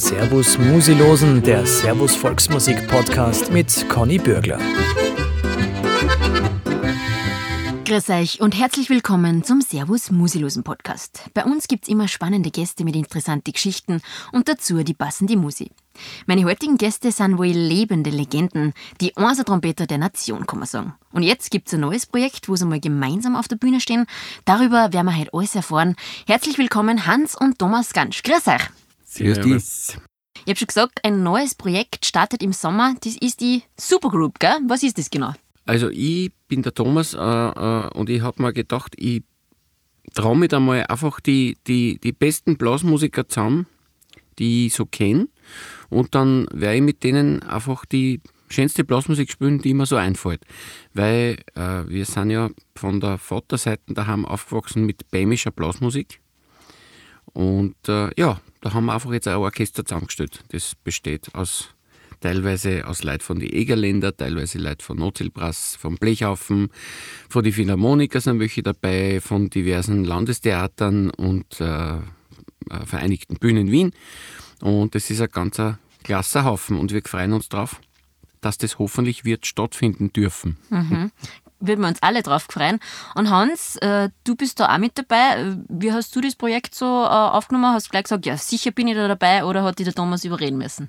Servus 0.00 0.58
Musilosen, 0.58 1.42
der 1.42 1.66
Servus 1.66 2.16
Volksmusik 2.16 2.88
Podcast 2.88 3.52
mit 3.52 3.86
Conny 3.90 4.16
Bürgler. 4.16 4.58
Grüß 7.84 8.08
euch 8.08 8.40
und 8.40 8.58
herzlich 8.58 8.88
willkommen 8.88 9.44
zum 9.44 9.60
Servus 9.60 10.10
Musilosen 10.10 10.62
Podcast. 10.62 11.28
Bei 11.34 11.44
uns 11.44 11.68
gibt's 11.68 11.86
immer 11.86 12.08
spannende 12.08 12.50
Gäste 12.50 12.84
mit 12.84 12.96
interessanten 12.96 13.52
Geschichten 13.52 14.00
und 14.32 14.48
dazu 14.48 14.82
die 14.82 14.94
passende 14.94 15.36
Musik. 15.36 15.70
Meine 16.24 16.46
heutigen 16.46 16.78
Gäste 16.78 17.12
sind 17.12 17.36
wohl 17.36 17.48
lebende 17.48 18.08
Legenden, 18.08 18.72
die 19.02 19.12
Trompeter 19.12 19.86
der 19.86 19.98
Nation, 19.98 20.46
kann 20.46 20.60
man 20.60 20.68
sagen. 20.68 20.94
Und 21.12 21.24
jetzt 21.24 21.50
gibt's 21.50 21.74
ein 21.74 21.80
neues 21.80 22.06
Projekt, 22.06 22.48
wo 22.48 22.56
sie 22.56 22.64
mal 22.64 22.80
gemeinsam 22.80 23.36
auf 23.36 23.48
der 23.48 23.56
Bühne 23.56 23.80
stehen. 23.80 24.06
Darüber 24.46 24.94
werden 24.94 25.06
wir 25.06 25.18
heute 25.18 25.34
alles 25.34 25.54
erfahren. 25.54 25.94
Herzlich 26.26 26.56
willkommen 26.56 27.04
Hans 27.06 27.36
und 27.36 27.58
Thomas 27.58 27.92
Gansch. 27.92 28.22
Grüß 28.22 28.48
euch. 28.48 28.79
Servus. 29.10 29.98
Ich 30.44 30.50
habe 30.50 30.56
schon 30.56 30.68
gesagt, 30.68 31.00
ein 31.04 31.22
neues 31.22 31.54
Projekt 31.54 32.06
startet 32.06 32.42
im 32.42 32.52
Sommer. 32.52 32.94
Das 33.02 33.16
ist 33.16 33.40
die 33.40 33.62
Supergroup, 33.78 34.38
gell? 34.38 34.56
Was 34.68 34.82
ist 34.82 34.98
das 34.98 35.10
genau? 35.10 35.32
Also 35.66 35.90
ich 35.90 36.32
bin 36.48 36.62
der 36.62 36.72
Thomas 36.72 37.14
äh, 37.14 37.18
äh, 37.18 37.88
und 37.92 38.08
ich 38.08 38.22
habe 38.22 38.42
mir 38.42 38.52
gedacht, 38.52 38.94
ich 38.96 39.22
traue 40.14 40.36
mich 40.36 40.54
einmal 40.54 40.86
einfach 40.86 41.20
die, 41.20 41.58
die, 41.66 41.98
die 41.98 42.12
besten 42.12 42.56
Blasmusiker 42.56 43.28
zusammen, 43.28 43.66
die 44.38 44.66
ich 44.66 44.74
so 44.74 44.86
kenne. 44.86 45.28
Und 45.88 46.14
dann 46.14 46.46
werde 46.52 46.76
ich 46.76 46.82
mit 46.82 47.02
denen 47.02 47.42
einfach 47.42 47.84
die 47.84 48.20
schönste 48.48 48.84
Blasmusik 48.84 49.30
spielen, 49.30 49.60
die 49.60 49.74
mir 49.74 49.86
so 49.86 49.96
einfällt. 49.96 50.42
Weil 50.94 51.38
äh, 51.56 51.82
wir 51.88 52.04
sind 52.04 52.30
ja 52.30 52.48
von 52.76 53.00
der 53.00 53.18
Vaterseite 53.18 53.92
daheim 53.92 54.24
aufgewachsen 54.24 54.86
mit 54.86 55.10
bämischer 55.10 55.50
Blasmusik. 55.50 56.20
Und 57.32 57.76
äh, 57.88 58.10
ja, 58.18 58.40
da 58.60 58.72
haben 58.72 58.86
wir 58.86 58.94
einfach 58.94 59.12
jetzt 59.12 59.28
ein 59.28 59.36
Orchester 59.36 59.84
zusammengestellt. 59.84 60.44
Das 60.48 60.74
besteht 60.74 61.34
aus 61.34 61.68
teilweise 62.20 62.86
aus 62.86 63.02
Leuten 63.02 63.22
von 63.22 63.40
den 63.40 63.52
Egerländer, 63.52 64.16
teilweise 64.16 64.58
Leute 64.58 64.84
von 64.84 64.98
Notzelbrass, 64.98 65.76
vom 65.76 65.96
Blechhaufen, 65.96 66.68
von 67.28 67.42
den 67.42 67.52
Philharmonikern 67.52 68.20
sind 68.20 68.40
welche 68.40 68.62
dabei, 68.62 69.20
von 69.20 69.48
diversen 69.48 70.04
Landestheatern 70.04 71.10
und 71.10 71.60
äh, 71.60 71.96
äh 71.96 72.00
Vereinigten 72.84 73.36
Bühnen 73.36 73.70
Wien. 73.70 73.92
Und 74.60 74.94
das 74.94 75.10
ist 75.10 75.22
ein 75.22 75.30
ganzer 75.30 75.78
klasse 76.04 76.44
Haufen 76.44 76.78
und 76.78 76.92
wir 76.92 77.02
freuen 77.04 77.32
uns 77.32 77.48
darauf, 77.48 77.80
dass 78.42 78.58
das 78.58 78.78
hoffentlich 78.78 79.24
wird 79.24 79.46
stattfinden 79.46 80.12
dürfen. 80.12 80.58
Mhm 80.68 81.10
würden 81.60 81.80
wir 81.80 81.88
uns 81.88 82.02
alle 82.02 82.22
drauf 82.22 82.46
freuen. 82.50 82.80
Und 83.14 83.30
Hans, 83.30 83.76
äh, 83.76 84.10
du 84.24 84.34
bist 84.34 84.60
da 84.60 84.74
auch 84.74 84.78
mit 84.78 84.98
dabei. 84.98 85.56
Wie 85.68 85.92
hast 85.92 86.14
du 86.16 86.20
das 86.20 86.34
Projekt 86.34 86.74
so 86.74 86.84
äh, 86.84 87.08
aufgenommen? 87.08 87.74
Hast 87.74 87.86
du 87.86 87.90
gleich 87.90 88.04
gesagt, 88.04 88.26
ja, 88.26 88.36
sicher 88.36 88.70
bin 88.70 88.88
ich 88.88 88.94
da 88.94 89.08
dabei 89.08 89.44
oder 89.44 89.62
hat 89.62 89.78
dich 89.78 89.84
der 89.84 89.94
Thomas 89.94 90.24
überreden 90.24 90.58
müssen? 90.58 90.88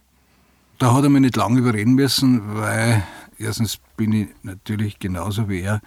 Da 0.80 0.94
hat 0.94 1.04
er 1.04 1.10
mich 1.10 1.22
nicht 1.22 1.36
lange 1.36 1.60
überreden 1.60 1.94
müssen, 1.94 2.56
weil 2.56 3.04
erstens 3.38 3.78
bin 3.98 4.14
ich 4.14 4.30
natürlich 4.42 4.98
genauso 4.98 5.48
wie 5.48 5.62
er 5.62 5.82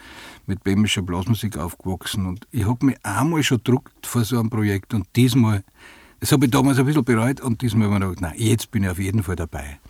mit 0.46 0.62
bämischer 0.62 1.02
Blasmusik 1.02 1.56
aufgewachsen 1.58 2.26
und 2.26 2.46
ich 2.52 2.64
habe 2.64 2.86
mich 2.86 3.04
einmal 3.04 3.42
schon 3.42 3.58
gedruckt 3.58 4.06
vor 4.06 4.24
so 4.24 4.38
einem 4.38 4.50
Projekt 4.50 4.94
und 4.94 5.06
diesmal, 5.16 5.64
das 6.20 6.30
habe 6.30 6.44
ich 6.44 6.52
damals 6.52 6.78
ein 6.78 6.86
bisschen 6.86 7.04
bereut 7.04 7.40
und 7.40 7.62
diesmal 7.62 7.86
habe 7.88 7.96
ich 7.96 8.00
mir 8.00 8.08
gedacht, 8.08 8.20
nein, 8.20 8.34
jetzt 8.36 8.70
bin 8.70 8.84
ich 8.84 8.90
auf 8.90 9.00
jeden 9.00 9.24
Fall 9.24 9.36
dabei 9.36 9.80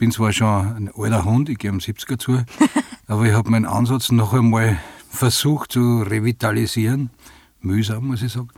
bin 0.00 0.12
zwar 0.12 0.32
schon 0.32 0.48
ein 0.48 0.90
alter 0.96 1.26
Hund, 1.26 1.50
ich 1.50 1.58
gehe 1.58 1.70
um 1.70 1.76
70er 1.76 2.18
zu, 2.18 2.42
aber 3.06 3.26
ich 3.26 3.34
habe 3.34 3.50
meinen 3.50 3.66
Ansatz 3.66 4.10
noch 4.10 4.32
einmal 4.32 4.80
versucht 5.10 5.72
zu 5.72 6.00
revitalisieren. 6.00 7.10
Mühsam, 7.60 8.06
muss 8.06 8.22
ich 8.22 8.32
sagen. 8.32 8.48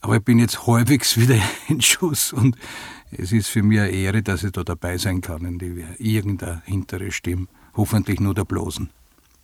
Aber 0.00 0.16
ich 0.16 0.24
bin 0.24 0.40
jetzt 0.40 0.66
halbwegs 0.66 1.16
wieder 1.16 1.36
in 1.68 1.80
Schuss 1.80 2.32
und 2.32 2.56
es 3.12 3.30
ist 3.30 3.46
für 3.46 3.62
mich 3.62 3.78
eine 3.78 3.90
Ehre, 3.90 4.22
dass 4.22 4.42
ich 4.42 4.50
da 4.50 4.64
dabei 4.64 4.98
sein 4.98 5.20
kann 5.20 5.44
in 5.44 5.60
die 5.60 5.84
irgendeine 5.98 6.62
hintere 6.64 7.12
Stimme. 7.12 7.46
Hoffentlich 7.76 8.18
nur 8.18 8.34
der 8.34 8.44
Blosen. 8.44 8.90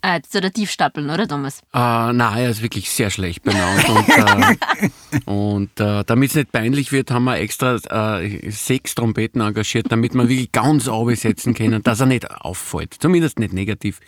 Ah, 0.08 0.22
zu 0.22 0.40
der 0.40 0.52
Tiefstapeln, 0.52 1.10
oder 1.10 1.26
Thomas? 1.26 1.62
Äh, 1.74 2.12
nein, 2.12 2.38
er 2.38 2.50
ist 2.50 2.62
wirklich 2.62 2.88
sehr 2.88 3.10
schlecht 3.10 3.42
benannt. 3.42 3.88
und, 3.88 4.08
äh, 4.08 5.24
und 5.28 5.80
äh, 5.80 6.04
damit 6.06 6.30
es 6.30 6.36
nicht 6.36 6.52
peinlich 6.52 6.92
wird, 6.92 7.10
haben 7.10 7.24
wir 7.24 7.38
extra 7.38 7.74
äh, 8.20 8.48
sechs 8.52 8.94
Trompeten 8.94 9.40
engagiert, 9.40 9.90
damit 9.90 10.14
wir 10.14 10.28
wirklich 10.28 10.52
ganz 10.52 10.88
setzen 11.20 11.54
können, 11.54 11.82
dass 11.82 11.98
er 11.98 12.06
nicht 12.06 12.30
auffällt. 12.30 12.94
Zumindest 13.00 13.40
nicht 13.40 13.52
negativ. 13.52 13.98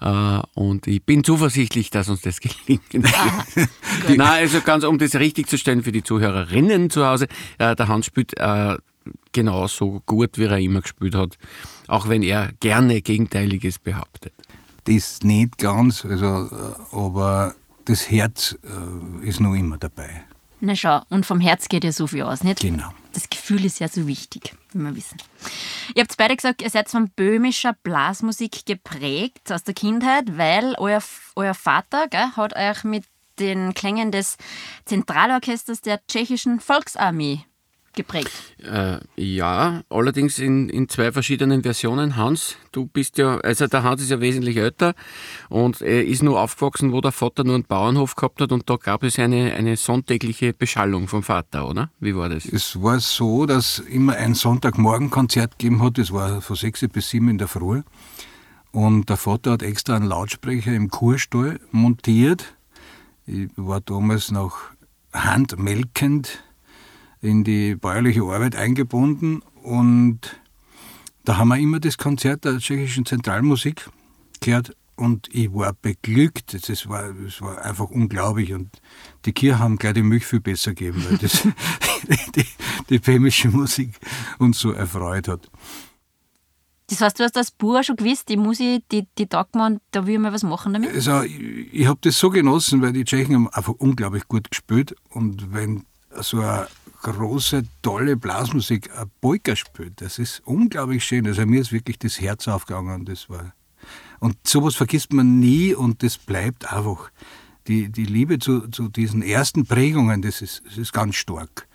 Äh, 0.00 0.38
und 0.54 0.86
ich 0.86 1.02
bin 1.02 1.24
zuversichtlich, 1.24 1.90
dass 1.90 2.08
uns 2.08 2.20
das 2.20 2.38
gelingen 2.40 2.80
wird. 2.92 3.68
nein, 4.16 4.44
also 4.44 4.60
ganz, 4.60 4.84
um 4.84 4.96
das 4.98 5.16
richtig 5.16 5.48
zu 5.48 5.58
stellen 5.58 5.82
für 5.82 5.90
die 5.90 6.04
Zuhörerinnen 6.04 6.88
zu 6.88 7.04
Hause, 7.04 7.26
äh, 7.58 7.74
der 7.74 7.88
Hans 7.88 8.06
spielt 8.06 8.34
genauso 9.32 10.02
gut, 10.06 10.38
wie 10.38 10.44
er 10.44 10.58
immer 10.58 10.82
gespielt 10.82 11.16
hat, 11.16 11.36
auch 11.88 12.08
wenn 12.08 12.22
er 12.22 12.52
gerne 12.60 13.02
Gegenteiliges 13.02 13.80
behauptet 13.80 14.32
das 14.84 15.20
nicht 15.22 15.58
ganz, 15.58 16.04
also, 16.04 16.26
äh, 16.26 16.96
aber 16.96 17.54
das 17.84 18.10
Herz 18.10 18.56
äh, 18.62 19.26
ist 19.26 19.40
noch 19.40 19.54
immer 19.54 19.78
dabei. 19.78 20.24
Na 20.60 20.76
schau, 20.76 21.00
und 21.10 21.26
vom 21.26 21.40
Herz 21.40 21.68
geht 21.68 21.82
ja 21.82 21.90
so 21.90 22.06
viel 22.06 22.22
aus, 22.22 22.44
nicht? 22.44 22.60
Genau. 22.60 22.92
Das 23.12 23.28
Gefühl 23.28 23.64
ist 23.64 23.80
ja 23.80 23.88
so 23.88 24.06
wichtig, 24.06 24.54
wie 24.72 24.78
wir 24.78 24.94
wissen. 24.94 25.18
Ihr 25.94 26.02
habt 26.02 26.16
beide 26.16 26.36
gesagt, 26.36 26.62
ihr 26.62 26.70
seid 26.70 26.88
von 26.88 27.10
böhmischer 27.10 27.74
Blasmusik 27.82 28.64
geprägt 28.64 29.50
aus 29.50 29.64
der 29.64 29.74
Kindheit, 29.74 30.38
weil 30.38 30.76
euer, 30.78 31.02
euer 31.34 31.54
Vater 31.54 32.06
gell, 32.08 32.36
hat 32.36 32.56
euch 32.56 32.84
mit 32.84 33.04
den 33.38 33.74
Klängen 33.74 34.12
des 34.12 34.36
Zentralorchesters 34.84 35.80
der 35.80 36.06
tschechischen 36.06 36.60
Volksarmee 36.60 37.44
geprägt. 37.94 38.30
Äh, 38.58 38.98
ja, 39.16 39.82
allerdings 39.88 40.38
in, 40.38 40.68
in 40.68 40.88
zwei 40.88 41.12
verschiedenen 41.12 41.62
Versionen. 41.62 42.16
Hans, 42.16 42.56
du 42.72 42.86
bist 42.86 43.18
ja, 43.18 43.38
also 43.38 43.66
der 43.66 43.82
Hans 43.82 44.02
ist 44.02 44.10
ja 44.10 44.20
wesentlich 44.20 44.56
älter 44.56 44.94
und 45.48 45.80
er 45.80 46.04
ist 46.04 46.22
nur 46.22 46.40
aufgewachsen, 46.40 46.92
wo 46.92 47.00
der 47.00 47.12
Vater 47.12 47.44
nur 47.44 47.54
einen 47.54 47.64
Bauernhof 47.64 48.16
gehabt 48.16 48.40
hat 48.40 48.52
und 48.52 48.68
da 48.68 48.76
gab 48.76 49.02
es 49.02 49.18
eine, 49.18 49.54
eine 49.54 49.76
sonntägliche 49.76 50.52
Beschallung 50.52 51.08
vom 51.08 51.22
Vater, 51.22 51.68
oder? 51.68 51.90
Wie 52.00 52.16
war 52.16 52.28
das? 52.28 52.44
Es 52.46 52.80
war 52.82 53.00
so, 53.00 53.46
dass 53.46 53.78
immer 53.78 54.14
ein 54.14 54.34
Sonntagmorgenkonzert 54.34 55.58
gegeben 55.58 55.82
hat, 55.82 55.98
das 55.98 56.12
war 56.12 56.40
von 56.40 56.56
6 56.56 56.88
bis 56.92 57.10
7 57.10 57.28
in 57.28 57.38
der 57.38 57.48
Früh. 57.48 57.82
Und 58.72 59.10
der 59.10 59.18
Vater 59.18 59.52
hat 59.52 59.62
extra 59.62 59.96
einen 59.96 60.06
Lautsprecher 60.06 60.72
im 60.72 60.88
Kurstall 60.88 61.60
montiert. 61.72 62.54
Ich 63.26 63.50
war 63.56 63.82
damals 63.82 64.30
noch 64.30 64.58
handmelkend 65.12 66.42
in 67.22 67.44
die 67.44 67.76
bäuerliche 67.76 68.22
Arbeit 68.22 68.56
eingebunden 68.56 69.42
und 69.62 70.20
da 71.24 71.38
haben 71.38 71.48
wir 71.48 71.56
immer 71.56 71.78
das 71.78 71.96
Konzert 71.96 72.44
der 72.44 72.58
tschechischen 72.58 73.06
Zentralmusik 73.06 73.88
gehört 74.40 74.76
und 74.96 75.28
ich 75.32 75.54
war 75.54 75.72
beglückt. 75.72 76.68
Das 76.68 76.88
war, 76.88 77.12
das 77.12 77.40
war 77.40 77.64
einfach 77.64 77.90
unglaublich 77.90 78.52
und 78.52 78.70
die 79.24 79.32
Kirche 79.32 79.60
haben 79.60 79.76
gleich 79.76 79.94
die 79.94 80.02
Milch 80.02 80.26
viel 80.26 80.40
besser 80.40 80.74
gegeben, 80.74 81.04
weil 81.08 81.18
das 81.18 81.42
die, 82.36 82.44
die 82.90 82.98
böhmische 82.98 83.48
Musik 83.48 83.90
uns 84.38 84.58
so 84.58 84.72
erfreut 84.72 85.28
hat. 85.28 85.48
Das 86.88 87.00
heißt, 87.00 87.20
du 87.20 87.24
hast 87.24 87.36
als 87.36 87.52
Bauer 87.52 87.84
schon 87.84 87.96
gewusst, 87.96 88.28
die 88.28 88.36
Musik, 88.36 88.84
die, 88.90 89.06
die 89.16 89.26
taugt 89.26 89.54
man, 89.54 89.80
da 89.92 90.06
will 90.06 90.14
ich 90.14 90.20
mal 90.20 90.32
was 90.32 90.42
machen 90.42 90.74
damit? 90.74 90.92
Also, 90.92 91.22
ich, 91.22 91.72
ich 91.72 91.86
habe 91.86 91.98
das 92.02 92.18
so 92.18 92.28
genossen, 92.28 92.82
weil 92.82 92.92
die 92.92 93.04
Tschechen 93.04 93.34
haben 93.36 93.48
einfach 93.48 93.74
unglaublich 93.78 94.26
gut 94.26 94.50
gespielt 94.50 94.94
und 95.08 95.54
wenn 95.54 95.84
so 96.20 96.40
eine 96.40 96.66
große, 97.02 97.64
tolle 97.82 98.16
Blasmusik 98.16 98.90
eine 98.96 99.10
Polka 99.20 99.56
spielt. 99.56 100.00
Das 100.00 100.18
ist 100.18 100.40
unglaublich 100.44 101.04
schön. 101.04 101.26
Also 101.26 101.44
mir 101.46 101.60
ist 101.60 101.72
wirklich 101.72 101.98
das 101.98 102.20
Herz 102.20 102.48
aufgegangen. 102.48 103.04
Das 103.04 103.28
war 103.28 103.52
und 104.20 104.36
sowas 104.46 104.76
vergisst 104.76 105.12
man 105.12 105.40
nie 105.40 105.74
und 105.74 106.04
das 106.04 106.16
bleibt 106.16 106.72
einfach. 106.72 107.10
Die, 107.66 107.90
die 107.90 108.04
Liebe 108.04 108.38
zu, 108.38 108.68
zu 108.68 108.88
diesen 108.88 109.22
ersten 109.22 109.66
Prägungen, 109.66 110.22
das 110.22 110.42
ist, 110.42 110.62
das 110.64 110.78
ist 110.78 110.92
ganz 110.92 111.16
stark. 111.16 111.68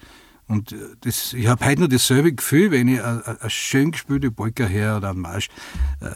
Und 0.48 0.72
äh, 0.72 0.78
das, 1.02 1.34
ich 1.34 1.48
habe 1.48 1.66
heute 1.66 1.82
noch 1.82 1.90
dasselbe 1.90 2.34
Gefühl, 2.34 2.72
wenn 2.72 2.88
ich 2.88 3.04
eine, 3.04 3.40
eine 3.42 3.50
schön 3.50 3.92
gespielte 3.92 4.32
Polka 4.32 4.66
her 4.66 4.98
oder 4.98 5.10
einen 5.10 5.20
Marsch 5.20 5.50
äh, 6.00 6.10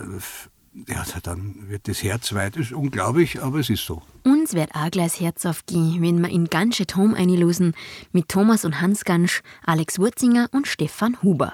ja, 0.88 1.03
dann 1.23 1.69
wird 1.69 1.88
das 1.88 2.03
Herz 2.03 2.33
weit. 2.33 2.56
Ist 2.57 2.71
unglaublich, 2.71 3.41
aber 3.41 3.59
es 3.59 3.69
ist 3.69 3.85
so. 3.85 4.01
Uns 4.23 4.53
wird 4.53 4.73
auch 4.73 4.89
gleich 4.91 5.12
das 5.12 5.19
Herz 5.19 5.45
aufgehen, 5.45 6.01
wenn 6.01 6.21
wir 6.21 6.29
in 6.29 6.47
Gansche 6.47 6.85
Tom 6.85 7.13
einlosen 7.13 7.73
mit 8.12 8.29
Thomas 8.29 8.65
und 8.65 8.81
Hans 8.81 9.03
Gansch, 9.03 9.41
Alex 9.65 10.00
Wurzinger 10.00 10.50
und 10.51 10.68
Stefan 10.68 11.21
Huber. 11.21 11.53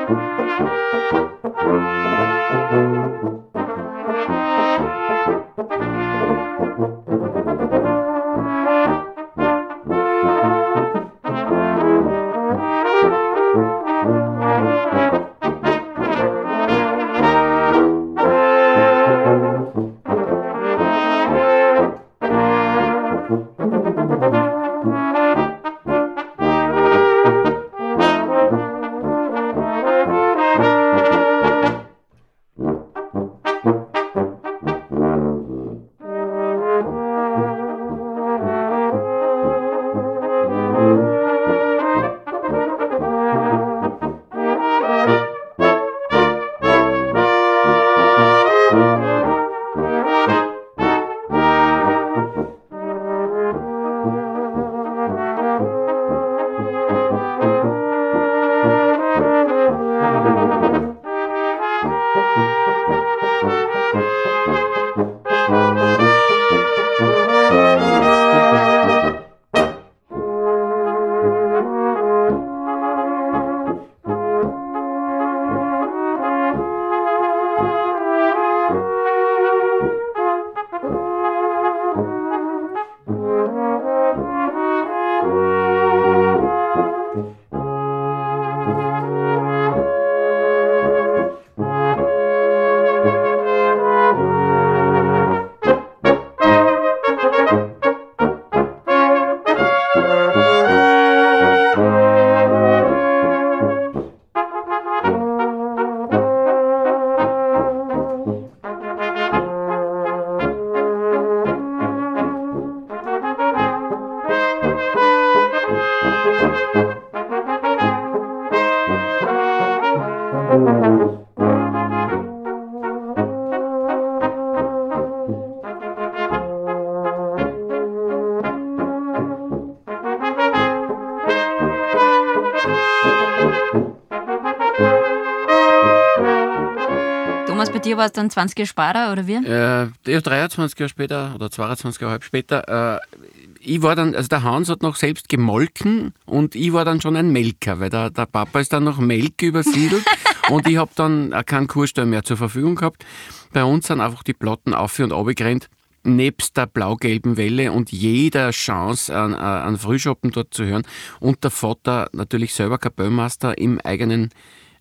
dir 137.87 137.97
war 137.97 138.06
es 138.06 138.12
dann 138.12 138.31
20 138.31 138.59
Jahre 138.59 138.67
später, 138.67 139.12
oder 139.12 139.27
wie? 139.27 139.35
Äh, 139.35 139.88
ja, 140.06 140.21
23 140.21 140.79
Jahre 140.79 140.88
später 140.88 141.33
oder 141.35 141.50
22 141.50 142.03
Jahre 142.03 142.19
später. 142.23 142.97
Äh, 142.97 143.19
ich 143.61 143.83
war 143.83 143.97
dann, 143.97 144.15
also 144.15 144.29
der 144.29 144.43
Hans 144.43 144.69
hat 144.69 144.83
noch 144.83 144.97
selbst 144.97 145.29
gemolken 145.29 146.12
und 146.25 146.55
ich 146.55 146.73
war 146.73 146.85
dann 146.85 147.00
schon 147.00 147.17
ein 147.17 147.31
Melker, 147.31 147.81
weil 147.81 147.91
der, 147.91 148.11
der 148.11 148.27
Papa 148.27 148.61
ist 148.61 148.73
dann 148.73 148.85
noch 148.85 148.99
Melk 148.99 149.43
übersiedelt 149.43 150.05
und 150.50 150.69
ich 150.69 150.77
habe 150.77 150.91
dann 150.94 151.31
keinen 151.47 151.67
Kurstall 151.67 152.06
mehr 152.06 152.23
zur 152.23 152.37
Verfügung 152.37 152.77
gehabt. 152.77 153.05
Bei 153.53 153.65
uns 153.65 153.87
sind 153.87 154.00
einfach 154.00 154.23
die 154.23 154.35
Platten 154.35 154.75
auf 154.75 154.99
und 154.99 155.12
abgerannt 155.12 155.69
nebst 156.06 156.56
der 156.56 156.67
blau-gelben 156.67 157.37
Welle 157.37 157.73
und 157.73 157.93
jeder 157.93 158.50
Chance 158.50 159.15
an, 159.15 159.35
an 159.35 159.77
Frühschoppen 159.77 160.31
dort 160.31 160.55
zu 160.55 160.65
hören. 160.65 160.85
Und 161.21 161.44
der 161.44 161.50
Vater 161.50 162.09
natürlich 162.12 162.55
selber 162.55 162.79
Kapellmeister 162.79 163.59
im 163.59 163.81
eigenen, 163.81 164.31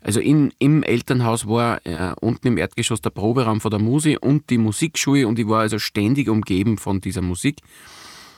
also 0.06 0.20
in, 0.20 0.54
im 0.60 0.84
Elternhaus 0.84 1.48
war 1.48 1.84
äh, 1.84 2.14
unten 2.22 2.46
im 2.46 2.58
Erdgeschoss 2.60 3.02
der 3.02 3.10
Proberaum 3.10 3.60
von 3.60 3.72
der 3.72 3.80
Musi 3.80 4.18
und 4.22 4.52
die 4.52 4.60
Musikschule 4.60 5.28
und 5.28 5.40
ich 5.40 5.48
war 5.48 5.62
also 5.62 5.80
ständig 5.80 6.30
umgeben 6.30 6.78
von 6.78 7.02
dieser 7.02 7.24
Musik. 7.24 7.58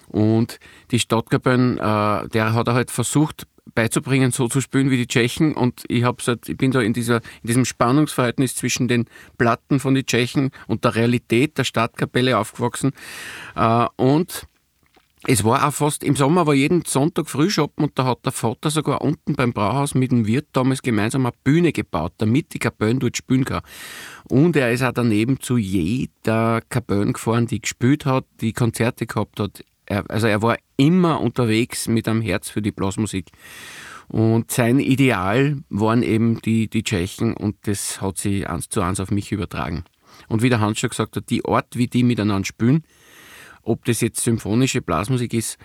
Und 0.08 0.62
die 0.92 1.00
Stadtkapellen, 1.00 1.78
äh, 1.78 2.30
der 2.30 2.54
hat 2.54 2.69
er 2.69 2.74
halt 2.74 2.90
versucht 2.90 3.48
beizubringen, 3.75 4.31
so 4.31 4.48
zu 4.48 4.62
spielen 4.62 4.90
wie 4.92 4.96
die 4.96 5.08
Tschechen. 5.08 5.56
Und 5.56 5.84
ich, 5.90 6.06
halt, 6.06 6.48
ich 6.48 6.56
bin 6.56 6.72
da 6.72 6.80
in, 6.80 6.94
dieser, 6.94 7.18
in 7.18 7.48
diesem 7.48 7.66
Spannungsverhältnis 7.66 8.56
zwischen 8.56 8.88
den 8.88 9.04
Platten 9.38 9.81
von 9.81 9.94
den 9.94 10.06
Tschechen 10.06 10.52
und 10.68 10.86
der 10.86 10.96
Realität 10.96 11.58
der 11.58 11.66
Stadtkapelle 11.66 12.38
aufgewachsen. 12.38 12.94
Äh, 13.58 13.88
und 13.98 14.48
es 15.29 15.44
war 15.44 15.68
auch 15.68 15.74
fast, 15.74 16.03
im 16.03 16.15
Sommer 16.15 16.47
war 16.47 16.53
jeden 16.53 16.85
Sonntag 16.85 17.29
Frühschoppen 17.29 17.83
und 17.83 18.00
da 18.00 18.06
hat 18.06 18.25
der 18.25 18.31
Vater 18.31 18.71
sogar 18.71 19.01
unten 19.01 19.35
beim 19.35 19.51
Brauhaus 19.51 19.94
mit 19.94 20.12
dem 20.12 20.25
Wirt 20.25 20.47
damals 20.53 20.81
gemeinsam 20.81 21.25
eine 21.25 21.35
Bühne 21.44 21.74
gebaut, 21.74 22.13
damit 22.18 22.53
die 22.53 22.59
Kapellen 22.59 23.00
dort 23.00 23.18
spielen 23.18 23.44
kann. 23.44 23.62
Und 24.29 24.56
er 24.56 24.71
ist 24.71 24.83
auch 24.83 24.94
daneben 24.94 25.41
zu 25.41 25.57
jeder 25.57 26.62
Kapelle 26.69 27.12
gefahren, 27.12 27.45
die 27.45 27.62
gespielt 27.62 28.06
hat, 28.06 28.25
die 28.39 28.53
Konzerte 28.53 29.06
gehabt 29.06 29.39
hat 29.39 29.63
er, 29.88 30.09
also 30.09 30.27
er 30.27 30.41
war 30.41 30.57
immer 30.75 31.21
unterwegs 31.21 31.88
mit 31.88 32.07
einem 32.07 32.21
Herz 32.21 32.50
für 32.50 32.62
die 32.62 32.71
Blasmusik. 32.71 33.31
Und 34.07 34.51
sein 34.51 34.79
Ideal 34.79 35.57
waren 35.69 36.03
eben 36.03 36.41
die, 36.41 36.69
die 36.69 36.83
Tschechen 36.83 37.33
und 37.33 37.56
das 37.63 38.01
hat 38.01 38.18
sich 38.18 38.50
eins 38.50 38.69
zu 38.69 38.81
eins 38.81 39.00
auf 39.00 39.12
mich 39.12 39.31
übertragen. 39.31 39.83
Und 40.29 40.41
wie 40.41 40.50
der 40.50 40.59
Hans 40.59 40.79
schon 40.79 40.89
gesagt 40.89 41.15
hat, 41.15 41.29
die 41.29 41.44
Art, 41.45 41.75
wie 41.75 41.88
die 41.88 42.03
miteinander 42.03 42.45
spielen, 42.45 42.83
ob 43.68 43.86
das 43.86 44.02
jetzt 44.02 44.24
symphonische 44.24 44.81
Blasmusik 44.81 45.34
ist 45.34 45.58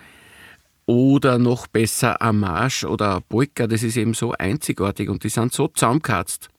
oder 0.85 1.39
noch 1.39 1.67
besser 1.67 2.21
ein 2.21 2.39
Marsch 2.39 2.83
oder 2.83 3.17
ein 3.17 3.23
Polka, 3.27 3.67
das 3.67 3.83
ist 3.83 3.97
eben 3.97 4.13
so 4.13 4.33
einzigartig 4.33 5.09
und 5.09 5.23
die 5.23 5.29
sind 5.29 5.53
so 5.53 5.67
zusammengekratzt. 5.67 6.49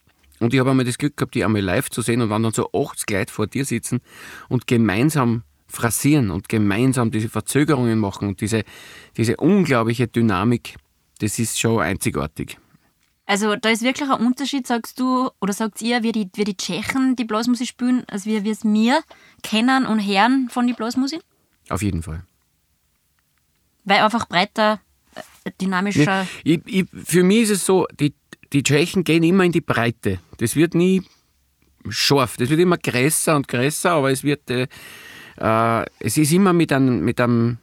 Und 0.40 0.52
ich 0.52 0.60
habe 0.60 0.70
einmal 0.70 0.84
das 0.84 0.98
Glück 0.98 1.16
gehabt, 1.16 1.34
die 1.34 1.44
einmal 1.44 1.62
live 1.62 1.90
zu 1.90 2.02
sehen 2.02 2.22
und 2.22 2.30
wenn 2.30 2.42
dann 2.42 2.52
so 2.52 2.70
80 2.72 3.10
Leute 3.10 3.32
vor 3.32 3.46
dir 3.46 3.64
sitzen 3.64 4.00
und 4.48 4.66
gemeinsam 4.66 5.42
phrasieren 5.68 6.30
und 6.30 6.48
gemeinsam 6.48 7.10
diese 7.10 7.28
Verzögerungen 7.28 7.98
machen 7.98 8.28
und 8.28 8.40
diese, 8.40 8.64
diese 9.16 9.36
unglaubliche 9.36 10.08
Dynamik, 10.08 10.76
das 11.20 11.38
ist 11.38 11.60
schon 11.60 11.80
einzigartig. 11.80 12.58
Also 13.26 13.56
da 13.56 13.70
ist 13.70 13.82
wirklich 13.82 14.10
ein 14.10 14.26
Unterschied, 14.26 14.66
sagst 14.66 15.00
du, 15.00 15.30
oder 15.40 15.52
sagt 15.52 15.80
ihr, 15.80 16.02
wie 16.02 16.12
die, 16.12 16.28
wie 16.34 16.44
die 16.44 16.56
Tschechen 16.56 17.16
die 17.16 17.24
Blasmusik 17.24 17.68
spielen, 17.68 18.04
als 18.08 18.26
wir 18.26 18.44
es 18.44 18.64
mir 18.64 19.00
kennen 19.42 19.86
und 19.86 20.00
hören 20.00 20.48
von 20.50 20.66
der 20.66 20.74
Blasmusik? 20.74 21.22
Auf 21.68 21.82
jeden 21.82 22.02
Fall. 22.02 22.24
Weil 23.84 24.00
einfach 24.00 24.26
breiter, 24.26 24.80
äh, 25.44 25.50
dynamischer... 25.60 26.26
Nee, 26.44 26.60
ich, 26.66 26.86
ich, 26.92 27.06
für 27.06 27.22
mich 27.22 27.42
ist 27.42 27.50
es 27.50 27.66
so, 27.66 27.86
die, 27.98 28.14
die 28.52 28.62
Tschechen 28.62 29.04
gehen 29.04 29.22
immer 29.22 29.44
in 29.44 29.52
die 29.52 29.60
Breite. 29.60 30.20
Das 30.38 30.56
wird 30.56 30.74
nie 30.74 31.02
scharf, 31.88 32.36
das 32.36 32.48
wird 32.48 32.60
immer 32.60 32.78
größer 32.78 33.36
und 33.36 33.48
größer, 33.48 33.90
aber 33.92 34.10
es 34.10 34.24
wird... 34.24 34.50
Äh, 34.50 34.68
äh, 35.36 35.84
es 35.98 36.16
ist 36.16 36.32
immer 36.32 36.52
mit 36.52 36.72
einem, 36.72 37.04
mit 37.04 37.20
einem 37.20 37.58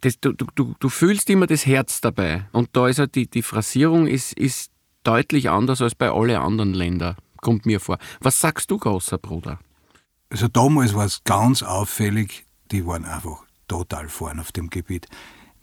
das, 0.00 0.20
du, 0.20 0.32
du, 0.32 0.74
du 0.78 0.88
fühlst 0.88 1.30
immer 1.30 1.46
das 1.46 1.66
Herz 1.66 2.00
dabei. 2.00 2.46
Und 2.52 2.70
da 2.72 2.88
ist 2.88 2.98
halt 2.98 3.14
die, 3.14 3.28
die 3.28 3.42
Phrasierung 3.42 4.06
ist, 4.06 4.32
ist 4.34 4.70
deutlich 5.02 5.50
anders 5.50 5.80
als 5.80 5.94
bei 5.94 6.10
allen 6.10 6.36
anderen 6.36 6.74
Ländern, 6.74 7.16
kommt 7.40 7.66
mir 7.66 7.80
vor. 7.80 7.98
Was 8.20 8.40
sagst 8.40 8.70
du, 8.70 8.78
großer 8.78 9.18
Bruder? 9.18 9.58
Also 10.28 10.48
damals 10.48 10.94
war 10.94 11.04
es 11.04 11.22
ganz 11.24 11.62
auffällig, 11.62 12.45
die 12.70 12.86
waren 12.86 13.04
einfach 13.04 13.44
total 13.68 14.08
vorn 14.08 14.40
auf 14.40 14.52
dem 14.52 14.70
Gebiet. 14.70 15.08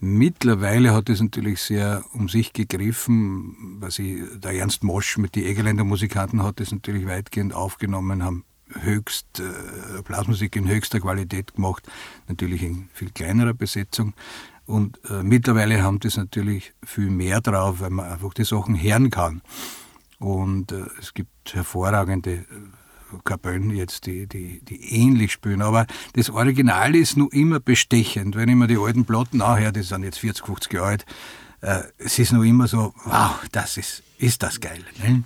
Mittlerweile 0.00 0.92
hat 0.92 1.08
es 1.08 1.22
natürlich 1.22 1.62
sehr 1.62 2.04
um 2.12 2.28
sich 2.28 2.52
gegriffen, 2.52 3.78
was 3.80 3.98
ich, 3.98 4.22
der 4.38 4.52
Ernst 4.52 4.84
Mosch 4.84 5.16
mit 5.16 5.34
den 5.34 5.44
Egerländer 5.44 5.84
Musikanten 5.84 6.42
hat 6.42 6.60
es 6.60 6.72
natürlich 6.72 7.06
weitgehend 7.06 7.54
aufgenommen, 7.54 8.22
haben 8.22 8.44
höchst, 8.80 9.40
äh, 9.40 10.02
Blasmusik 10.02 10.56
in 10.56 10.68
höchster 10.68 11.00
Qualität 11.00 11.54
gemacht, 11.54 11.86
natürlich 12.28 12.62
in 12.62 12.88
viel 12.92 13.10
kleinerer 13.10 13.54
Besetzung. 13.54 14.14
Und 14.66 14.98
äh, 15.10 15.22
mittlerweile 15.22 15.82
haben 15.82 16.00
das 16.00 16.16
natürlich 16.16 16.72
viel 16.84 17.10
mehr 17.10 17.40
drauf, 17.40 17.80
weil 17.80 17.90
man 17.90 18.10
einfach 18.10 18.34
die 18.34 18.44
Sachen 18.44 18.80
hören 18.80 19.10
kann. 19.10 19.42
Und 20.18 20.72
äh, 20.72 20.84
es 21.00 21.14
gibt 21.14 21.54
hervorragende 21.54 22.32
äh, 22.32 22.44
Kapellen 23.22 23.70
jetzt, 23.70 24.06
die, 24.06 24.26
die, 24.26 24.60
die 24.64 24.94
ähnlich 24.94 25.32
spielen. 25.32 25.62
Aber 25.62 25.86
das 26.14 26.30
Original 26.30 26.94
ist 26.94 27.16
nur 27.16 27.32
immer 27.32 27.60
bestechend. 27.60 28.36
Wenn 28.36 28.48
ich 28.48 28.56
mir 28.56 28.66
die 28.66 28.78
alten 28.78 29.04
Platten 29.04 29.42
anhöre, 29.42 29.72
die 29.72 29.82
sind 29.82 30.04
jetzt 30.04 30.18
40, 30.18 30.46
50 30.46 30.72
Jahre 30.72 30.86
alt, 30.86 31.06
es 31.98 32.18
ist 32.18 32.32
nur 32.32 32.44
immer 32.44 32.66
so, 32.68 32.92
wow, 33.04 33.40
das 33.52 33.76
ist 33.76 34.02
ist 34.24 34.42
das 34.42 34.60
geil. 34.60 34.80
Ne? 35.02 35.22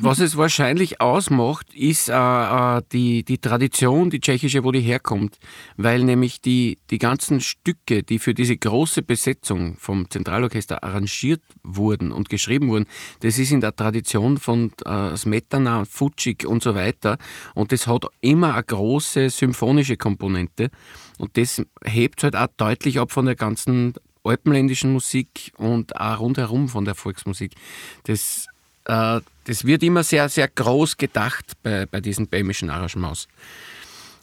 Was 0.00 0.18
es 0.18 0.36
wahrscheinlich 0.36 1.00
ausmacht, 1.00 1.72
ist 1.72 2.08
äh, 2.08 2.12
äh, 2.12 2.82
die, 2.92 3.24
die 3.24 3.38
Tradition, 3.38 4.10
die 4.10 4.20
tschechische, 4.20 4.64
wo 4.64 4.72
die 4.72 4.80
herkommt. 4.80 5.38
Weil 5.76 6.02
nämlich 6.02 6.40
die, 6.40 6.78
die 6.90 6.98
ganzen 6.98 7.40
Stücke, 7.40 8.02
die 8.02 8.18
für 8.18 8.34
diese 8.34 8.56
große 8.56 9.02
Besetzung 9.02 9.76
vom 9.78 10.10
Zentralorchester 10.10 10.82
arrangiert 10.82 11.42
wurden 11.62 12.12
und 12.12 12.28
geschrieben 12.28 12.68
wurden, 12.68 12.86
das 13.20 13.38
ist 13.38 13.52
in 13.52 13.60
der 13.60 13.76
Tradition 13.76 14.36
von 14.36 14.72
äh, 14.84 15.16
Smetana, 15.16 15.84
Futschik 15.84 16.44
und 16.44 16.62
so 16.62 16.74
weiter. 16.74 17.18
Und 17.54 17.72
das 17.72 17.86
hat 17.86 18.04
immer 18.20 18.54
eine 18.54 18.64
große 18.64 19.30
symphonische 19.30 19.96
Komponente. 19.96 20.70
Und 21.18 21.36
das 21.38 21.62
hebt 21.84 22.24
halt 22.24 22.34
auch 22.34 22.48
deutlich 22.56 22.98
ab 22.98 23.12
von 23.12 23.26
der 23.26 23.36
ganzen 23.36 23.94
alpenländischen 24.24 24.92
Musik 24.92 25.52
und 25.56 25.96
auch 25.96 26.20
rundherum 26.20 26.68
von 26.68 26.84
der 26.84 26.94
Volksmusik. 26.94 27.52
Das, 28.04 28.46
äh, 28.86 29.20
das 29.44 29.64
wird 29.64 29.82
immer 29.82 30.02
sehr, 30.02 30.28
sehr 30.28 30.48
groß 30.48 30.96
gedacht 30.96 31.52
bei, 31.62 31.86
bei 31.86 32.00
diesen 32.00 32.26
bämischen 32.26 32.70
Arrangements. 32.70 33.28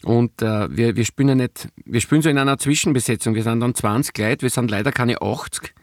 Und 0.04 0.42
äh, 0.42 0.76
wir, 0.76 0.96
wir 0.96 1.06
spielen 1.06 1.30
ja 1.30 1.36
nicht, 1.36 1.70
wir 1.86 2.02
spielen 2.02 2.22
so 2.22 2.30
in 2.30 2.38
einer 2.38 2.58
Zwischenbesetzung. 2.58 3.36
Wir 3.36 3.44
sind 3.44 3.60
dann 3.60 3.76
20 3.76 4.18
Leute, 4.18 4.42
wir 4.42 4.50
sind 4.50 4.72
leider 4.72 4.92
keine 4.92 5.22
80, 5.22 5.74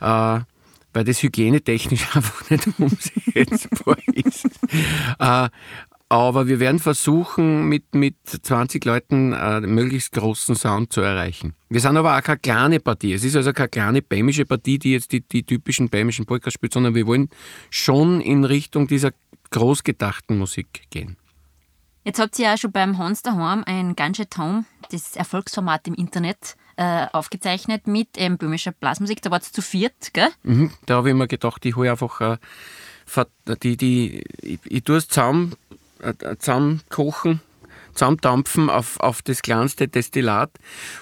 äh, 0.00 0.40
weil 0.92 1.04
das 1.04 1.22
hygienetechnisch 1.22 2.06
einfach 2.14 2.50
nicht 2.50 2.68
umsetzbar 2.78 3.96
ist. 4.12 4.46
äh, 5.18 5.48
aber 6.08 6.46
wir 6.46 6.60
werden 6.60 6.78
versuchen, 6.78 7.68
mit, 7.68 7.94
mit 7.94 8.16
20 8.26 8.84
Leuten 8.84 9.32
äh, 9.32 9.60
möglichst 9.60 10.12
großen 10.12 10.54
Sound 10.54 10.92
zu 10.92 11.00
erreichen. 11.00 11.54
Wir 11.68 11.80
sind 11.80 11.96
aber 11.96 12.16
auch 12.16 12.22
keine 12.22 12.38
kleine 12.38 12.80
Partie. 12.80 13.12
Es 13.12 13.24
ist 13.24 13.34
also 13.34 13.52
keine 13.52 13.68
kleine 13.68 14.02
bämische 14.02 14.44
Partie, 14.44 14.78
die 14.78 14.92
jetzt 14.92 15.10
die, 15.10 15.20
die 15.20 15.42
typischen 15.42 15.88
bämischen 15.88 16.24
Polkas 16.24 16.54
spielt, 16.54 16.72
sondern 16.72 16.94
wir 16.94 17.06
wollen 17.06 17.28
schon 17.70 18.20
in 18.20 18.44
Richtung 18.44 18.86
dieser 18.86 19.10
großgedachten 19.50 20.38
Musik 20.38 20.82
gehen. 20.90 21.16
Jetzt 22.04 22.20
habt 22.20 22.38
ihr 22.38 22.44
ja 22.44 22.56
schon 22.56 22.70
beim 22.70 22.98
Hans 22.98 23.22
daheim 23.22 23.64
ein 23.66 23.96
ganze 23.96 24.28
Tom, 24.28 24.64
das 24.92 25.16
Erfolgsformat 25.16 25.88
im 25.88 25.94
Internet, 25.94 26.56
äh, 26.76 27.06
aufgezeichnet 27.12 27.88
mit 27.88 28.10
ähm, 28.16 28.38
böhmischer 28.38 28.70
Blasmusik. 28.70 29.22
Da 29.22 29.32
war 29.32 29.40
es 29.40 29.50
zu 29.50 29.60
viert, 29.60 30.12
gell? 30.12 30.28
Mhm, 30.44 30.70
da 30.84 30.96
habe 30.96 31.08
ich 31.08 31.16
mir 31.16 31.26
gedacht, 31.26 31.66
ich 31.66 31.74
hole 31.74 31.90
einfach 31.90 32.20
äh, 32.20 32.36
die, 33.62 33.76
die, 33.76 34.22
ich, 34.40 34.60
ich 34.64 34.84
tue 34.84 34.98
es 34.98 35.08
zusammen 35.08 35.54
zusammenkochen, 36.38 37.40
zusammendampfen 37.92 38.70
auf, 38.70 39.00
auf 39.00 39.22
das 39.22 39.42
kleinste 39.42 39.88
Destillat. 39.88 40.50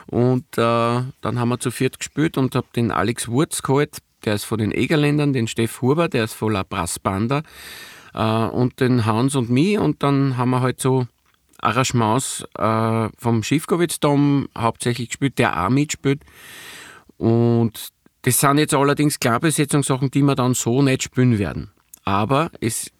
Und 0.06 0.44
äh, 0.56 1.02
dann 1.20 1.38
haben 1.38 1.48
wir 1.48 1.60
zu 1.60 1.70
viert 1.70 1.98
gespielt 1.98 2.38
und 2.38 2.54
habe 2.54 2.66
den 2.74 2.90
Alex 2.90 3.28
Wurz 3.28 3.62
geholt, 3.62 3.98
der 4.24 4.34
ist 4.34 4.44
von 4.44 4.58
den 4.58 4.72
Egerländern, 4.72 5.32
den 5.32 5.48
Steff 5.48 5.82
Huber, 5.82 6.08
der 6.08 6.24
ist 6.24 6.34
von 6.34 6.52
La 6.52 6.62
Brassbanda 6.62 7.42
äh, 8.14 8.22
und 8.22 8.80
den 8.80 9.04
Hans 9.04 9.34
und 9.34 9.50
mich. 9.50 9.78
Und 9.78 10.02
dann 10.02 10.36
haben 10.36 10.50
wir 10.50 10.60
halt 10.60 10.80
so 10.80 11.06
Arrangements 11.60 12.44
äh, 12.58 13.08
vom 13.18 13.42
Schiffkowitz-Dom 13.42 14.48
hauptsächlich 14.56 15.08
gespielt, 15.08 15.38
der 15.38 15.64
auch 15.64 15.70
mitspielt. 15.70 16.22
Und 17.16 17.88
das 18.22 18.40
sind 18.40 18.58
jetzt 18.58 18.74
allerdings 18.74 19.20
Klarbesetzungssachen, 19.20 20.10
die 20.10 20.22
wir 20.22 20.34
dann 20.34 20.54
so 20.54 20.82
nicht 20.82 21.02
spielen 21.02 21.38
werden. 21.38 21.70
Aber 22.04 22.50
es 22.60 22.90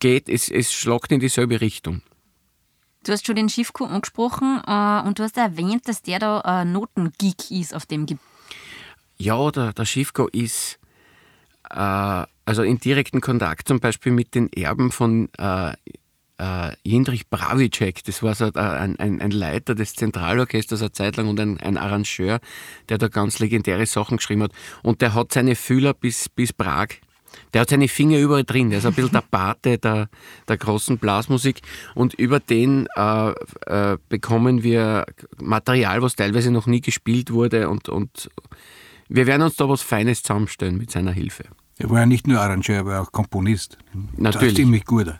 geht, 0.00 0.28
es, 0.28 0.48
es 0.48 0.72
schlagt 0.72 1.12
in 1.12 1.20
dieselbe 1.20 1.60
Richtung. 1.60 2.02
Du 3.04 3.12
hast 3.12 3.26
schon 3.26 3.36
den 3.36 3.48
Schiffko 3.48 3.84
angesprochen 3.84 4.60
äh, 4.66 5.06
und 5.06 5.18
du 5.18 5.22
hast 5.22 5.36
erwähnt, 5.36 5.88
dass 5.88 6.02
der 6.02 6.18
da 6.18 6.62
äh, 6.62 6.64
Notengeek 6.64 7.50
ist 7.50 7.74
auf 7.74 7.86
dem 7.86 8.06
Gebiet. 8.06 8.22
Ja, 9.16 9.50
der, 9.50 9.72
der 9.72 9.84
Schiffko 9.84 10.28
ist 10.28 10.78
äh, 11.70 12.24
also 12.44 12.62
in 12.62 12.78
direkten 12.78 13.20
Kontakt 13.20 13.68
zum 13.68 13.80
Beispiel 13.80 14.12
mit 14.12 14.34
den 14.34 14.52
Erben 14.52 14.90
von 14.90 15.28
äh, 15.38 15.72
äh, 16.40 16.72
Jindrich 16.82 17.28
Bravicek, 17.28 18.02
das 18.04 18.22
war 18.22 18.34
so 18.34 18.46
ein, 18.54 18.98
ein, 18.98 19.20
ein, 19.20 19.30
Leiter 19.30 19.74
des 19.74 19.94
Zentralorchesters 19.94 20.80
eine 20.80 20.92
Zeit 20.92 21.16
lang 21.16 21.28
und 21.28 21.38
ein, 21.38 21.60
ein, 21.60 21.76
Arrangeur, 21.76 22.40
der 22.88 22.98
da 22.98 23.08
ganz 23.08 23.38
legendäre 23.38 23.86
Sachen 23.86 24.16
geschrieben 24.16 24.44
hat. 24.44 24.52
Und 24.82 25.02
der 25.02 25.14
hat 25.14 25.32
seine 25.32 25.54
Fühler 25.54 25.92
bis, 25.92 26.28
bis 26.28 26.52
Prag. 26.52 26.88
Der 27.52 27.62
hat 27.62 27.70
seine 27.70 27.88
Finger 27.88 28.18
überall 28.18 28.44
drin. 28.44 28.70
Der 28.70 28.78
ist 28.78 28.86
ein 28.86 28.94
bisschen 28.94 29.12
der 29.12 29.24
Pate 29.28 29.78
der, 29.78 30.08
der 30.48 30.56
großen 30.56 30.98
Blasmusik. 30.98 31.62
Und 31.94 32.14
über 32.14 32.40
den 32.40 32.86
äh, 32.96 33.30
äh, 33.66 33.98
bekommen 34.08 34.62
wir 34.62 35.06
Material, 35.40 36.02
was 36.02 36.16
teilweise 36.16 36.50
noch 36.50 36.66
nie 36.66 36.80
gespielt 36.80 37.32
wurde. 37.32 37.68
Und, 37.68 37.88
und 37.88 38.30
wir 39.08 39.26
werden 39.26 39.42
uns 39.42 39.56
da 39.56 39.68
was 39.68 39.82
Feines 39.82 40.22
zusammenstellen 40.22 40.76
mit 40.76 40.90
seiner 40.90 41.12
Hilfe. 41.12 41.44
Er 41.78 41.90
war 41.90 42.00
ja 42.00 42.06
nicht 42.06 42.26
nur 42.26 42.40
Arrangeur, 42.40 42.76
er 42.76 42.86
war 42.86 43.02
auch 43.02 43.10
Komponist. 43.10 43.78
Natürlich. 44.16 44.54
Das 44.54 44.56
ziemlich 44.56 44.84
gut. 44.84 45.14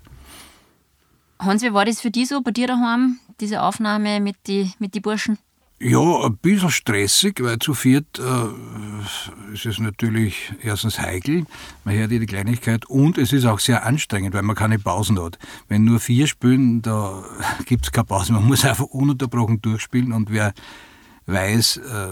Hans, 1.38 1.62
wie 1.62 1.72
war 1.72 1.86
das 1.86 2.00
für 2.00 2.10
dich 2.10 2.28
so 2.28 2.42
bei 2.42 2.50
dir 2.50 2.66
daheim, 2.66 3.18
diese 3.40 3.62
Aufnahme 3.62 4.20
mit 4.20 4.36
den 4.46 4.72
mit 4.78 4.94
die 4.94 5.00
Burschen? 5.00 5.38
Ja, 5.82 6.26
ein 6.26 6.36
bisschen 6.36 6.70
stressig, 6.70 7.42
weil 7.42 7.58
zu 7.58 7.72
viert 7.72 8.18
äh, 8.18 9.54
ist 9.54 9.64
es 9.64 9.78
natürlich 9.78 10.52
erstens 10.62 10.98
heikel, 10.98 11.46
man 11.84 11.94
hört 11.94 12.10
jede 12.10 12.26
Kleinigkeit 12.26 12.84
und 12.84 13.16
es 13.16 13.32
ist 13.32 13.46
auch 13.46 13.58
sehr 13.58 13.86
anstrengend, 13.86 14.34
weil 14.34 14.42
man 14.42 14.56
keine 14.56 14.78
Pausen 14.78 15.18
hat. 15.18 15.38
Wenn 15.68 15.84
nur 15.84 15.98
vier 15.98 16.26
spielen, 16.26 16.82
da 16.82 17.24
gibt 17.64 17.86
es 17.86 17.92
keine 17.92 18.04
Pause. 18.04 18.34
Man 18.34 18.44
muss 18.44 18.62
einfach 18.66 18.84
ununterbrochen 18.84 19.62
durchspielen 19.62 20.12
und 20.12 20.30
wer 20.30 20.52
weiß, 21.24 21.78
äh, 21.78 22.08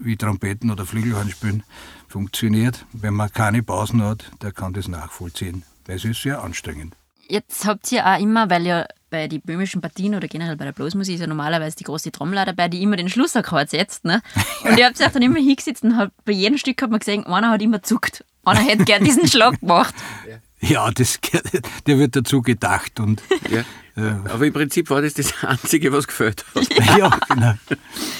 wie 0.00 0.16
Trompeten 0.16 0.72
oder 0.72 0.86
Flügelhorn 0.86 1.30
spielen 1.30 1.62
funktioniert, 2.08 2.84
wenn 2.92 3.14
man 3.14 3.30
keine 3.30 3.62
Pausen 3.62 4.02
hat, 4.02 4.30
der 4.42 4.50
kann 4.50 4.72
das 4.72 4.88
nachvollziehen. 4.88 5.62
Das 5.84 6.04
ist 6.04 6.20
sehr 6.20 6.42
anstrengend. 6.42 6.96
Jetzt 7.28 7.64
habt 7.64 7.92
ihr 7.92 8.04
auch 8.06 8.18
immer, 8.18 8.50
weil 8.50 8.66
ja 8.66 8.86
bei 9.16 9.28
den 9.28 9.40
böhmischen 9.40 9.80
Partien 9.80 10.14
oder 10.14 10.28
generell 10.28 10.56
bei 10.56 10.66
der 10.66 10.72
Bluesmusik 10.72 11.14
ist 11.14 11.20
ja 11.22 11.26
normalerweise 11.26 11.74
die 11.76 11.84
große 11.84 12.12
Trommler 12.12 12.44
dabei, 12.44 12.68
die 12.68 12.82
immer 12.82 12.96
den 12.96 13.08
Schlussakkord 13.08 13.70
setzt. 13.70 14.04
Ne? 14.04 14.20
Und 14.64 14.78
ihr 14.78 14.84
habt 14.84 14.98
sich 14.98 15.06
dann 15.06 15.22
immer 15.22 15.38
hingesetzt 15.38 15.82
und 15.84 15.96
hat, 15.96 16.12
bei 16.26 16.32
jedem 16.32 16.58
Stück 16.58 16.82
hat 16.82 16.90
man 16.90 16.98
gesehen, 16.98 17.24
einer 17.26 17.50
hat 17.50 17.62
immer 17.62 17.82
zuckt. 17.82 18.24
Einer 18.44 18.60
hätte 18.60 18.84
gern 18.84 19.04
diesen 19.04 19.26
Schlag 19.26 19.58
gemacht. 19.60 19.94
Ja, 20.60 20.90
das, 20.90 21.18
der 21.86 21.98
wird 21.98 22.14
dazu 22.14 22.42
gedacht. 22.42 23.00
Und, 23.00 23.22
ja. 23.50 23.60
äh, 23.96 24.30
Aber 24.30 24.46
im 24.46 24.52
Prinzip 24.52 24.90
war 24.90 25.00
das 25.00 25.14
das 25.14 25.32
Einzige, 25.42 25.92
was 25.92 26.06
gefällt 26.06 26.44
hat. 26.54 26.68
Ja. 26.76 26.96
ja, 26.98 27.18
genau. 27.28 27.54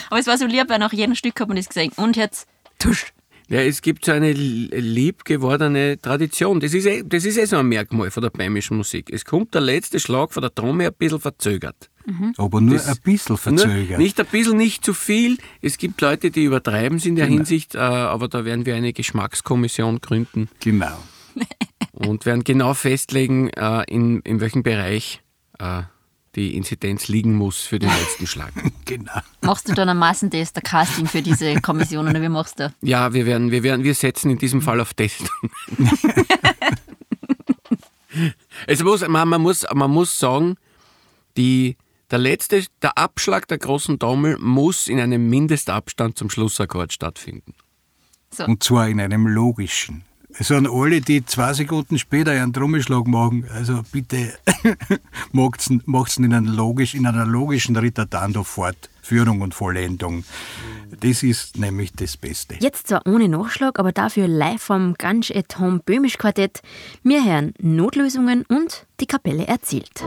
Aber 0.08 0.18
es 0.18 0.26
war 0.26 0.38
so 0.38 0.46
lieb, 0.46 0.68
weil 0.68 0.78
nach 0.78 0.92
jedem 0.92 1.14
Stück 1.14 1.38
hat 1.40 1.48
man 1.48 1.56
das 1.56 1.68
gesehen. 1.68 1.92
Und 1.96 2.16
jetzt, 2.16 2.48
tusch, 2.78 3.12
ja, 3.48 3.60
es 3.60 3.80
gibt 3.80 4.04
so 4.04 4.12
eine 4.12 4.32
lieb 4.32 5.24
gewordene 5.24 6.00
Tradition. 6.00 6.58
Das 6.58 6.74
ist, 6.74 6.86
eh, 6.86 7.04
das 7.06 7.24
ist 7.24 7.38
eh 7.38 7.44
so 7.44 7.56
ein 7.56 7.66
Merkmal 7.66 8.10
von 8.10 8.22
der 8.22 8.30
bäumischen 8.30 8.76
Musik. 8.76 9.08
Es 9.12 9.24
kommt 9.24 9.54
der 9.54 9.60
letzte 9.60 10.00
Schlag 10.00 10.32
von 10.32 10.40
der 10.40 10.52
Trommel 10.52 10.88
ein 10.88 10.94
bisschen 10.94 11.20
verzögert. 11.20 11.88
Mhm. 12.06 12.34
Aber 12.38 12.60
nur 12.60 12.74
das, 12.74 12.88
ein 12.88 12.96
bisschen 13.04 13.36
verzögert. 13.36 13.98
Nicht 13.98 14.18
ein 14.18 14.26
bisschen, 14.26 14.56
nicht 14.56 14.84
zu 14.84 14.94
viel. 14.94 15.38
Es 15.62 15.78
gibt 15.78 16.00
Leute, 16.00 16.30
die 16.30 16.44
übertreiben 16.44 16.98
es 16.98 17.06
in 17.06 17.14
der 17.14 17.26
genau. 17.26 17.38
Hinsicht, 17.38 17.76
äh, 17.76 17.78
aber 17.78 18.28
da 18.28 18.44
werden 18.44 18.66
wir 18.66 18.74
eine 18.74 18.92
Geschmackskommission 18.92 20.00
gründen. 20.00 20.48
Genau. 20.60 20.96
Und 21.92 22.26
werden 22.26 22.42
genau 22.44 22.74
festlegen, 22.74 23.50
äh, 23.50 23.84
in, 23.88 24.20
in 24.20 24.40
welchem 24.40 24.62
Bereich 24.62 25.22
äh, 25.58 25.82
die 26.36 26.54
Inzidenz 26.54 27.08
liegen 27.08 27.34
muss 27.34 27.62
für 27.62 27.78
den 27.78 27.88
letzten 28.00 28.26
Schlag. 28.26 28.52
genau. 28.84 29.20
Machst 29.40 29.68
du 29.68 29.74
dann 29.74 29.88
ein 29.88 29.96
Massentest, 29.96 30.56
ein 30.56 30.62
Casting 30.62 31.06
für 31.06 31.22
diese 31.22 31.60
Kommission 31.60 32.06
oder 32.08 32.20
wie 32.20 32.28
machst 32.28 32.60
du? 32.60 32.72
Ja, 32.82 33.12
wir 33.12 33.26
werden, 33.26 33.50
wir 33.50 33.62
werden, 33.62 33.82
wir 33.82 33.94
setzen 33.94 34.30
in 34.30 34.38
diesem 34.38 34.62
Fall 34.62 34.80
auf 34.80 34.94
Testung. 34.94 35.28
es 38.66 38.82
muss, 38.82 39.06
man, 39.08 39.28
man, 39.28 39.40
muss, 39.40 39.66
man 39.74 39.90
muss 39.90 40.18
sagen, 40.18 40.56
die, 41.36 41.76
der 42.10 42.18
letzte, 42.18 42.64
der 42.82 42.96
Abschlag 42.98 43.48
der 43.48 43.58
großen 43.58 43.98
Trommel 43.98 44.38
muss 44.38 44.88
in 44.88 45.00
einem 45.00 45.28
Mindestabstand 45.28 46.18
zum 46.18 46.30
Schlussakkord 46.30 46.92
stattfinden. 46.92 47.54
So. 48.30 48.44
Und 48.44 48.62
zwar 48.62 48.88
in 48.88 49.00
einem 49.00 49.26
logischen. 49.26 50.04
Es 50.38 50.48
sind 50.48 50.68
alle, 50.68 51.00
die 51.00 51.24
zwei 51.24 51.54
Sekunden 51.54 51.98
später 51.98 52.32
einen 52.32 52.52
Trommelschlag 52.52 53.06
machen. 53.06 53.46
Also 53.54 53.82
bitte 53.90 54.34
macht 55.32 55.60
es 55.60 56.16
in, 56.18 56.34
einer 56.34 56.50
logisch, 56.50 56.94
in 56.94 57.06
einer 57.06 57.24
logischen 57.24 57.74
Rittertando 57.76 58.44
Fortführung 58.44 59.40
und 59.40 59.54
Vollendung. 59.54 60.24
Das 61.00 61.22
ist 61.22 61.58
nämlich 61.58 61.92
das 61.92 62.16
Beste. 62.16 62.56
Jetzt 62.60 62.88
zwar 62.88 63.06
ohne 63.06 63.28
Nachschlag, 63.28 63.78
aber 63.78 63.92
dafür 63.92 64.28
live 64.28 64.62
vom 64.62 64.94
Gansch 64.94 65.30
et 65.30 65.58
Home 65.58 65.80
Böhmisch 65.84 66.18
Quartett. 66.18 66.60
Wir 67.02 67.24
hören 67.24 67.54
Notlösungen 67.58 68.44
und 68.46 68.86
die 69.00 69.06
Kapelle 69.06 69.46
erzählt. 69.46 70.04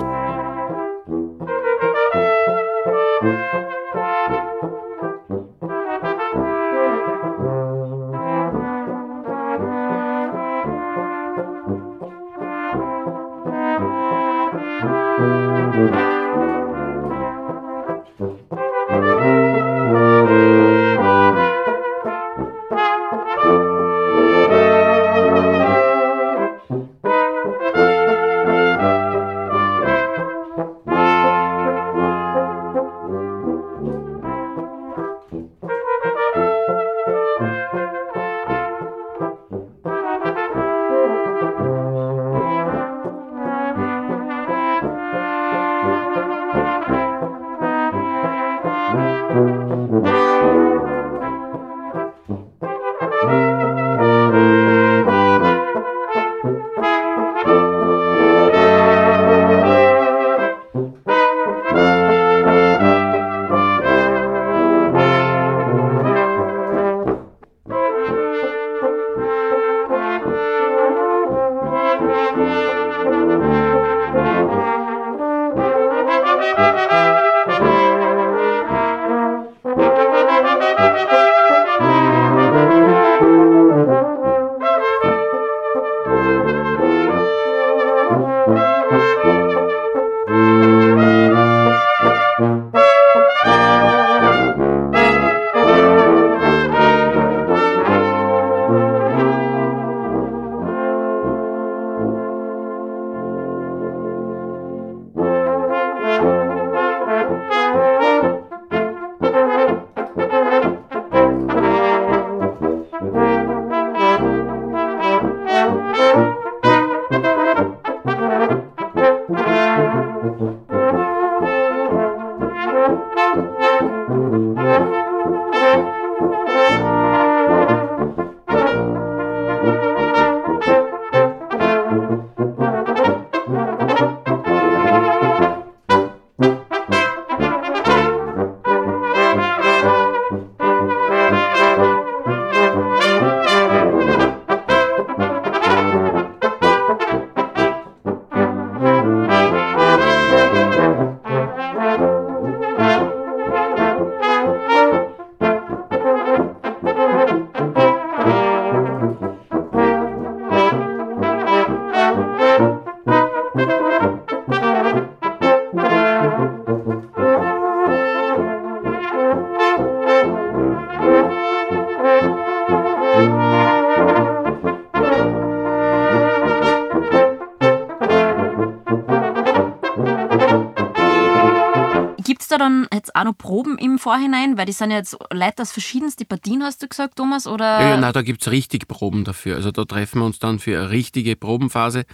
Auch 183.19 183.25
noch 183.25 183.37
Proben 183.37 183.77
im 183.77 183.99
Vorhinein? 183.99 184.57
Weil 184.57 184.65
die 184.65 184.71
sind 184.71 184.91
ja 184.91 184.97
jetzt 184.97 185.17
Leute 185.31 185.61
aus 185.61 185.71
verschiedensten 185.71 186.25
Partien, 186.25 186.63
hast 186.63 186.81
du 186.81 186.87
gesagt, 186.87 187.15
Thomas? 187.15 187.47
Oder? 187.47 187.81
Ja, 187.81 187.89
ja 187.89 187.97
nein, 187.97 188.13
da 188.13 188.21
gibt 188.21 188.41
es 188.41 188.51
richtig 188.51 188.87
Proben 188.87 189.23
dafür. 189.23 189.55
Also 189.55 189.71
da 189.71 189.85
treffen 189.85 190.19
wir 190.19 190.25
uns 190.25 190.39
dann 190.39 190.59
für 190.59 190.77
eine 190.77 190.89
richtige 190.89 191.35
Probenphase. 191.35 192.05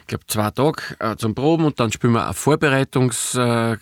Ich 0.00 0.06
glaube, 0.08 0.26
zwei 0.26 0.50
Tage 0.50 0.82
äh, 0.98 1.16
zum 1.16 1.34
Proben 1.34 1.64
und 1.64 1.78
dann 1.78 1.92
spielen 1.92 2.14
wir 2.14 2.26
ein 2.26 2.34
Vorbereitungskonzert 2.34 3.80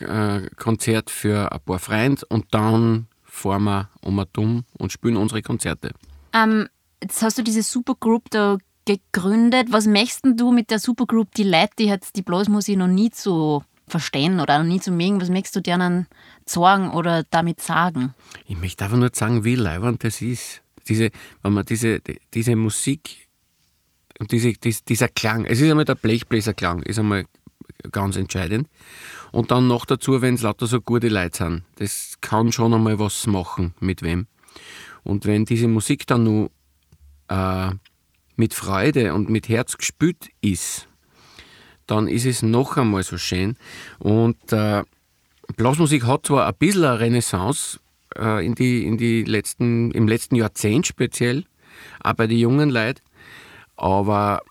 äh, 0.86 0.92
äh, 0.92 1.02
für 1.06 1.50
ein 1.52 1.60
paar 1.64 1.78
Freunde 1.78 2.26
und 2.28 2.46
dann 2.50 3.06
fahren 3.24 3.64
wir 3.64 3.88
um 4.02 4.18
ein 4.18 4.26
Dumm 4.32 4.64
und 4.78 4.92
spielen 4.92 5.16
unsere 5.16 5.40
Konzerte. 5.42 5.92
Ähm, 6.32 6.68
jetzt 7.02 7.22
hast 7.22 7.38
du 7.38 7.42
diese 7.42 7.62
Supergroup 7.62 8.30
da 8.30 8.58
gegründet. 8.84 9.68
Was 9.70 9.86
möchtest 9.86 10.24
du 10.24 10.52
mit 10.52 10.70
der 10.70 10.78
Supergroup, 10.78 11.34
die 11.34 11.44
Leute, 11.44 11.72
die 11.78 11.86
jetzt 11.86 12.16
die 12.16 12.22
Blasmusik 12.22 12.76
noch 12.76 12.86
nie 12.86 13.10
so 13.14 13.62
verstehen 13.90 14.40
oder 14.40 14.62
nie 14.62 14.80
zu 14.80 14.90
mögen, 14.90 15.20
was 15.20 15.30
möchtest 15.30 15.56
du 15.56 15.60
denen 15.60 16.06
sagen 16.46 16.90
oder 16.90 17.24
damit 17.30 17.60
sagen? 17.60 18.14
Ich 18.46 18.56
möchte 18.56 18.84
einfach 18.84 18.96
nur 18.96 19.10
sagen, 19.12 19.44
wie 19.44 19.54
leibend 19.54 20.04
das 20.04 20.22
ist. 20.22 20.62
Diese, 20.88 21.10
wenn 21.42 21.52
man 21.52 21.64
diese, 21.64 22.00
diese 22.32 22.56
Musik 22.56 23.28
und 24.18 24.32
diese, 24.32 24.52
dieser 24.52 25.08
Klang, 25.08 25.44
es 25.44 25.60
ist 25.60 25.70
einmal 25.70 25.84
der 25.84 25.94
Blechbläserklang, 25.94 26.82
ist 26.82 26.98
einmal 26.98 27.24
ganz 27.92 28.16
entscheidend. 28.16 28.68
Und 29.32 29.50
dann 29.50 29.68
noch 29.68 29.86
dazu, 29.86 30.20
wenn 30.22 30.34
es 30.34 30.42
lauter 30.42 30.66
so 30.66 30.80
gute 30.80 31.08
Leute 31.08 31.36
sind. 31.38 31.62
Das 31.76 32.18
kann 32.20 32.52
schon 32.52 32.74
einmal 32.74 32.98
was 32.98 33.26
machen, 33.26 33.74
mit 33.80 34.02
wem. 34.02 34.26
Und 35.02 35.24
wenn 35.26 35.44
diese 35.44 35.68
Musik 35.68 36.06
dann 36.06 36.24
nur 36.24 36.50
äh, 37.28 37.70
mit 38.36 38.54
Freude 38.54 39.14
und 39.14 39.28
mit 39.28 39.48
Herz 39.48 39.76
gespürt 39.76 40.28
ist, 40.40 40.88
dann 41.90 42.08
ist 42.08 42.26
es 42.26 42.42
noch 42.42 42.76
einmal 42.76 43.02
so 43.02 43.18
schön. 43.18 43.56
Und 43.98 44.52
äh, 44.52 44.84
Blasmusik 45.56 46.06
hat 46.06 46.26
zwar 46.26 46.46
ein 46.46 46.54
bisschen 46.58 46.84
eine 46.84 47.00
Renaissance 47.00 47.80
äh, 48.16 48.44
in 48.44 48.54
die, 48.54 48.84
in 48.84 48.96
die 48.96 49.24
letzten, 49.24 49.90
im 49.90 50.06
letzten 50.06 50.36
Jahrzehnt 50.36 50.86
speziell, 50.86 51.44
auch 52.02 52.14
bei 52.14 52.26
den 52.26 52.38
jungen 52.38 52.70
Leuten, 52.70 53.00
aber 53.76 54.42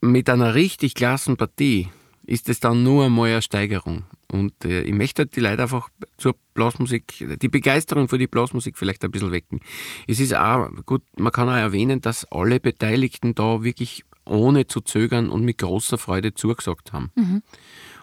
mit 0.00 0.28
einer 0.28 0.54
richtig 0.54 0.94
klassen 0.94 1.36
Partie 1.36 1.88
ist 2.24 2.48
es 2.48 2.60
dann 2.60 2.82
nur 2.82 3.04
einmal 3.04 3.30
eine 3.30 3.42
Steigerung. 3.42 4.04
Und 4.30 4.64
äh, 4.64 4.82
ich 4.82 4.94
möchte 4.94 5.26
die 5.26 5.40
Leute 5.40 5.62
einfach 5.62 5.90
zur 6.16 6.34
Blasmusik, 6.54 7.38
die 7.40 7.48
Begeisterung 7.48 8.08
für 8.08 8.18
die 8.18 8.26
Blasmusik 8.26 8.78
vielleicht 8.78 9.04
ein 9.04 9.10
bisschen 9.10 9.32
wecken. 9.32 9.60
Es 10.08 10.20
ist 10.20 10.34
auch 10.34 10.70
gut, 10.86 11.02
man 11.16 11.32
kann 11.32 11.48
auch 11.48 11.56
erwähnen, 11.56 12.00
dass 12.00 12.24
alle 12.30 12.58
Beteiligten 12.60 13.34
da 13.34 13.62
wirklich 13.62 14.04
ohne 14.24 14.66
zu 14.66 14.80
zögern 14.80 15.30
und 15.30 15.44
mit 15.44 15.58
großer 15.58 15.98
Freude 15.98 16.34
zugesagt 16.34 16.92
haben. 16.92 17.10
Mhm. 17.14 17.42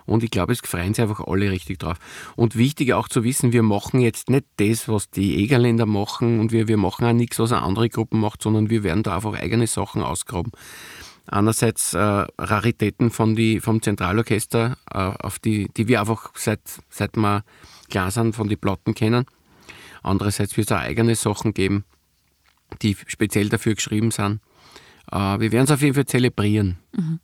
Und 0.06 0.24
ich 0.24 0.32
glaube, 0.32 0.54
es 0.54 0.60
freuen 0.60 0.94
sich 0.94 1.04
einfach 1.04 1.20
alle 1.28 1.52
richtig 1.52 1.78
drauf. 1.78 1.98
Und 2.36 2.56
wichtig 2.56 2.94
auch 2.94 3.08
zu 3.08 3.24
wissen, 3.24 3.54
wir 3.54 3.62
machen 3.62 4.02
jetzt 4.02 4.30
nicht 4.30 4.46
das, 4.58 4.88
was 4.90 5.12
die 5.12 5.38
Egerländer 5.44 5.86
machen 5.86 6.40
und 6.40 6.52
wir, 6.52 6.68
wir 6.68 6.78
machen 6.78 7.06
auch 7.06 7.14
nichts, 7.14 7.38
was 7.38 7.52
eine 7.52 7.62
andere 7.62 7.90
Gruppe 7.90 8.18
macht, 8.18 8.42
sondern 8.42 8.72
wir 8.72 8.84
werden 8.84 9.04
da 9.04 9.16
einfach 9.16 9.36
eigene 9.36 9.68
Sachen 9.68 10.02
ausgraben. 10.02 10.52
Einerseits 11.28 11.94
äh, 11.94 12.00
Raritäten 12.00 13.12
von 13.12 13.36
die, 13.36 13.60
vom 13.60 13.84
Zentralorchester, 13.84 14.78
äh, 14.92 14.98
auf 14.98 15.38
die, 15.38 15.70
die 15.78 15.88
wir 15.88 16.00
einfach 16.00 16.32
seit, 16.34 16.62
seit 16.90 17.16
wir 17.16 17.44
klar 17.92 18.10
sind, 18.10 18.36
von 18.36 18.50
den 18.50 18.58
Platten 18.58 18.96
kennen. 18.96 19.26
Andererseits 20.02 20.58
wird 20.58 20.72
es 20.72 20.76
auch 20.76 20.82
eigene 20.82 21.14
Sachen 21.14 21.54
geben, 21.54 21.84
die 22.82 22.98
speziell 23.06 23.50
dafür 23.50 23.76
geschrieben 23.76 24.10
sind. 24.10 24.40
Äh, 25.12 25.40
wir 25.40 25.52
werden 25.52 25.66
es 25.66 25.72
auf 25.72 25.82
jeden 25.82 25.96
Fall 25.96 26.06
zelebrieren. 26.06 26.78
Mhm. 26.96 27.20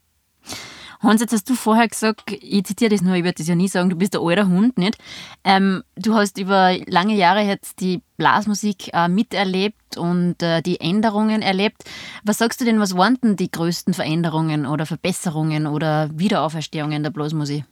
Hans, 1.02 1.22
jetzt 1.22 1.34
hast 1.34 1.50
du 1.50 1.56
vorher 1.56 1.88
gesagt, 1.88 2.32
ich 2.32 2.64
zitiere 2.64 2.90
das 2.90 3.02
nur, 3.02 3.16
ich 3.16 3.24
werde 3.24 3.38
das 3.38 3.48
ja 3.48 3.56
nie 3.56 3.68
sagen, 3.68 3.90
du 3.90 3.96
bist 3.96 4.14
der 4.14 4.22
alter 4.22 4.48
Hund, 4.48 4.78
nicht? 4.78 4.98
Ähm, 5.44 5.84
du 5.96 6.16
hast 6.16 6.40
über 6.40 6.76
lange 6.88 7.16
Jahre 7.16 7.42
jetzt 7.42 7.80
die 7.80 8.02
Blasmusik 8.18 8.92
äh, 8.94 9.08
miterlebt 9.08 9.98
und 9.98 10.42
äh, 10.42 10.62
die 10.62 10.80
Änderungen 10.80 11.42
erlebt. 11.42 11.84
Was 12.24 12.40
sagst 12.40 12.62
du 12.62 12.66
denn, 12.66 12.80
was 12.80 12.98
waren 12.98 13.20
denn 13.22 13.36
die 13.36 13.52
größten 13.52 13.94
Veränderungen 13.94 14.66
oder 14.66 14.86
Verbesserungen 14.86 15.68
oder 15.68 16.10
Wiederauferstehungen 16.18 17.04
der 17.04 17.12
Blasmusik? 17.12 17.66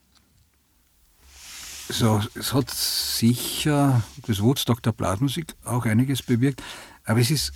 So, 1.89 2.21
es 2.35 2.53
hat 2.53 2.69
sicher 2.69 4.03
das 4.27 4.41
Woodstock 4.41 4.81
der 4.83 4.91
Blasmusik 4.91 5.53
auch 5.65 5.85
einiges 5.85 6.21
bewirkt, 6.21 6.61
aber 7.03 7.19
es 7.19 7.29
ist 7.29 7.51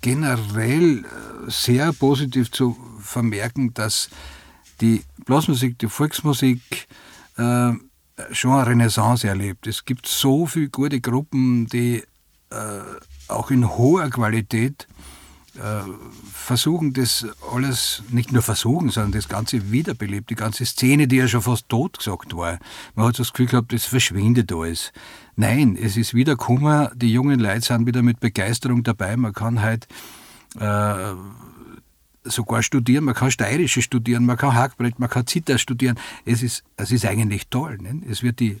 generell 0.00 0.98
äh, 0.98 1.50
sehr 1.50 1.92
positiv 1.92 2.50
zu 2.50 2.76
vermerken, 3.00 3.74
dass 3.74 4.10
die 4.80 5.04
Blasmusik, 5.24 5.78
die 5.78 5.88
Volksmusik 5.88 6.88
äh, 7.36 7.72
schon 8.32 8.52
eine 8.52 8.66
Renaissance 8.66 9.26
erlebt. 9.26 9.66
Es 9.66 9.84
gibt 9.84 10.06
so 10.06 10.46
viele 10.46 10.68
gute 10.68 11.00
Gruppen, 11.00 11.66
die 11.66 12.02
äh, 12.50 12.80
auch 13.28 13.50
in 13.50 13.68
hoher 13.68 14.10
Qualität 14.10 14.86
äh, 15.56 15.82
versuchen, 16.32 16.92
das 16.92 17.26
alles, 17.52 18.02
nicht 18.10 18.32
nur 18.32 18.42
versuchen, 18.42 18.90
sondern 18.90 19.12
das 19.12 19.28
Ganze 19.28 19.70
wiederbelebt. 19.70 20.30
Die 20.30 20.34
ganze 20.34 20.64
Szene, 20.64 21.08
die 21.08 21.16
ja 21.16 21.28
schon 21.28 21.42
fast 21.42 21.68
tot 21.68 21.98
gesagt 21.98 22.36
war. 22.36 22.58
Man 22.94 23.08
hat 23.08 23.18
das 23.18 23.32
Gefühl 23.32 23.46
gehabt, 23.46 23.72
es 23.72 23.84
verschwindet 23.84 24.52
alles. 24.52 24.92
Nein, 25.40 25.74
es 25.80 25.96
ist 25.96 26.12
wieder 26.12 26.36
Kummer, 26.36 26.92
die 26.94 27.10
jungen 27.10 27.40
Leute 27.40 27.62
sind 27.62 27.86
wieder 27.86 28.02
mit 28.02 28.20
Begeisterung 28.20 28.82
dabei. 28.82 29.16
Man 29.16 29.32
kann 29.32 29.62
halt 29.62 29.88
äh, 30.58 31.14
sogar 32.24 32.62
studieren, 32.62 33.04
man 33.04 33.14
kann 33.14 33.30
Steirische 33.30 33.80
studieren, 33.80 34.26
man 34.26 34.36
kann 34.36 34.52
Hackbrett, 34.54 34.98
man 34.98 35.08
kann 35.08 35.26
Zither 35.26 35.56
studieren. 35.56 35.98
Es 36.26 36.42
ist, 36.42 36.62
es 36.76 36.92
ist 36.92 37.06
eigentlich 37.06 37.48
toll. 37.48 37.78
Ne? 37.80 38.02
Es 38.06 38.22
wird 38.22 38.38
die, 38.38 38.60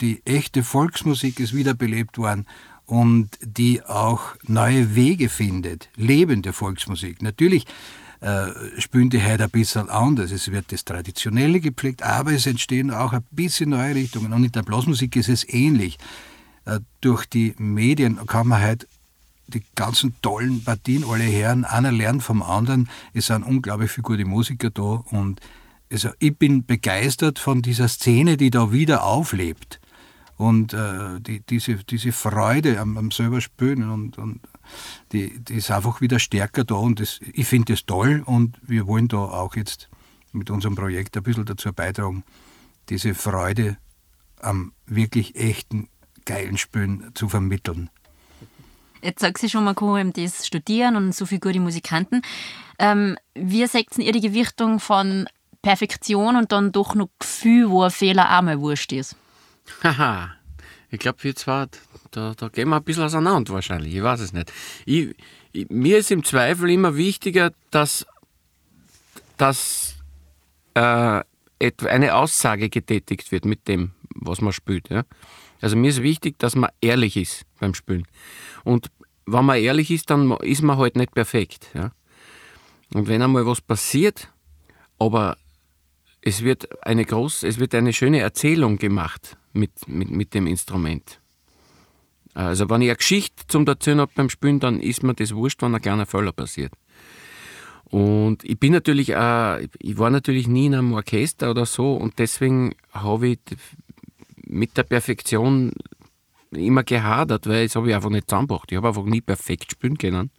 die 0.00 0.22
echte 0.24 0.62
Volksmusik 0.62 1.38
ist 1.38 1.52
wiederbelebt 1.52 2.16
worden 2.16 2.46
und 2.86 3.28
die 3.42 3.84
auch 3.84 4.36
neue 4.46 4.94
Wege 4.94 5.28
findet, 5.28 5.90
lebende 5.96 6.54
Volksmusik. 6.54 7.20
Natürlich 7.20 7.66
äh, 8.20 8.80
spielen 8.80 9.10
die 9.10 9.22
heute 9.22 9.44
ein 9.44 9.50
bisschen 9.50 9.88
anders. 9.90 10.30
Es 10.30 10.50
wird 10.50 10.72
das 10.72 10.84
Traditionelle 10.84 11.60
gepflegt, 11.60 12.02
aber 12.02 12.32
es 12.32 12.46
entstehen 12.46 12.90
auch 12.90 13.12
ein 13.12 13.24
bisschen 13.30 13.70
neue 13.70 13.94
Richtungen. 13.94 14.32
Und 14.32 14.44
in 14.44 14.52
der 14.52 14.62
Blasmusik 14.62 15.16
ist 15.16 15.28
es 15.28 15.48
ähnlich. 15.48 15.98
Äh, 16.64 16.80
durch 17.00 17.26
die 17.26 17.54
Medien 17.58 18.24
kann 18.26 18.48
man 18.48 18.62
heute 18.62 18.86
die 19.48 19.62
ganzen 19.74 20.14
tollen 20.22 20.64
Partien 20.64 21.04
alle 21.04 21.30
hören. 21.30 21.64
Einer 21.64 21.92
lernt 21.92 22.22
vom 22.22 22.42
anderen. 22.42 22.88
Es 23.14 23.26
sind 23.26 23.44
unglaublich 23.44 23.90
viele 23.90 24.02
gute 24.02 24.24
Musiker 24.24 24.70
da 24.70 24.82
und 24.82 25.40
also 25.92 26.10
ich 26.18 26.36
bin 26.36 26.66
begeistert 26.66 27.38
von 27.38 27.62
dieser 27.62 27.88
Szene, 27.88 28.36
die 28.36 28.50
da 28.50 28.72
wieder 28.72 29.04
auflebt. 29.04 29.80
Und 30.36 30.74
äh, 30.74 31.20
die, 31.20 31.40
diese, 31.40 31.76
diese 31.76 32.12
Freude 32.12 32.80
am, 32.80 32.98
am 32.98 33.10
selber 33.10 33.40
Spielen 33.40 33.88
und, 33.88 34.18
und 34.18 34.40
die, 35.12 35.38
die 35.40 35.54
ist 35.54 35.70
einfach 35.70 36.00
wieder 36.00 36.18
stärker 36.18 36.64
da 36.64 36.74
und 36.74 37.00
das, 37.00 37.20
ich 37.32 37.46
finde 37.46 37.72
das 37.72 37.86
toll 37.86 38.22
und 38.24 38.58
wir 38.62 38.86
wollen 38.86 39.08
da 39.08 39.18
auch 39.18 39.56
jetzt 39.56 39.88
mit 40.32 40.50
unserem 40.50 40.74
Projekt 40.74 41.16
ein 41.16 41.22
bisschen 41.22 41.44
dazu 41.44 41.72
beitragen, 41.72 42.24
diese 42.88 43.14
Freude 43.14 43.78
am 44.40 44.72
wirklich 44.86 45.36
echten, 45.36 45.88
geilen 46.24 46.58
Spielen 46.58 47.10
zu 47.14 47.28
vermitteln. 47.28 47.90
Jetzt 49.02 49.20
sagst 49.20 49.42
du 49.42 49.48
schon, 49.48 49.64
man 49.64 49.74
kann 49.74 50.12
das 50.12 50.46
studieren 50.46 50.96
und 50.96 51.14
so 51.14 51.26
viele 51.26 51.40
gute 51.40 51.60
Musikanten. 51.60 52.22
Ähm, 52.78 53.16
wie 53.34 53.66
seht 53.66 53.96
ihr 53.98 54.12
die 54.12 54.20
Gewichtung 54.20 54.80
von 54.80 55.28
Perfektion 55.62 56.36
und 56.36 56.52
dann 56.52 56.72
doch 56.72 56.94
noch 56.94 57.08
Gefühl, 57.18 57.70
wo 57.70 57.82
ein 57.82 57.90
Fehler 57.90 58.36
auch 58.36 58.42
mal 58.42 58.60
wurscht 58.60 58.92
ist? 58.92 59.16
Haha, 59.82 60.35
ich 60.96 61.00
glaube, 61.00 61.22
wir 61.22 61.36
zwei, 61.36 61.66
da, 62.10 62.32
da 62.34 62.48
gehen 62.48 62.70
wir 62.70 62.76
ein 62.76 62.84
bisschen 62.84 63.02
auseinander 63.02 63.52
wahrscheinlich. 63.52 63.94
Ich 63.94 64.02
weiß 64.02 64.20
es 64.20 64.32
nicht. 64.32 64.50
Ich, 64.86 65.14
ich, 65.52 65.68
mir 65.68 65.98
ist 65.98 66.10
im 66.10 66.24
Zweifel 66.24 66.70
immer 66.70 66.96
wichtiger, 66.96 67.52
dass, 67.70 68.06
dass 69.36 69.96
äh, 70.72 71.22
eine 71.84 72.14
Aussage 72.14 72.70
getätigt 72.70 73.30
wird 73.30 73.44
mit 73.44 73.68
dem, 73.68 73.90
was 74.14 74.40
man 74.40 74.54
spielt. 74.54 74.88
Ja? 74.88 75.04
Also 75.60 75.76
mir 75.76 75.90
ist 75.90 76.02
wichtig, 76.02 76.38
dass 76.38 76.56
man 76.56 76.70
ehrlich 76.80 77.18
ist 77.18 77.44
beim 77.60 77.74
Spielen. 77.74 78.06
Und 78.64 78.90
wenn 79.26 79.44
man 79.44 79.58
ehrlich 79.58 79.90
ist, 79.90 80.08
dann 80.08 80.30
ist 80.38 80.62
man 80.62 80.78
halt 80.78 80.96
nicht 80.96 81.12
perfekt. 81.12 81.68
Ja? 81.74 81.92
Und 82.94 83.06
wenn 83.06 83.20
einmal 83.20 83.46
was 83.46 83.60
passiert, 83.60 84.32
aber 84.98 85.36
es 86.22 86.42
wird 86.42 86.86
eine 86.86 87.04
groß, 87.04 87.42
es 87.42 87.58
wird 87.58 87.74
eine 87.74 87.92
schöne 87.92 88.20
Erzählung 88.20 88.78
gemacht 88.78 89.36
mit, 89.56 89.88
mit, 89.88 90.10
mit 90.10 90.34
dem 90.34 90.46
Instrument. 90.46 91.20
Also 92.34 92.68
wenn 92.68 92.82
ich 92.82 92.88
eine 92.88 92.96
Geschichte 92.96 93.46
zum 93.48 93.66
Erzählen 93.66 94.00
habe 94.00 94.12
beim 94.14 94.28
Spielen, 94.28 94.60
dann 94.60 94.80
ist 94.80 95.02
mir 95.02 95.14
das 95.14 95.34
wurscht, 95.34 95.62
wenn 95.62 95.74
ein 95.74 95.80
kleiner 95.80 96.06
Fehler 96.06 96.32
passiert. 96.32 96.72
Und 97.84 98.44
ich 98.44 98.58
bin 98.58 98.72
natürlich, 98.72 99.10
äh, 99.10 99.68
ich 99.78 99.96
war 99.96 100.10
natürlich 100.10 100.48
nie 100.48 100.66
in 100.66 100.74
einem 100.74 100.92
Orchester 100.92 101.50
oder 101.50 101.66
so 101.66 101.94
und 101.94 102.18
deswegen 102.18 102.74
habe 102.90 103.28
ich 103.28 103.38
mit 104.44 104.76
der 104.76 104.82
Perfektion 104.82 105.72
immer 106.50 106.82
gehadert, 106.82 107.46
weil 107.46 107.66
das 107.66 107.76
habe 107.76 107.88
ich 107.88 107.94
einfach 107.94 108.10
nicht 108.10 108.28
zusammengebracht. 108.28 108.70
Ich 108.70 108.76
habe 108.76 108.88
einfach 108.88 109.04
nie 109.04 109.20
perfekt 109.20 109.72
spielen 109.72 109.98
können. 109.98 110.30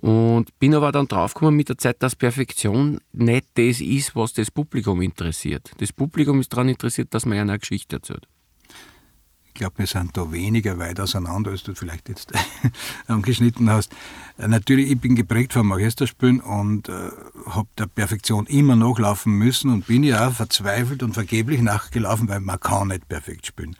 Und 0.00 0.56
bin 0.60 0.74
aber 0.76 0.92
dann 0.92 1.08
draufgekommen 1.08 1.56
mit 1.56 1.68
der 1.68 1.78
Zeit, 1.78 2.02
dass 2.02 2.14
Perfektion 2.14 3.00
nicht 3.12 3.46
das 3.54 3.80
ist, 3.80 4.14
was 4.14 4.32
das 4.32 4.50
Publikum 4.50 5.02
interessiert. 5.02 5.72
Das 5.78 5.92
Publikum 5.92 6.38
ist 6.38 6.52
daran 6.52 6.68
interessiert, 6.68 7.12
dass 7.14 7.26
man 7.26 7.38
eine 7.38 7.58
Geschichte 7.58 7.96
erzählt. 7.96 8.28
Ich 9.48 9.54
glaube, 9.54 9.78
wir 9.78 9.88
sind 9.88 10.16
da 10.16 10.30
weniger 10.30 10.78
weit 10.78 11.00
auseinander, 11.00 11.50
als 11.50 11.64
du 11.64 11.74
vielleicht 11.74 12.08
jetzt 12.08 12.32
angeschnitten 13.08 13.68
hast. 13.68 13.92
Natürlich, 14.36 14.88
ich 14.88 15.00
bin 15.00 15.16
geprägt 15.16 15.52
vom 15.52 15.72
Orchesterspielen 15.72 16.40
und 16.40 16.88
äh, 16.88 17.10
habe 17.46 17.68
der 17.76 17.86
Perfektion 17.88 18.46
immer 18.46 18.76
nachlaufen 18.76 19.32
müssen 19.32 19.72
und 19.72 19.88
bin 19.88 20.04
ja 20.04 20.28
auch 20.28 20.32
verzweifelt 20.32 21.02
und 21.02 21.14
vergeblich 21.14 21.60
nachgelaufen, 21.60 22.28
weil 22.28 22.38
man 22.38 22.60
kann 22.60 22.88
nicht 22.88 23.08
perfekt 23.08 23.46
spielen. 23.46 23.74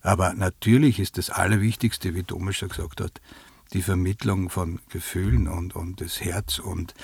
Aber 0.00 0.32
natürlich 0.32 0.98
ist 0.98 1.18
das 1.18 1.28
Allerwichtigste, 1.28 2.14
wie 2.14 2.22
Thomas 2.22 2.56
schon 2.56 2.70
gesagt 2.70 3.02
hat, 3.02 3.20
die 3.72 3.82
Vermittlung 3.82 4.50
von 4.50 4.80
Gefühlen 4.88 5.48
und, 5.48 5.74
und 5.74 6.00
das 6.00 6.20
Herz 6.20 6.58
und 6.58 6.94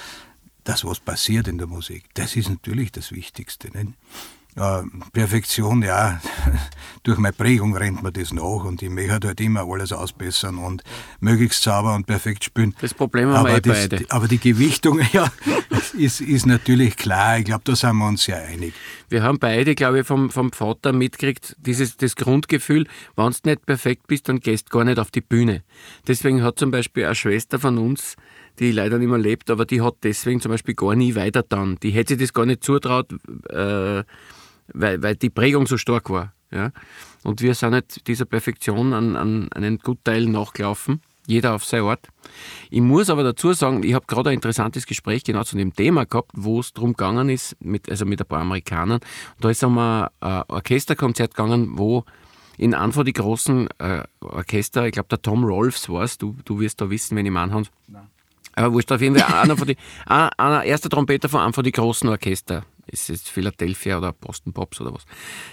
das, 0.65 0.85
was 0.85 1.01
passiert 1.01 1.47
in 1.47 1.59
der 1.59 1.67
Musik. 1.67 2.05
Das 2.15 2.37
ist 2.37 2.49
natürlich 2.49 2.91
das 2.91 3.13
Wichtigste. 3.13 3.71
Nicht? 3.77 3.93
Äh, 4.57 4.83
Perfektion, 5.13 5.83
ja, 5.83 6.21
durch 7.03 7.19
meine 7.19 7.33
Prägung 7.33 7.77
rennt 7.77 8.05
mir 8.05 8.13
das 8.13 8.33
nach 8.33 8.65
und 8.65 8.83
ich 8.83 8.91
möchte 8.91 9.27
halt 9.27 9.41
immer 9.41 9.67
alles 9.69 9.93
ausbessern 9.93 10.59
und 10.59 10.85
möglichst 11.19 11.63
sauber 11.63 11.95
und 11.95 12.07
perfekt 12.07 12.45
spielen. 12.45 12.75
Das 12.81 12.95
Problem 12.95 13.31
haben 13.31 13.47
aber 13.47 13.49
wir 13.49 13.57
eh 13.57 13.61
das, 13.61 13.89
beide. 13.89 14.05
Aber 14.11 14.29
die 14.29 14.39
Gewichtung, 14.39 15.01
ja, 15.13 15.31
ist, 15.99 16.21
ist 16.21 16.47
natürlich 16.47 16.97
klar. 16.97 17.39
Ich 17.39 17.47
glaube, 17.47 17.63
da 17.65 17.75
sind 17.75 17.97
wir 17.97 18.07
uns 18.07 18.29
ja 18.29 18.37
einig. 18.37 18.75
Wir 19.09 19.25
haben 19.25 19.41
beide, 19.41 19.75
glaube 19.75 20.01
ich, 20.01 20.07
vom, 20.07 20.31
vom 20.31 20.53
Vater 20.53 20.93
mitgekriegt, 20.93 21.57
dieses, 21.59 21.97
das 21.97 22.15
Grundgefühl, 22.15 22.87
wenn 23.17 23.33
du 23.33 23.39
nicht 23.45 23.67
perfekt 23.67 24.07
bist, 24.07 24.29
dann 24.29 24.39
gehst 24.39 24.69
du 24.69 24.79
gar 24.79 24.85
nicht 24.85 25.01
auf 25.01 25.11
die 25.11 25.21
Bühne. 25.21 25.63
Deswegen 26.07 26.45
hat 26.45 26.61
zum 26.61 26.71
Beispiel 26.71 27.07
eine 27.07 27.17
Schwester 27.17 27.59
von 27.59 27.79
uns, 27.79 28.17
die 28.59 28.71
leider 28.71 28.99
nicht 28.99 29.09
mehr 29.09 29.19
lebt, 29.19 29.51
aber 29.51 29.65
die 29.65 29.81
hat 29.81 29.97
deswegen 30.05 30.41
zum 30.41 30.53
Beispiel 30.53 30.75
gar 30.75 30.95
nie 30.95 31.15
weiter 31.17 31.43
dann. 31.43 31.77
Die 31.83 31.91
hätte 31.91 32.15
sich 32.15 32.29
das 32.29 32.33
gar 32.33 32.47
nicht 32.47 32.63
zutraut, 32.63 33.13
äh, 33.51 34.05
weil, 34.73 35.03
weil 35.03 35.17
die 35.17 35.31
Prägung 35.31 35.67
so 35.67 35.77
stark 35.77 36.11
war. 36.11 36.33
Ja? 36.51 36.71
Und 37.23 37.41
wir 37.41 37.55
sind 37.55 37.73
nicht 37.73 38.07
dieser 38.07 38.25
Perfektion 38.25 38.93
an, 38.93 39.17
an 39.17 39.49
einen 39.53 39.79
Gutteil 39.79 40.27
nachgelaufen, 40.27 41.01
jeder 41.27 41.55
auf 41.55 41.65
seine 41.65 41.85
Art. 41.85 42.09
Ich 42.71 42.81
muss 42.81 43.11
aber 43.11 43.23
dazu 43.23 43.53
sagen, 43.53 43.83
ich 43.83 43.95
habe 43.95 44.07
gerade 44.07 44.31
ein 44.31 44.35
interessantes 44.35 44.87
Gespräch 44.87 45.25
genau 45.25 45.43
zu 45.43 45.57
dem 45.57 45.75
Thema 45.75 46.05
gehabt, 46.05 46.31
wo 46.35 46.61
es 46.61 46.73
darum 46.73 46.93
gegangen 46.93 47.29
ist, 47.31 47.57
mit, 47.61 47.91
also 47.91 48.05
mit 48.05 48.21
ein 48.21 48.27
paar 48.27 48.41
Amerikanern. 48.41 49.01
Da 49.41 49.51
ist 49.51 49.65
einmal 49.65 50.11
ein 50.21 50.43
Orchesterkonzert 50.49 51.35
gegangen, 51.35 51.79
wo 51.79 52.05
in 52.57 52.75
von 52.93 53.05
den 53.05 53.15
großen 53.15 53.69
äh, 53.79 54.03
Orchester, 54.21 54.87
ich 54.87 54.93
glaube 54.93 55.09
der 55.09 55.21
Tom 55.21 55.45
Rolfs 55.45 55.89
war 55.89 56.05
es, 56.05 56.19
du, 56.19 56.37
du 56.45 56.61
wirst 56.61 56.81
da 56.81 56.89
wissen, 56.89 57.17
wenn 57.17 57.27
ich 57.27 57.33
meinen 57.33 57.53
habe. 57.53 57.67
Aber 58.57 58.73
wurscht, 58.73 58.93
auf 58.93 59.01
jeden 59.01 59.17
Fall 59.17 59.43
einer 59.43 59.57
von 59.57 59.67
die, 59.67 59.77
einer, 60.07 60.63
erster 60.63 60.89
Trompeter 60.89 61.29
von 61.29 61.41
einem 61.41 61.53
von 61.53 61.65
den 61.65 61.73
großen 61.73 62.09
Orchester 62.09 62.65
ist 62.87 63.11
es 63.11 63.29
Philadelphia 63.29 63.99
oder 63.99 64.13
Boston 64.13 64.53
Pops 64.53 64.81
oder 64.81 64.95
was, 64.95 65.05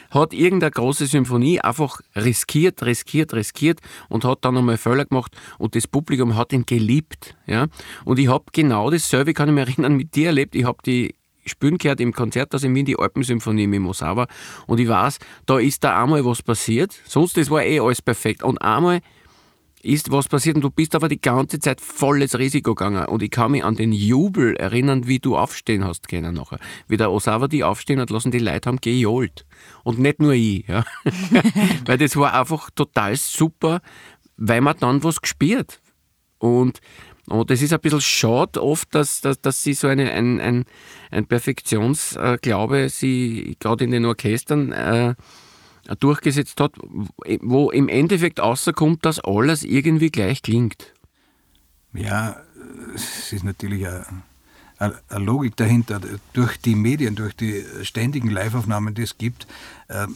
hat 0.10 0.34
irgendeine 0.34 0.72
große 0.72 1.06
Symphonie 1.06 1.60
einfach 1.60 2.02
riskiert, 2.16 2.84
riskiert, 2.84 3.34
riskiert 3.34 3.80
und 4.10 4.26
hat 4.26 4.40
dann 4.46 4.58
einmal 4.58 4.78
Fehler 4.78 5.06
gemacht 5.06 5.36
und 5.58 5.76
das 5.76 5.88
Publikum 5.88 6.36
hat 6.36 6.54
ihn 6.54 6.66
geliebt. 6.66 7.36
Ja? 7.48 7.68
Und 8.06 8.20
ich 8.20 8.28
habe 8.28 8.46
genau 8.52 8.90
dasselbe, 8.90 9.34
kann 9.34 9.50
ich 9.50 9.56
mich 9.56 9.68
erinnern, 9.68 9.96
mit 9.96 10.16
dir 10.16 10.28
erlebt. 10.28 10.56
Ich 10.56 10.66
habe 10.66 10.80
die 10.86 11.16
Spielen 11.46 11.78
gehört 11.78 12.00
im 12.00 12.14
Konzert, 12.14 12.54
dass 12.54 12.64
in 12.64 12.76
Wien 12.76 12.86
die 12.86 12.98
Alpensymphonie 12.98 13.68
mit 13.68 13.82
Mosawa 13.82 14.28
und 14.68 14.80
ich 14.80 14.88
weiß, 14.88 15.18
da 15.46 15.58
ist 15.58 15.84
da 15.84 16.04
einmal 16.04 16.24
was 16.24 16.44
passiert, 16.44 16.94
sonst 17.06 17.36
das 17.36 17.50
war 17.50 17.64
eh 17.64 17.80
alles 17.80 18.02
perfekt 18.02 18.44
und 18.44 18.62
einmal 18.62 19.02
ist 19.84 20.12
was 20.12 20.28
passiert 20.28 20.56
und 20.56 20.64
du 20.64 20.70
bist 20.70 20.96
aber 20.96 21.10
die 21.10 21.22
ganze 21.22 21.60
Zeit 21.60 21.82
volles 21.82 22.38
Risiko 22.38 22.76
gegangen. 22.76 23.06
Und 23.06 23.24
ich 23.24 23.32
kann 23.32 23.52
mich 23.52 23.64
an 23.64 23.76
den 23.76 23.92
Jubel 23.92 24.56
erinnern, 24.56 25.08
wie 25.08 25.20
du 25.20 25.38
aufstehen 25.38 25.84
hast 25.84 26.08
können 26.08 26.36
nachher. 26.36 26.60
Wie 26.88 26.98
der 26.98 27.12
Osawa 27.12 27.48
die 27.48 27.64
aufstehen 27.64 28.00
hat 28.00 28.10
lassen, 28.10 28.32
die 28.32 28.40
Leute 28.40 28.70
haben 28.70 28.82
gejohlt. 28.82 29.46
Und 29.84 30.00
nicht 30.00 30.20
nur 30.20 30.34
ich. 30.34 30.68
Ja. 30.68 30.84
weil 31.86 31.98
das 31.98 32.16
war 32.16 32.34
einfach 32.34 32.70
total 32.72 33.16
super, 33.16 33.82
weil 34.38 34.62
man 34.62 34.78
dann 34.80 35.04
was 35.04 35.22
gespürt. 35.22 35.82
Und, 36.38 36.80
und 37.28 37.50
das 37.50 37.62
ist 37.62 37.74
ein 37.74 37.80
bisschen 37.80 38.02
schade 38.02 38.62
oft, 38.62 38.94
dass, 38.96 39.22
dass, 39.22 39.42
dass 39.42 39.64
sie 39.64 39.74
so 39.74 39.88
eine, 39.88 40.12
ein, 40.12 40.40
ein, 40.40 40.66
ein 41.12 41.26
Perfektionsglaube, 41.28 42.90
sie 42.90 43.56
gerade 43.60 43.84
in 43.84 43.92
den 43.92 44.06
Orchestern, 44.06 44.72
äh, 44.72 45.16
durchgesetzt 46.00 46.60
hat, 46.60 46.74
wo 47.42 47.72
im 47.72 47.90
Endeffekt 47.90 48.40
rauskommt, 48.40 49.06
dass 49.06 49.20
alles 49.20 49.64
irgendwie 49.64 50.10
gleich 50.10 50.42
klingt. 50.42 50.94
Ja, 51.94 52.38
es 52.96 53.34
ist 53.34 53.44
natürlich 53.44 53.88
eine, 53.88 54.06
eine 55.10 55.26
Logik 55.26 55.56
dahinter. 55.56 56.00
Durch 56.34 56.58
die 56.58 56.76
Medien, 56.76 57.16
durch 57.16 57.36
die 57.36 57.64
ständigen 57.84 58.30
Liveaufnahmen, 58.30 58.94
die 58.94 59.04
es 59.04 59.18
gibt, 59.18 59.48
ähm, 59.90 60.16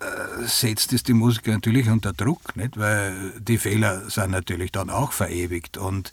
äh, 0.00 0.46
setzt 0.46 0.92
es 0.92 1.02
die 1.02 1.14
Musiker 1.14 1.52
natürlich 1.52 1.88
unter 1.88 2.12
Druck, 2.12 2.56
nicht? 2.56 2.78
weil 2.78 3.32
die 3.40 3.58
Fehler 3.58 4.08
sind 4.10 4.30
natürlich 4.30 4.72
dann 4.72 4.90
auch 4.90 5.12
verewigt. 5.12 5.76
Und 5.76 6.12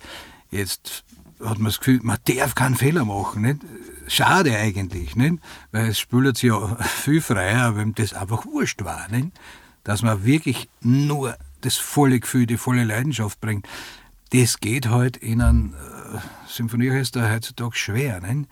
jetzt 0.50 1.04
hat 1.40 1.58
man 1.60 1.66
das 1.66 1.80
Gefühl, 1.80 2.00
man 2.04 2.18
darf 2.26 2.56
keinen 2.56 2.76
Fehler 2.76 3.06
machen. 3.06 3.42
Nicht? 3.42 3.60
Schade 4.08 4.58
eigentlich, 4.58 5.16
nicht? 5.16 5.36
weil 5.72 5.90
es 5.90 6.00
spült 6.00 6.42
ja 6.42 6.76
viel 6.78 7.22
freier, 7.22 7.76
wenn 7.76 7.94
das 7.94 8.14
einfach 8.14 8.46
wurscht 8.46 8.84
war. 8.84 9.08
Nicht? 9.10 9.30
Dass 9.84 10.02
man 10.02 10.26
wirklich 10.26 10.70
nur 10.82 11.38
das 11.62 11.78
volle 11.78 12.20
Gefühl, 12.20 12.46
die 12.46 12.58
volle 12.58 12.84
Leidenschaft 12.84 13.40
bringt. 13.40 13.68
Das 14.32 14.60
geht 14.60 14.90
halt 14.90 15.16
in 15.18 15.42
einem 15.42 15.74
äh, 15.74 16.18
Symphonieorchester 16.48 17.32
heutzutage 17.32 17.76
schwer. 17.76 18.22
Äh, 18.24 18.46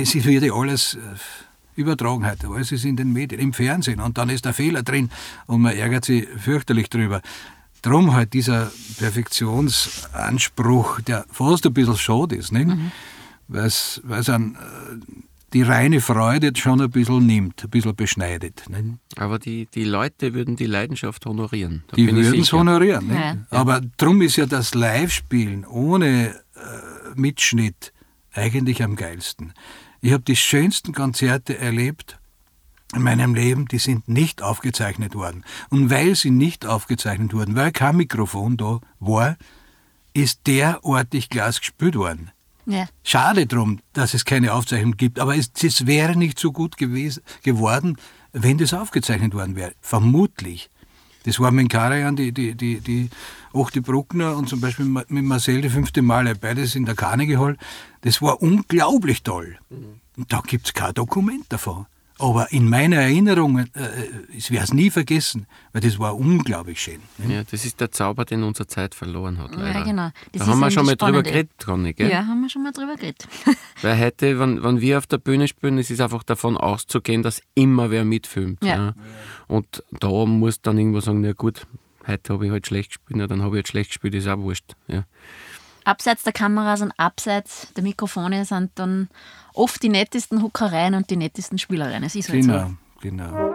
es 0.00 0.14
wird 0.14 0.44
ja 0.44 0.54
alles 0.54 0.94
äh, 0.94 0.98
übertragen 1.74 2.28
heute, 2.28 2.48
alles 2.48 2.72
ist 2.72 2.84
in 2.84 2.96
den 2.96 3.12
Medien, 3.12 3.40
im 3.40 3.52
Fernsehen 3.52 4.00
und 4.00 4.18
dann 4.18 4.28
ist 4.28 4.44
der 4.44 4.52
Fehler 4.52 4.82
drin 4.82 5.10
und 5.46 5.62
man 5.62 5.76
ärgert 5.76 6.04
sich 6.04 6.28
fürchterlich 6.28 6.90
drüber. 6.90 7.22
Drum 7.80 8.14
halt 8.14 8.32
dieser 8.34 8.70
Perfektionsanspruch, 8.98 11.00
der 11.00 11.24
fast 11.30 11.66
ein 11.66 11.74
bisschen 11.74 11.96
schade 11.96 12.36
ist, 12.36 12.52
nicht? 12.52 12.68
Mhm. 12.68 12.92
Weil 13.52 13.66
es 13.66 14.28
an 14.28 14.56
äh, 14.56 15.22
die 15.52 15.62
reine 15.62 16.00
Freude 16.00 16.48
jetzt 16.48 16.60
schon 16.60 16.80
ein 16.80 16.90
bisschen 16.90 17.26
nimmt, 17.26 17.64
ein 17.64 17.70
bisschen 17.70 17.94
beschneidet. 17.94 18.64
Nicht? 18.68 18.98
Aber 19.16 19.38
die, 19.38 19.66
die 19.66 19.84
Leute 19.84 20.34
würden 20.34 20.56
die 20.56 20.66
Leidenschaft 20.66 21.26
honorieren. 21.26 21.84
die 21.94 22.06
würden 22.06 22.40
es 22.40 22.52
honorieren. 22.52 23.10
Ja. 23.10 23.36
Aber 23.50 23.80
drum 23.98 24.22
ist 24.22 24.36
ja 24.36 24.46
das 24.46 24.74
Live-Spielen 24.74 25.66
ohne 25.66 26.34
äh, 26.54 27.14
Mitschnitt 27.14 27.92
eigentlich 28.32 28.82
am 28.82 28.96
geilsten. 28.96 29.52
Ich 30.00 30.12
habe 30.12 30.22
die 30.22 30.36
schönsten 30.36 30.92
Konzerte 30.92 31.58
erlebt, 31.58 32.18
in 32.94 33.02
meinem 33.02 33.34
Leben, 33.34 33.66
die 33.68 33.78
sind 33.78 34.08
nicht 34.08 34.42
aufgezeichnet 34.42 35.14
worden. 35.14 35.44
Und 35.70 35.90
weil 35.90 36.14
sie 36.14 36.30
nicht 36.30 36.66
aufgezeichnet 36.66 37.32
wurden, 37.32 37.54
weil 37.56 37.72
kein 37.72 37.96
Mikrofon 37.96 38.56
da 38.56 38.80
war, 39.00 39.36
ist 40.12 40.46
derartig 40.46 41.30
Glas 41.30 41.60
gespült 41.60 41.96
worden. 41.96 42.30
Ja. 42.66 42.86
Schade 43.02 43.46
drum, 43.46 43.80
dass 43.92 44.14
es 44.14 44.24
keine 44.24 44.52
Aufzeichnung 44.52 44.96
gibt, 44.96 45.18
aber 45.18 45.36
es, 45.36 45.50
es 45.62 45.86
wäre 45.86 46.16
nicht 46.16 46.38
so 46.38 46.52
gut 46.52 46.76
gewesen, 46.76 47.22
geworden, 47.42 47.96
wenn 48.32 48.58
das 48.58 48.72
aufgezeichnet 48.72 49.34
worden 49.34 49.56
wäre. 49.56 49.72
Vermutlich. 49.80 50.70
Das 51.24 51.38
war 51.38 51.52
mit 51.52 51.68
Karajan, 51.68 52.16
die, 52.16 52.32
die, 52.32 52.54
die, 52.54 52.80
die 52.80 53.10
Ochte 53.52 53.82
Bruckner 53.82 54.36
und 54.36 54.48
zum 54.48 54.60
Beispiel 54.60 54.86
mit 54.86 55.10
Marcel 55.10 55.60
die 55.60 55.68
fünfte 55.68 56.02
Male, 56.02 56.34
beides 56.34 56.74
in 56.74 56.84
der 56.84 56.94
Carnegie 56.94 57.36
Hall. 57.36 57.56
Das 58.00 58.22
war 58.22 58.42
unglaublich 58.42 59.22
toll. 59.22 59.58
Mhm. 59.70 60.00
Und 60.16 60.32
da 60.32 60.40
gibt 60.40 60.66
es 60.66 60.72
kein 60.72 60.94
Dokument 60.94 61.44
davon. 61.50 61.86
Aber 62.22 62.52
in 62.52 62.68
meiner 62.68 62.98
Erinnerung, 62.98 63.58
äh, 63.58 63.66
ich 64.32 64.52
werde 64.52 64.64
es 64.64 64.72
nie 64.72 64.90
vergessen, 64.90 65.46
weil 65.72 65.82
das 65.82 65.98
war 65.98 66.16
unglaublich 66.16 66.80
schön. 66.80 67.00
Ne? 67.18 67.34
Ja, 67.34 67.42
das 67.42 67.64
ist 67.64 67.80
der 67.80 67.90
Zauber, 67.90 68.24
den 68.24 68.44
unsere 68.44 68.68
Zeit 68.68 68.94
verloren 68.94 69.38
hat. 69.38 69.56
Leider. 69.56 69.80
Ja, 69.80 69.84
genau. 69.84 70.08
Das 70.30 70.46
da 70.46 70.52
haben 70.52 70.60
wir 70.60 70.70
schon 70.70 70.86
mal 70.86 70.94
drüber 70.94 71.24
geredet, 71.24 71.50
Conny, 71.64 71.92
gell? 71.94 72.08
Ja, 72.08 72.24
haben 72.24 72.40
wir 72.42 72.48
schon 72.48 72.62
mal 72.62 72.70
drüber 72.70 72.94
geredet. 72.94 73.26
weil 73.82 73.98
heute, 73.98 74.38
wenn, 74.38 74.62
wenn 74.62 74.80
wir 74.80 74.98
auf 74.98 75.08
der 75.08 75.18
Bühne 75.18 75.48
spielen, 75.48 75.78
ist 75.78 75.90
es 75.90 76.00
einfach 76.00 76.22
davon 76.22 76.56
auszugehen, 76.56 77.24
dass 77.24 77.42
immer 77.56 77.90
wer 77.90 78.04
mitfilmt. 78.04 78.62
Ja. 78.62 78.76
ja. 78.76 78.94
Und 79.48 79.82
da 79.90 80.24
muss 80.24 80.60
dann 80.60 80.78
irgendwo 80.78 81.00
sagen, 81.00 81.22
na 81.22 81.32
gut, 81.32 81.66
heute 82.06 82.34
habe 82.34 82.46
ich 82.46 82.52
halt 82.52 82.68
schlecht 82.68 82.90
gespielt, 82.90 83.16
na, 83.16 83.26
dann 83.26 83.42
habe 83.42 83.56
ich 83.56 83.58
halt 83.58 83.68
schlecht 83.68 83.90
gespielt, 83.90 84.14
ist 84.14 84.28
auch 84.28 84.38
wurscht. 84.38 84.76
Ja. 84.86 85.02
Abseits 85.84 86.22
der 86.22 86.32
Kameras 86.32 86.82
und 86.82 86.92
abseits 86.98 87.72
der 87.74 87.82
Mikrofone 87.82 88.44
sind 88.44 88.70
dann 88.76 89.08
oft 89.54 89.82
die 89.82 89.88
nettesten 89.88 90.42
Huckereien 90.42 90.94
und 90.94 91.10
die 91.10 91.16
nettesten 91.16 91.58
Spielereien. 91.58 92.02
Es 92.04 92.14
ist 92.14 92.28
halt 92.28 92.42
genau, 92.42 92.66
so. 92.66 92.74
genau. 93.00 93.52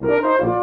Thank 0.00 0.57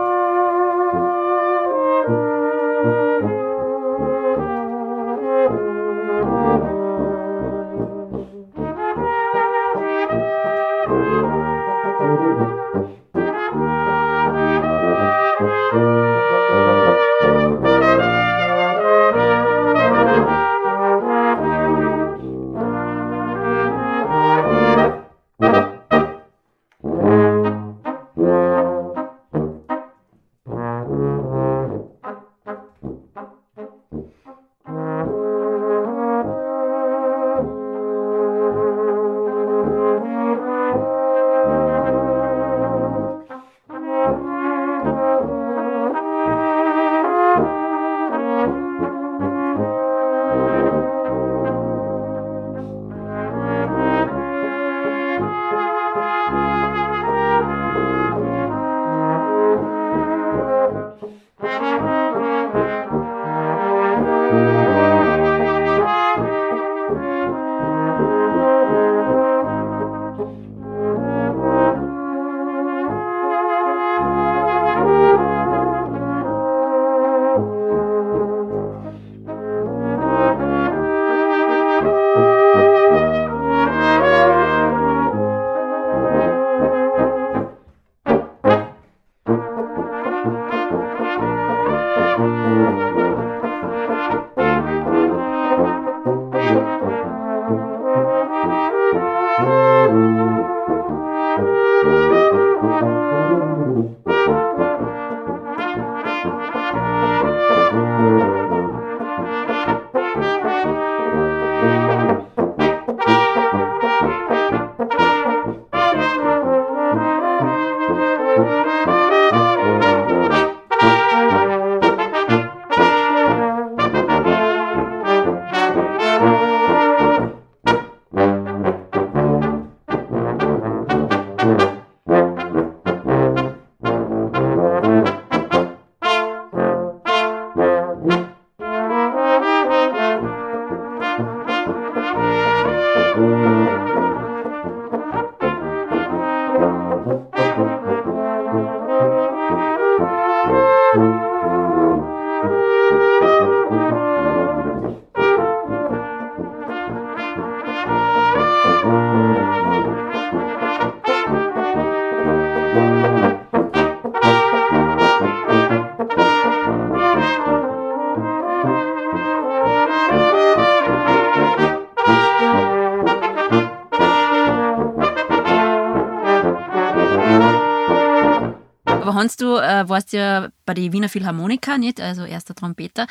warst 179.95 180.11
ja 180.11 180.49
bei 180.65 180.73
den 180.73 180.91
Wiener 180.91 181.07
Philharmoniker, 181.07 181.77
nicht? 181.77 182.01
Also 182.01 182.25
erster 182.25 182.53
Trompeter. 182.53 183.07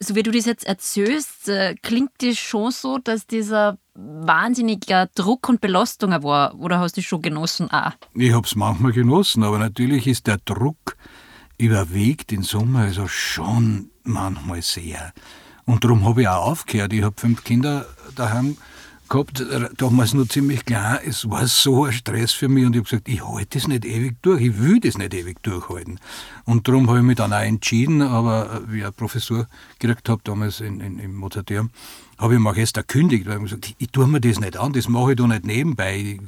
So 0.00 0.16
wie 0.16 0.24
du 0.24 0.32
das 0.32 0.46
jetzt 0.46 0.66
erzählst, 0.66 1.48
äh, 1.48 1.76
klingt 1.80 2.10
das 2.18 2.38
schon 2.38 2.72
so, 2.72 2.98
dass 2.98 3.26
dieser 3.26 3.78
wahnsinniger 3.94 5.06
Druck 5.14 5.48
und 5.48 5.60
Belastung 5.60 6.10
war. 6.24 6.58
Oder 6.58 6.80
hast 6.80 6.96
du 6.96 7.00
es 7.00 7.06
schon 7.06 7.22
genossen 7.22 7.70
auch? 7.70 7.92
Ich 8.14 8.32
habe 8.32 8.46
es 8.46 8.56
manchmal 8.56 8.92
genossen, 8.92 9.44
aber 9.44 9.58
natürlich 9.58 10.08
ist 10.08 10.26
der 10.26 10.38
Druck 10.44 10.96
überwiegt 11.56 12.32
in 12.32 12.42
Summe 12.42 12.80
also 12.80 13.06
schon 13.06 13.90
manchmal 14.02 14.60
sehr. 14.62 15.12
Und 15.66 15.84
darum 15.84 16.04
habe 16.04 16.22
ich 16.22 16.28
auch 16.28 16.48
aufgehört. 16.48 16.92
Ich 16.92 17.02
habe 17.04 17.14
fünf 17.16 17.44
Kinder 17.44 17.86
daheim 18.16 18.56
gehabt, 19.14 19.40
äh, 19.40 19.68
damals 19.76 20.12
noch 20.12 20.26
ziemlich 20.26 20.64
klar, 20.64 21.00
es 21.04 21.30
war 21.30 21.46
so 21.46 21.84
ein 21.84 21.92
Stress 21.92 22.32
für 22.32 22.48
mich 22.48 22.66
und 22.66 22.74
ich 22.74 22.80
habe 22.80 22.90
gesagt, 22.90 23.08
ich 23.08 23.24
halte 23.24 23.58
das 23.58 23.68
nicht 23.68 23.84
ewig 23.84 24.16
durch, 24.22 24.42
ich 24.42 24.58
will 24.58 24.80
das 24.80 24.98
nicht 24.98 25.14
ewig 25.14 25.40
durchhalten. 25.42 26.00
Und 26.44 26.66
darum 26.66 26.88
habe 26.88 26.98
ich 26.98 27.04
mich 27.04 27.16
dann 27.16 27.32
auch 27.32 27.40
entschieden, 27.40 28.02
aber 28.02 28.50
äh, 28.50 28.72
wie 28.72 28.78
ich 28.78 28.82
eine 28.82 28.92
Professur 28.92 29.46
gekriegt 29.78 30.08
habe, 30.08 30.20
damals 30.24 30.60
in, 30.60 30.80
in, 30.80 30.98
im 30.98 31.14
Mozarteum, 31.14 31.70
habe 32.18 32.34
ich 32.34 32.36
im 32.38 32.46
Orchester 32.46 32.82
gekündigt, 32.82 33.26
weil 33.26 33.36
ich 33.36 33.42
gesagt 33.44 33.66
ich, 33.66 33.76
ich 33.78 33.90
tue 33.90 34.06
mir 34.08 34.20
das 34.20 34.40
nicht 34.40 34.56
an, 34.56 34.72
das 34.72 34.88
mache 34.88 35.12
ich 35.12 35.16
doch 35.16 35.28
nicht 35.28 35.44
nebenbei. 35.44 36.18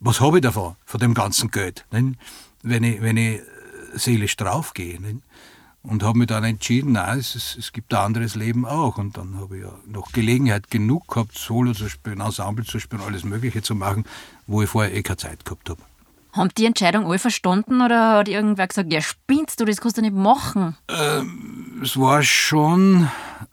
Was 0.00 0.20
habe 0.20 0.38
ich 0.38 0.42
davon, 0.42 0.76
von 0.84 1.00
dem 1.00 1.14
ganzen 1.14 1.50
Geld, 1.50 1.86
nicht? 1.90 2.18
wenn 2.62 2.84
ich, 2.84 3.00
wenn 3.00 3.16
ich 3.16 3.40
seelisch 3.94 4.36
draufgehe? 4.36 5.00
Nicht? 5.00 5.22
Und 5.88 6.02
habe 6.02 6.18
mich 6.18 6.26
dann 6.28 6.44
entschieden, 6.44 6.92
nein, 6.92 7.18
es, 7.18 7.34
es, 7.34 7.56
es, 7.56 7.72
gibt 7.72 7.92
ein 7.94 8.00
anderes 8.00 8.34
Leben 8.34 8.66
auch. 8.66 8.98
Und 8.98 9.16
dann 9.16 9.38
habe 9.38 9.56
ich 9.56 9.62
ja 9.64 9.72
noch 9.86 10.12
Gelegenheit 10.12 10.70
genug 10.70 11.08
gehabt, 11.08 11.36
Solo 11.36 11.72
zu 11.72 11.88
spielen, 11.88 12.20
Ensemble 12.20 12.64
zu 12.64 12.78
spielen, 12.78 13.02
alles 13.02 13.24
Mögliche 13.24 13.62
zu 13.62 13.74
machen, 13.74 14.04
wo 14.46 14.62
ich 14.62 14.68
vorher 14.68 14.94
eh 14.94 15.02
keine 15.02 15.16
Zeit 15.16 15.44
gehabt 15.44 15.70
habe. 15.70 15.80
Haben 16.32 16.50
die 16.58 16.66
Entscheidung 16.66 17.06
alle 17.06 17.18
verstanden 17.18 17.80
oder 17.80 18.18
hat 18.18 18.28
irgendwer 18.28 18.66
gesagt, 18.66 18.92
ja, 18.92 19.00
spinnst 19.00 19.58
du, 19.60 19.64
das 19.64 19.80
kannst 19.80 19.96
du 19.96 20.02
nicht 20.02 20.14
machen? 20.14 20.76
Ähm, 20.88 21.80
es 21.82 21.96
war 21.98 22.22
schon, 22.22 23.08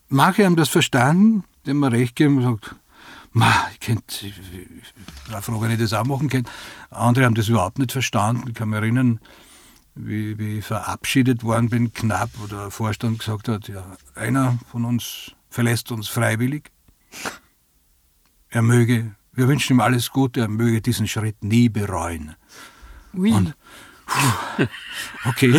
manche 0.09 0.45
haben 0.45 0.57
das 0.57 0.69
verstanden, 0.69 1.45
die 1.65 1.69
haben 1.69 1.79
mir 1.79 1.91
recht 1.91 2.15
gegeben 2.15 2.37
und 2.43 2.61
gesagt, 2.61 2.75
Ma, 3.35 3.51
ich 3.73 3.79
könnte, 3.79 4.27
ich 4.27 4.33
war 5.31 5.41
froh, 5.41 5.59
wenn 5.59 5.71
ich 5.71 5.79
das 5.79 5.93
auch 5.93 6.05
machen 6.05 6.29
könnte. 6.29 6.51
Andere 6.91 7.25
haben 7.25 7.33
das 7.33 7.47
überhaupt 7.47 7.79
nicht 7.79 7.91
verstanden. 7.91 8.49
Ich 8.49 8.53
kann 8.53 8.69
mich 8.69 8.77
erinnern, 8.77 9.19
wie, 9.95 10.37
wie 10.37 10.59
ich 10.59 10.65
verabschiedet 10.65 11.43
worden 11.43 11.69
bin, 11.69 11.93
knapp, 11.93 12.29
wo 12.37 12.47
der 12.47 12.71
Vorstand 12.71 13.19
gesagt 13.19 13.47
hat, 13.47 13.67
ja, 13.67 13.85
einer 14.15 14.57
von 14.71 14.85
uns 14.85 15.31
verlässt 15.49 15.91
uns 15.91 16.07
freiwillig. 16.07 16.71
Er 18.49 18.61
möge, 18.61 19.15
wir 19.33 19.47
wünschen 19.47 19.73
ihm 19.73 19.81
alles 19.81 20.11
Gute, 20.11 20.41
er 20.41 20.47
möge 20.47 20.81
diesen 20.81 21.07
Schritt 21.07 21.43
nie 21.43 21.69
bereuen. 21.69 22.35
Ui. 23.15 23.31
Und 23.31 23.55
Okay. 25.25 25.51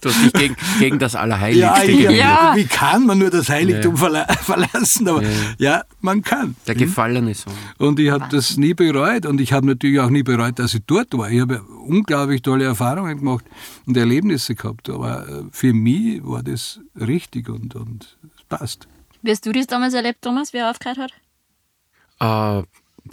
du 0.00 0.08
hast 0.08 0.24
dich 0.24 0.32
gegen, 0.32 0.56
gegen 0.78 0.98
das 0.98 1.14
Allerheiligste 1.14 1.92
ja, 1.92 2.10
ja. 2.10 2.52
Wie 2.56 2.64
kann 2.64 3.04
man 3.04 3.18
nur 3.18 3.30
das 3.30 3.50
Heiligtum 3.50 3.96
ja. 3.96 4.26
verlassen? 4.26 5.08
Aber 5.08 5.22
ja. 5.22 5.28
ja. 5.58 5.82
man 6.00 6.22
kann. 6.22 6.56
Der 6.66 6.74
gefallene 6.74 7.34
Sohn. 7.34 7.52
Und 7.76 8.00
ich 8.00 8.10
habe 8.10 8.26
das 8.30 8.56
nie 8.56 8.72
bereut 8.72 9.26
und 9.26 9.40
ich 9.40 9.52
habe 9.52 9.66
natürlich 9.66 10.00
auch 10.00 10.08
nie 10.08 10.22
bereut, 10.22 10.58
dass 10.58 10.74
ich 10.74 10.82
dort 10.86 11.16
war. 11.16 11.30
Ich 11.30 11.40
habe 11.40 11.62
unglaublich 11.62 12.42
tolle 12.42 12.64
Erfahrungen 12.64 13.18
gemacht 13.18 13.44
und 13.86 13.96
Erlebnisse 13.96 14.54
gehabt. 14.54 14.88
Aber 14.88 15.28
äh, 15.28 15.42
für 15.50 15.74
mich 15.74 16.24
war 16.24 16.42
das 16.42 16.80
richtig 16.98 17.48
und, 17.48 17.74
und 17.74 18.16
es 18.36 18.44
passt. 18.48 18.88
Wie 19.22 19.30
hast 19.30 19.44
du 19.44 19.52
das 19.52 19.66
damals 19.66 19.94
erlebt, 19.94 20.22
Thomas, 20.22 20.52
wie 20.52 20.58
er 20.58 20.70
aufgehört 20.70 20.98
hat? 20.98 21.12
Uh, 22.20 22.64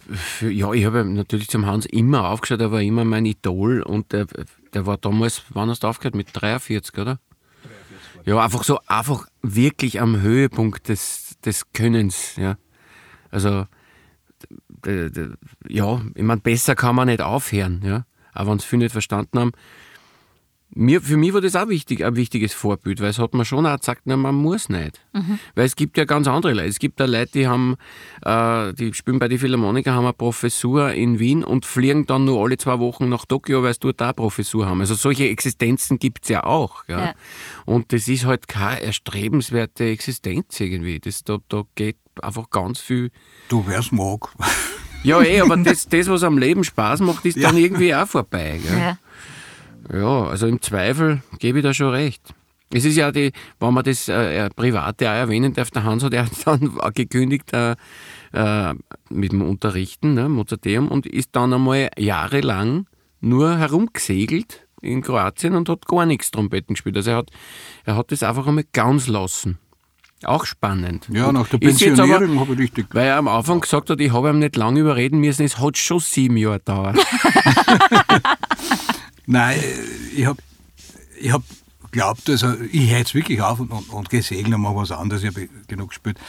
für, 0.09 0.51
ja, 0.51 0.71
ich 0.73 0.85
habe 0.85 1.03
natürlich 1.05 1.47
zum 1.47 1.65
Hans 1.65 1.85
immer 1.85 2.29
aufgeschaut, 2.29 2.61
er 2.61 2.71
war 2.71 2.81
immer 2.81 3.05
mein 3.05 3.25
Idol 3.25 3.81
und 3.81 4.11
der, 4.11 4.27
der 4.73 4.85
war 4.85 4.97
damals, 4.97 5.43
wann 5.49 5.69
hast 5.69 5.83
du 5.83 5.87
aufgehört? 5.87 6.15
Mit 6.15 6.29
43, 6.33 6.93
oder? 6.97 7.19
43 7.19 7.35
ja, 8.25 8.43
einfach 8.43 8.63
so, 8.63 8.79
einfach 8.87 9.27
wirklich 9.43 10.01
am 10.01 10.19
Höhepunkt 10.19 10.89
des, 10.89 11.39
des 11.45 11.71
Könnens, 11.73 12.35
ja. 12.37 12.57
Also, 13.29 13.65
ja, 15.67 16.01
ich 16.15 16.23
meine, 16.23 16.41
besser 16.41 16.75
kann 16.75 16.95
man 16.95 17.07
nicht 17.07 17.21
aufhören, 17.21 17.81
ja. 17.83 18.05
Aber 18.33 18.51
wenn 18.51 18.57
es 18.57 18.65
viele 18.65 18.83
nicht 18.83 18.91
verstanden 18.91 19.39
haben, 19.39 19.51
mir, 20.75 21.01
für 21.01 21.15
mich 21.15 21.33
war 21.33 21.39
das 21.39 21.55
auch 21.55 21.69
wichtig, 21.69 22.03
ein 22.03 22.15
wichtiges 22.17 22.53
Vorbild, 22.53 22.99
weil 22.99 23.09
es 23.09 23.17
hat 23.17 23.33
mir 23.33 23.45
schon 23.45 23.65
auch 23.65 23.79
gesagt, 23.79 24.01
na, 24.05 24.17
man 24.17 24.35
muss 24.35 24.67
nicht. 24.67 24.99
Mhm. 25.13 25.39
Weil 25.55 25.65
es 25.65 25.75
gibt 25.75 25.97
ja 25.97 26.03
ganz 26.03 26.27
andere 26.27 26.53
Leute. 26.53 26.67
Es 26.67 26.79
gibt 26.79 26.99
da 26.99 27.05
Leute, 27.05 27.31
die 27.33 27.47
haben, 27.47 27.77
äh, 28.23 28.73
die 28.73 28.93
spielen 28.93 29.17
bei 29.17 29.29
den 29.29 29.39
Philharmoniker, 29.39 29.93
haben 29.93 30.03
eine 30.03 30.13
Professur 30.13 30.91
in 30.91 31.17
Wien 31.17 31.45
und 31.45 31.65
fliegen 31.65 32.05
dann 32.05 32.25
nur 32.25 32.43
alle 32.43 32.57
zwei 32.57 32.77
Wochen 32.79 33.07
nach 33.07 33.25
Tokio, 33.25 33.63
weil 33.63 33.73
sie 33.73 33.79
dort 33.79 34.01
auch 34.01 34.05
eine 34.05 34.13
Professur 34.13 34.65
haben. 34.67 34.81
Also 34.81 34.95
solche 34.95 35.29
Existenzen 35.29 35.97
gibt 35.97 36.23
es 36.23 36.29
ja 36.29 36.43
auch. 36.43 36.83
Ja? 36.87 36.99
ja? 36.99 37.13
Und 37.65 37.93
das 37.93 38.09
ist 38.09 38.25
halt 38.25 38.49
keine 38.49 38.81
erstrebenswerte 38.81 39.85
Existenz 39.85 40.59
irgendwie. 40.59 40.99
Das, 40.99 41.23
da, 41.23 41.37
da 41.47 41.63
geht 41.75 41.97
einfach 42.21 42.49
ganz 42.49 42.81
viel. 42.81 43.11
Du, 43.47 43.65
es 43.69 43.93
mag. 43.93 44.29
Ja, 45.03 45.21
eh, 45.21 45.39
aber 45.39 45.55
das, 45.63 45.87
das, 45.87 46.09
was 46.09 46.23
am 46.23 46.37
Leben 46.37 46.65
Spaß 46.65 46.99
macht, 46.99 47.25
ist 47.25 47.37
ja. 47.37 47.49
dann 47.49 47.57
irgendwie 47.57 47.95
auch 47.95 48.07
vorbei. 48.07 48.59
Gell? 48.61 48.77
Ja. 48.77 48.97
Ja, 49.91 50.25
also 50.25 50.47
im 50.47 50.61
Zweifel 50.61 51.21
gebe 51.39 51.59
ich 51.59 51.63
da 51.63 51.73
schon 51.73 51.89
recht. 51.89 52.33
Es 52.73 52.83
ist 52.83 52.95
ja 52.97 53.11
die, 53.11 53.31
wenn 53.59 53.73
man 53.73 53.83
das 53.83 54.09
äh, 54.09 54.49
Private 54.49 55.09
auch 55.09 55.13
erwähnen 55.13 55.53
darf, 55.53 55.71
der 55.71 55.83
Hans 55.83 56.03
hat 56.03 56.13
ja 56.13 56.25
dann 56.45 56.71
gekündigt 56.93 57.53
äh, 57.53 57.75
äh, 58.33 58.73
mit 59.09 59.31
dem 59.31 59.41
Unterrichten, 59.41 60.13
ne, 60.15 60.27
Mozarteum, 60.27 60.89
und 60.89 61.05
ist 61.05 61.29
dann 61.33 61.53
einmal 61.53 61.89
jahrelang 61.97 62.87
nur 63.21 63.57
herumgesegelt 63.57 64.67
in 64.81 65.01
Kroatien 65.01 65.55
und 65.55 65.69
hat 65.69 65.87
gar 65.87 66.05
nichts 66.05 66.31
Trompeten 66.31 66.73
gespielt. 66.73 66.97
Also 66.97 67.11
er 67.11 67.17
hat, 67.17 67.29
er 67.85 67.95
hat 67.95 68.11
das 68.11 68.23
einfach 68.23 68.47
einmal 68.47 68.65
ganz 68.73 69.07
lassen. 69.07 69.57
Auch 70.23 70.45
spannend. 70.45 71.07
Ja, 71.11 71.31
nach 71.31 71.47
der 71.49 71.59
Pensionierung 71.59 72.39
habe 72.39 72.53
ich 72.53 72.59
richtig. 72.59 72.87
Weil 72.93 73.07
er 73.07 73.17
am 73.17 73.27
Anfang 73.27 73.61
gesagt 73.61 73.89
hat, 73.89 73.99
ich 73.99 74.11
habe 74.11 74.29
ihm 74.29 74.39
nicht 74.39 74.55
lange 74.55 74.79
überreden 74.79 75.19
müssen, 75.19 75.43
es 75.43 75.59
hat 75.59 75.77
schon 75.77 75.99
sieben 75.99 76.37
Jahre 76.37 76.59
gedauert. 76.59 76.97
Nein, 79.27 79.59
ich 80.15 80.25
habe 80.25 80.41
ich 81.19 81.31
hab 81.31 81.43
geglaubt, 81.83 82.29
also 82.29 82.53
ich 82.71 82.91
höre 82.91 82.99
jetzt 82.99 83.15
wirklich 83.15 83.41
auf 83.41 83.59
und, 83.59 83.71
und, 83.71 83.89
und 83.89 84.09
gehe 84.09 84.21
segeln 84.21 84.53
und 84.53 84.61
mache 84.61 84.75
was 84.75 84.91
anderes, 84.91 85.23
ich 85.23 85.29
habe 85.29 85.47
genug 85.67 85.89
gespielt. 85.89 86.19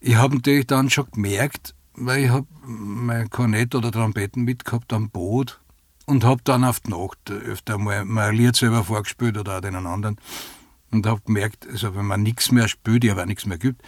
Ich 0.00 0.16
habe 0.16 0.36
natürlich 0.36 0.66
dann 0.66 0.90
schon 0.90 1.10
gemerkt, 1.10 1.74
weil 1.94 2.24
ich 2.24 2.30
habe 2.30 2.46
mein 2.64 3.28
Kornett 3.30 3.74
oder 3.74 3.92
Trompeten 3.92 4.44
mitgehabt 4.44 4.92
am 4.92 5.10
Boot 5.10 5.60
und 6.06 6.24
habe 6.24 6.40
dann 6.44 6.64
auf 6.64 6.80
die 6.80 6.90
Nacht 6.90 7.30
öfter 7.30 7.78
mal 7.78 8.04
mein 8.04 8.34
Lied 8.34 8.56
selber 8.56 8.84
vorgespielt 8.84 9.36
oder 9.36 9.58
auch 9.58 9.60
den 9.60 9.74
anderen 9.74 10.16
und 10.90 11.06
habe 11.06 11.20
gemerkt, 11.24 11.66
also 11.70 11.94
wenn 11.94 12.06
man 12.06 12.22
nichts 12.22 12.50
mehr 12.50 12.68
spielt, 12.68 13.04
ja, 13.04 13.12
aber 13.12 13.26
nichts 13.26 13.46
mehr 13.46 13.58
gibt, 13.58 13.82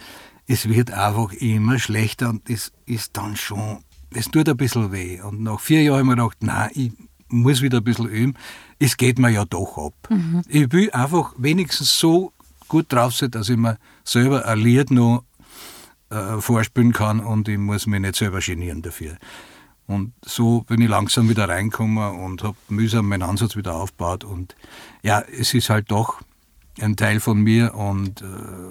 es 0.47 0.67
wird 0.67 0.91
einfach 0.91 1.31
immer 1.33 1.79
schlechter 1.79 2.29
und 2.29 2.49
das 2.49 2.71
ist 2.85 3.15
dann 3.17 3.35
schon, 3.35 3.83
es 4.11 4.29
tut 4.29 4.49
ein 4.49 4.57
bisschen 4.57 4.91
weh. 4.91 5.21
Und 5.21 5.41
nach 5.41 5.59
vier 5.59 5.83
Jahren 5.83 5.99
habe 5.99 6.03
ich 6.03 6.07
mir 6.07 6.15
gedacht, 6.15 6.37
nein, 6.41 6.69
ich 6.73 6.91
muss 7.29 7.61
wieder 7.61 7.77
ein 7.79 7.83
bisschen 7.83 8.07
üben. 8.07 8.33
Es 8.79 8.97
geht 8.97 9.19
mir 9.19 9.29
ja 9.29 9.45
doch 9.45 9.77
ab. 9.77 9.93
Mhm. 10.09 10.41
Ich 10.47 10.71
will 10.71 10.91
einfach 10.91 11.33
wenigstens 11.37 11.97
so 11.97 12.33
gut 12.67 12.91
drauf 12.91 13.13
sein, 13.15 13.31
dass 13.31 13.49
ich 13.49 13.57
mir 13.57 13.77
selber 14.03 14.45
ein 14.45 14.59
Lied 14.59 14.91
noch 14.91 15.23
äh, 16.09 16.39
vorspielen 16.39 16.93
kann 16.93 17.19
und 17.19 17.47
ich 17.47 17.57
muss 17.57 17.87
mich 17.87 17.99
nicht 17.99 18.15
selber 18.15 18.39
genieren 18.39 18.81
dafür. 18.81 19.17
Und 19.87 20.13
so 20.23 20.61
bin 20.61 20.81
ich 20.81 20.89
langsam 20.89 21.29
wieder 21.29 21.49
reingekommen 21.49 22.19
und 22.19 22.43
habe 22.43 22.55
mühsam 22.67 23.07
meinen 23.07 23.23
Ansatz 23.23 23.55
wieder 23.55 23.75
aufgebaut. 23.75 24.23
Und 24.23 24.55
ja, 25.01 25.21
es 25.21 25.53
ist 25.55 25.71
halt 25.71 25.89
doch 25.89 26.21
ein 26.79 26.95
Teil 26.95 27.19
von 27.19 27.41
mir 27.41 27.73
und 27.73 28.21
äh, 28.21 28.25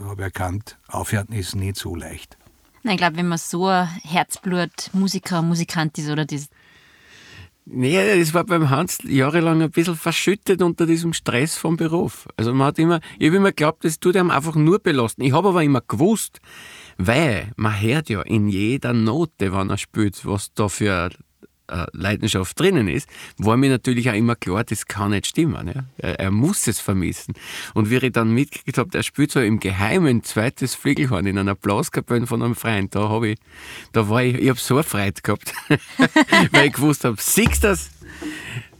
habe 0.04 0.22
erkannt, 0.22 0.78
aufhören 0.86 1.28
ist 1.28 1.56
nicht 1.56 1.76
so 1.76 1.96
leicht. 1.96 2.38
Ich 2.84 2.96
glaube, 2.96 3.16
wenn 3.16 3.28
man 3.28 3.38
so 3.38 3.66
ein 3.66 3.88
Herzblut 4.02 4.90
Musiker, 4.92 5.42
Musikant 5.42 5.98
ist 5.98 6.08
oder 6.08 6.24
das. 6.24 6.48
Nee, 7.70 8.18
das 8.18 8.32
war 8.32 8.44
beim 8.44 8.70
Hans 8.70 8.98
jahrelang 9.04 9.60
ein 9.60 9.70
bisschen 9.70 9.94
verschüttet 9.94 10.62
unter 10.62 10.86
diesem 10.86 11.12
Stress 11.12 11.58
vom 11.58 11.76
Beruf. 11.76 12.26
Also 12.36 12.54
man 12.54 12.68
hat 12.68 12.78
immer, 12.78 13.00
ich 13.18 13.26
habe 13.26 13.36
immer 13.36 13.50
geglaubt, 13.50 13.84
das 13.84 14.00
tut 14.00 14.16
einem 14.16 14.30
einfach 14.30 14.54
nur 14.54 14.78
belasten. 14.78 15.20
Ich 15.22 15.32
habe 15.32 15.48
aber 15.48 15.62
immer 15.62 15.82
gewusst, 15.86 16.40
weil 16.96 17.52
man 17.56 17.78
hört 17.78 18.08
ja 18.08 18.22
in 18.22 18.48
jeder 18.48 18.94
Note, 18.94 19.52
wenn 19.52 19.68
er 19.68 19.76
spielt, 19.76 20.24
was 20.24 20.54
da 20.54 20.68
für 20.68 21.10
Leidenschaft 21.92 22.58
drinnen 22.58 22.88
ist, 22.88 23.08
war 23.36 23.56
mir 23.56 23.70
natürlich 23.70 24.08
auch 24.10 24.14
immer 24.14 24.36
klar, 24.36 24.64
das 24.64 24.86
kann 24.86 25.10
nicht 25.10 25.26
stimmen. 25.26 25.68
Ja? 25.68 25.84
Er, 25.98 26.20
er, 26.20 26.30
muss 26.30 26.66
es 26.66 26.80
vermissen. 26.80 27.34
Und 27.74 27.90
wie 27.90 27.96
ich 27.96 28.12
dann 28.12 28.30
mitgekriegt 28.30 28.78
habe, 28.78 28.96
er 28.96 29.02
spielt 29.02 29.30
so 29.30 29.40
im 29.40 29.60
Geheimen 29.60 30.22
zweites 30.24 30.74
Flügelhorn 30.74 31.26
in 31.26 31.38
einer 31.38 31.54
Blaskapelle 31.54 32.26
von 32.26 32.42
einem 32.42 32.54
Freund, 32.54 32.94
da 32.94 33.08
habe 33.08 33.30
ich, 33.30 33.38
da 33.92 34.08
war 34.08 34.22
ich, 34.22 34.36
ich 34.36 34.48
habe 34.48 34.58
so 34.58 34.74
eine 34.74 34.82
Freude 34.82 35.20
gehabt, 35.22 35.52
weil 36.52 36.66
ich 36.66 36.72
gewusst 36.72 37.04
habe, 37.04 37.16
siehst 37.18 37.64
du 37.64 37.68
das? 37.68 37.90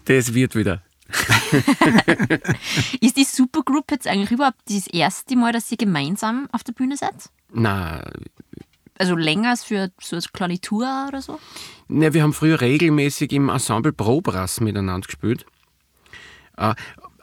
Das 0.04 0.32
wird 0.34 0.54
wieder. 0.54 0.82
ist 3.00 3.16
die 3.16 3.24
Supergroup 3.24 3.90
jetzt 3.90 4.06
eigentlich 4.06 4.30
überhaupt 4.30 4.58
das 4.68 4.86
erste 4.86 5.36
Mal, 5.36 5.52
dass 5.52 5.70
ihr 5.70 5.78
gemeinsam 5.78 6.48
auf 6.52 6.64
der 6.64 6.72
Bühne 6.72 6.96
seid? 6.96 7.30
Nein, 7.52 8.02
also 8.98 9.14
länger 9.16 9.50
als 9.50 9.64
für 9.64 9.90
so 10.00 10.16
eine 10.16 10.24
kleine 10.32 10.60
Tour 10.60 11.06
oder 11.08 11.22
so? 11.22 11.38
Ne, 11.88 12.12
wir 12.14 12.22
haben 12.22 12.32
früher 12.32 12.60
regelmäßig 12.60 13.32
im 13.32 13.48
Ensemble 13.48 13.92
Probrass 13.92 14.60
miteinander 14.60 15.06
gespielt. 15.06 15.46
Äh, 16.56 16.74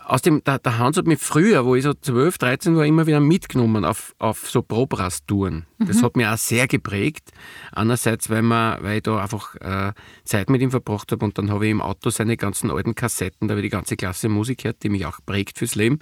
aus 0.08 0.22
dem, 0.22 0.44
der, 0.44 0.60
der, 0.60 0.78
Hans 0.78 0.98
hat 0.98 1.08
mich 1.08 1.20
früher, 1.20 1.66
wo 1.66 1.76
ich 1.76 1.84
so 1.84 1.94
12, 1.94 2.38
13 2.38 2.76
war, 2.76 2.86
immer 2.86 3.08
wieder 3.08 3.20
mitgenommen 3.20 3.86
auf, 3.86 4.14
auf 4.20 4.50
so 4.50 4.62
Probrass-Touren. 4.62 5.66
Das 5.80 5.98
mhm. 5.98 6.04
hat 6.04 6.16
mich 6.16 6.28
auch 6.28 6.38
sehr 6.38 6.68
geprägt. 6.68 7.32
Einerseits, 7.72 8.30
weil, 8.30 8.44
man, 8.44 8.84
weil 8.84 8.98
ich 8.98 9.04
da 9.04 9.18
einfach 9.18 9.56
äh, 9.56 9.94
Zeit 10.24 10.50
mit 10.50 10.62
ihm 10.62 10.72
verbracht 10.72 11.12
habe 11.12 11.26
und 11.26 11.38
dann 11.38 11.50
habe 11.50 11.66
ich 11.66 11.72
im 11.72 11.82
Auto 11.82 12.10
seine 12.12 12.38
ganzen 12.38 12.70
alten 12.70 12.94
Kassetten, 12.94 13.48
da 13.48 13.54
habe 13.54 13.62
ich 13.62 13.66
die 13.66 13.76
ganze 13.76 13.96
Klasse 13.96 14.30
Musik 14.30 14.60
gehört, 14.60 14.84
die 14.84 14.90
mich 14.90 15.06
auch 15.06 15.20
prägt 15.26 15.58
fürs 15.58 15.76
Leben. 15.76 16.00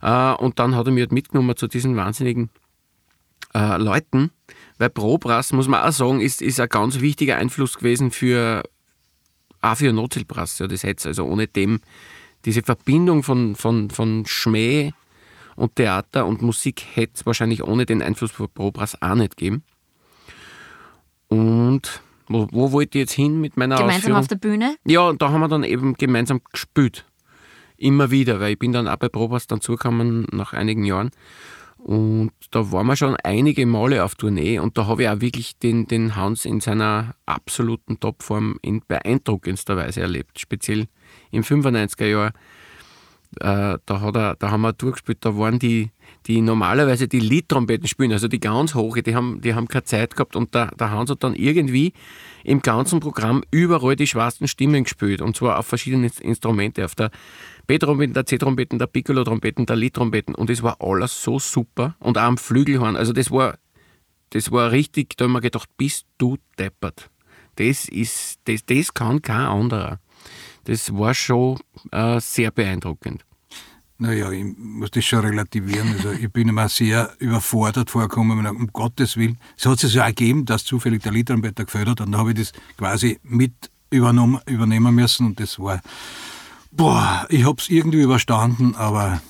Äh, 0.00 0.32
und 0.32 0.58
dann 0.58 0.74
hat 0.74 0.86
er 0.86 0.92
mich 0.92 1.02
halt 1.02 1.12
mitgenommen 1.12 1.56
zu 1.56 1.68
diesen 1.68 1.96
wahnsinnigen 1.96 2.50
äh, 3.54 3.76
Leuten, 3.76 4.30
weil 4.78 4.90
Probrass, 4.90 5.52
muss 5.52 5.68
man 5.68 5.82
auch 5.82 5.92
sagen, 5.92 6.20
ist, 6.20 6.42
ist 6.42 6.60
ein 6.60 6.68
ganz 6.68 7.00
wichtiger 7.00 7.36
Einfluss 7.36 7.76
gewesen 7.76 8.10
für, 8.10 8.62
auch 9.60 9.76
für 9.76 9.92
Notzelbrass, 9.92 10.58
ja, 10.58 10.66
das 10.66 10.82
hätte 10.82 11.08
also 11.08 11.24
ohne 11.24 11.46
dem, 11.46 11.80
diese 12.44 12.62
Verbindung 12.62 13.22
von, 13.22 13.54
von, 13.54 13.90
von 13.90 14.24
Schmäh 14.26 14.92
und 15.56 15.76
Theater 15.76 16.26
und 16.26 16.42
Musik 16.42 16.84
hätte 16.94 17.12
es 17.14 17.26
wahrscheinlich 17.26 17.62
ohne 17.62 17.86
den 17.86 18.02
Einfluss 18.02 18.32
von 18.32 18.48
Probrass 18.52 19.00
auch 19.00 19.14
nicht 19.14 19.36
geben. 19.36 19.62
Und 21.28 22.02
wo, 22.28 22.48
wo 22.50 22.72
wollte 22.72 22.98
ich 22.98 23.02
jetzt 23.02 23.12
hin 23.12 23.40
mit 23.40 23.56
meiner 23.56 23.76
Gemeinsam 23.76 23.96
Ausführung? 23.96 24.20
auf 24.20 24.28
der 24.28 24.36
Bühne? 24.36 24.76
Ja, 24.84 25.02
und 25.02 25.22
da 25.22 25.30
haben 25.30 25.40
wir 25.40 25.48
dann 25.48 25.64
eben 25.64 25.94
gemeinsam 25.94 26.40
gespielt. 26.52 27.04
Immer 27.76 28.10
wieder, 28.10 28.40
weil 28.40 28.52
ich 28.52 28.58
bin 28.58 28.72
dann 28.72 28.88
auch 28.88 28.96
bei 28.96 29.08
Probrass 29.08 29.46
dann 29.46 29.60
zugekommen 29.60 30.26
nach 30.32 30.52
einigen 30.52 30.84
Jahren. 30.84 31.10
Und 31.84 32.30
da 32.50 32.72
waren 32.72 32.86
wir 32.86 32.96
schon 32.96 33.14
einige 33.24 33.66
Male 33.66 34.04
auf 34.04 34.14
Tournee 34.14 34.58
und 34.58 34.78
da 34.78 34.86
habe 34.86 35.02
ich 35.02 35.08
auch 35.10 35.20
wirklich 35.20 35.58
den, 35.58 35.86
den 35.86 36.16
Hans 36.16 36.46
in 36.46 36.60
seiner 36.60 37.14
absoluten 37.26 38.00
Topform 38.00 38.56
in 38.62 38.80
beeindruckendster 38.88 39.76
Weise 39.76 40.00
erlebt. 40.00 40.40
Speziell 40.40 40.86
im 41.30 41.42
95er 41.42 42.06
Jahr. 42.06 42.32
Äh, 43.40 43.78
da, 43.84 44.00
hat 44.00 44.16
er, 44.16 44.36
da 44.36 44.50
haben 44.50 44.62
wir 44.62 44.72
durchgespielt, 44.72 45.18
da 45.26 45.36
waren 45.36 45.58
die, 45.58 45.90
die 46.26 46.40
normalerweise 46.40 47.06
die 47.06 47.20
Liedtrompeten 47.20 47.88
spielen, 47.88 48.12
also 48.12 48.28
die 48.28 48.40
ganz 48.40 48.74
hohe, 48.74 49.02
die 49.02 49.14
haben, 49.14 49.40
die 49.42 49.54
haben 49.54 49.66
keine 49.66 49.84
Zeit 49.84 50.14
gehabt 50.14 50.36
und 50.36 50.54
der, 50.54 50.68
der 50.78 50.92
Hans 50.92 51.10
hat 51.10 51.24
dann 51.24 51.34
irgendwie 51.34 51.94
im 52.44 52.62
ganzen 52.62 53.00
Programm 53.00 53.42
überall 53.50 53.96
die 53.96 54.06
schwarzen 54.06 54.46
Stimmen 54.46 54.84
gespielt 54.84 55.20
und 55.20 55.36
zwar 55.36 55.58
auf 55.58 55.66
verschiedene 55.66 56.08
Instrumente, 56.20 56.84
auf 56.84 56.94
der 56.94 57.10
B-Trompeten, 57.66 58.14
der 58.14 58.26
C-Trompeten, 58.26 58.78
der 58.78 58.86
Piccolo-Trompeten, 58.86 59.66
der 59.66 59.76
Lied-Trompeten 59.76 60.34
und 60.34 60.50
es 60.50 60.62
war 60.62 60.76
alles 60.80 61.22
so 61.22 61.38
super 61.38 61.96
und 61.98 62.18
auch 62.18 62.22
am 62.22 62.38
Flügelhorn. 62.38 62.96
Also 62.96 63.12
das 63.12 63.30
war, 63.30 63.58
das 64.30 64.50
war 64.50 64.70
richtig, 64.70 65.16
da 65.16 65.24
haben 65.24 65.32
wir 65.32 65.40
gedacht, 65.40 65.68
bist 65.76 66.06
du 66.18 66.36
deppert. 66.58 67.10
Das 67.56 67.88
ist, 67.88 68.40
das, 68.44 68.64
das 68.66 68.92
kann 68.92 69.22
kein 69.22 69.46
anderer. 69.46 70.00
Das 70.64 70.92
war 70.92 71.14
schon 71.14 71.58
äh, 71.92 72.20
sehr 72.20 72.50
beeindruckend. 72.50 73.24
Naja, 73.96 74.30
ich 74.32 74.44
muss 74.56 74.90
das 74.90 75.04
schon 75.04 75.20
relativieren. 75.20 75.88
Also 75.92 76.10
ich 76.12 76.30
bin 76.30 76.48
immer 76.48 76.68
sehr 76.68 77.14
überfordert 77.20 77.90
vorgekommen, 77.90 78.44
um 78.46 78.66
Gottes 78.72 79.16
Willen. 79.16 79.38
Es 79.56 79.66
hat 79.66 79.78
sich 79.78 79.92
so 79.92 80.00
ergeben, 80.00 80.44
dass 80.44 80.64
zufällig 80.64 81.02
der 81.02 81.12
Liedtrompeter 81.12 81.64
gefördert 81.64 82.00
und 82.00 82.12
dann 82.12 82.20
habe 82.20 82.32
ich 82.32 82.38
das 82.38 82.52
quasi 82.76 83.20
mit 83.22 83.70
übernommen, 83.90 84.40
übernehmen 84.46 84.94
müssen 84.94 85.26
und 85.26 85.40
das 85.40 85.58
war 85.60 85.80
Boah, 86.76 87.26
ich 87.28 87.44
habe 87.44 87.56
es 87.60 87.68
irgendwie 87.68 88.02
überstanden, 88.02 88.74
aber 88.74 89.22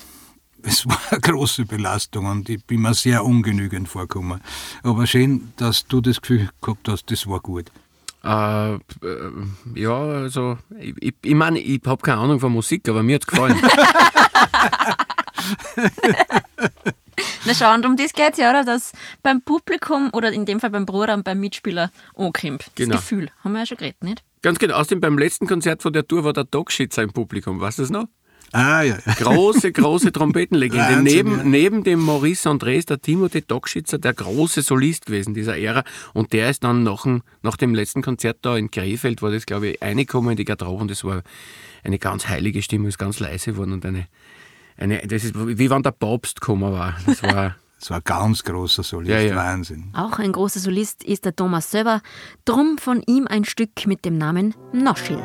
es 0.62 0.86
war 0.86 0.98
eine 1.10 1.20
große 1.20 1.66
Belastung 1.66 2.24
und 2.26 2.48
ich 2.48 2.64
bin 2.64 2.80
mir 2.80 2.94
sehr 2.94 3.22
ungenügend 3.24 3.88
vorgekommen. 3.88 4.40
Aber 4.82 5.06
schön, 5.06 5.52
dass 5.56 5.86
du 5.86 6.00
das 6.00 6.22
Gefühl 6.22 6.48
gehabt 6.62 6.88
hast, 6.88 7.10
das 7.10 7.26
war 7.26 7.40
gut. 7.40 7.70
Äh, 8.24 8.74
äh 8.74 8.78
ja, 9.74 9.94
also 9.94 10.56
ich, 10.78 11.14
meine, 11.34 11.58
ich, 11.58 11.82
ich 11.82 11.86
habe 11.86 12.00
keine 12.00 12.22
Ahnung 12.22 12.40
von 12.40 12.50
Musik, 12.50 12.88
aber 12.88 13.02
mir 13.02 13.16
hat 13.16 13.22
es 13.22 13.26
gefallen. 13.26 13.60
Na 17.44 17.54
schau, 17.54 17.74
und 17.74 17.84
um 17.84 17.96
das 17.96 18.12
geht 18.14 18.32
es 18.32 18.38
ja, 18.38 18.50
oder? 18.50 18.64
Dass 18.64 18.92
beim 19.22 19.42
Publikum 19.42 20.08
oder 20.12 20.32
in 20.32 20.46
dem 20.46 20.60
Fall 20.60 20.70
beim 20.70 20.86
Bruder 20.86 21.12
und 21.14 21.24
beim 21.24 21.40
Mitspieler 21.40 21.90
ankommt. 22.16 22.62
Das 22.62 22.74
genau. 22.74 22.96
Gefühl, 22.96 23.30
haben 23.42 23.52
wir 23.52 23.60
ja 23.60 23.66
schon 23.66 23.76
geredet, 23.76 24.02
nicht? 24.02 24.24
Ganz 24.44 24.58
genau. 24.58 24.74
Außerdem 24.74 25.00
beim 25.00 25.16
letzten 25.16 25.46
Konzert 25.46 25.80
von 25.80 25.94
der 25.94 26.06
Tour 26.06 26.22
war 26.22 26.34
der 26.34 26.44
Dogschitzer 26.44 27.02
im 27.02 27.14
Publikum. 27.14 27.62
Weißt 27.62 27.78
du 27.78 27.82
das 27.82 27.90
noch? 27.90 28.04
Ah, 28.52 28.82
ja. 28.82 28.98
Große, 29.16 29.72
große 29.72 30.12
Trompetenlegende. 30.12 30.84
Wahnsinn, 30.84 31.02
neben, 31.02 31.38
ja. 31.38 31.44
neben 31.44 31.82
dem 31.82 32.00
Maurice 32.00 32.50
André 32.50 32.74
ist 32.74 32.90
der 32.90 33.00
Timothy 33.00 33.40
Dogschitzer 33.40 33.96
der 33.96 34.12
große 34.12 34.60
Solist 34.60 35.06
gewesen 35.06 35.32
dieser 35.32 35.56
Ära. 35.56 35.82
Und 36.12 36.34
der 36.34 36.50
ist 36.50 36.62
dann 36.62 36.82
nach 36.82 37.04
dem, 37.04 37.22
nach 37.40 37.56
dem 37.56 37.74
letzten 37.74 38.02
Konzert 38.02 38.36
da 38.42 38.54
in 38.58 38.70
Krefeld, 38.70 39.22
war 39.22 39.30
das, 39.30 39.46
glaube 39.46 39.68
ich, 39.68 39.80
reingekommen 39.80 40.32
in 40.32 40.36
die 40.36 40.44
Garderobe 40.44 40.82
und 40.82 40.90
das 40.90 41.04
war 41.04 41.22
eine 41.82 41.98
ganz 41.98 42.28
heilige 42.28 42.60
Stimme, 42.60 42.88
ist 42.88 42.98
ganz 42.98 43.20
leise 43.20 43.52
geworden 43.52 43.72
und 43.72 43.86
eine, 43.86 44.08
eine 44.76 44.98
das 45.06 45.24
ist 45.24 45.34
wie 45.34 45.70
wenn 45.70 45.82
der 45.82 45.92
Papst 45.92 46.42
gekommen 46.42 46.70
war. 46.70 46.98
Das 47.06 47.22
war 47.22 47.56
Das 47.78 47.90
war 47.90 47.98
ein 47.98 48.04
ganz 48.04 48.42
großer 48.42 48.82
Solist, 48.82 49.10
ja, 49.10 49.20
ja. 49.20 49.36
Wahnsinn. 49.36 49.90
Auch 49.94 50.18
ein 50.18 50.32
großer 50.32 50.60
Solist 50.60 51.04
ist 51.04 51.24
der 51.24 51.36
Thomas 51.36 51.70
Söber, 51.70 52.00
drum 52.44 52.78
von 52.78 53.02
ihm 53.06 53.26
ein 53.26 53.44
Stück 53.44 53.86
mit 53.86 54.04
dem 54.04 54.16
Namen 54.16 54.54
Noschil. 54.72 55.20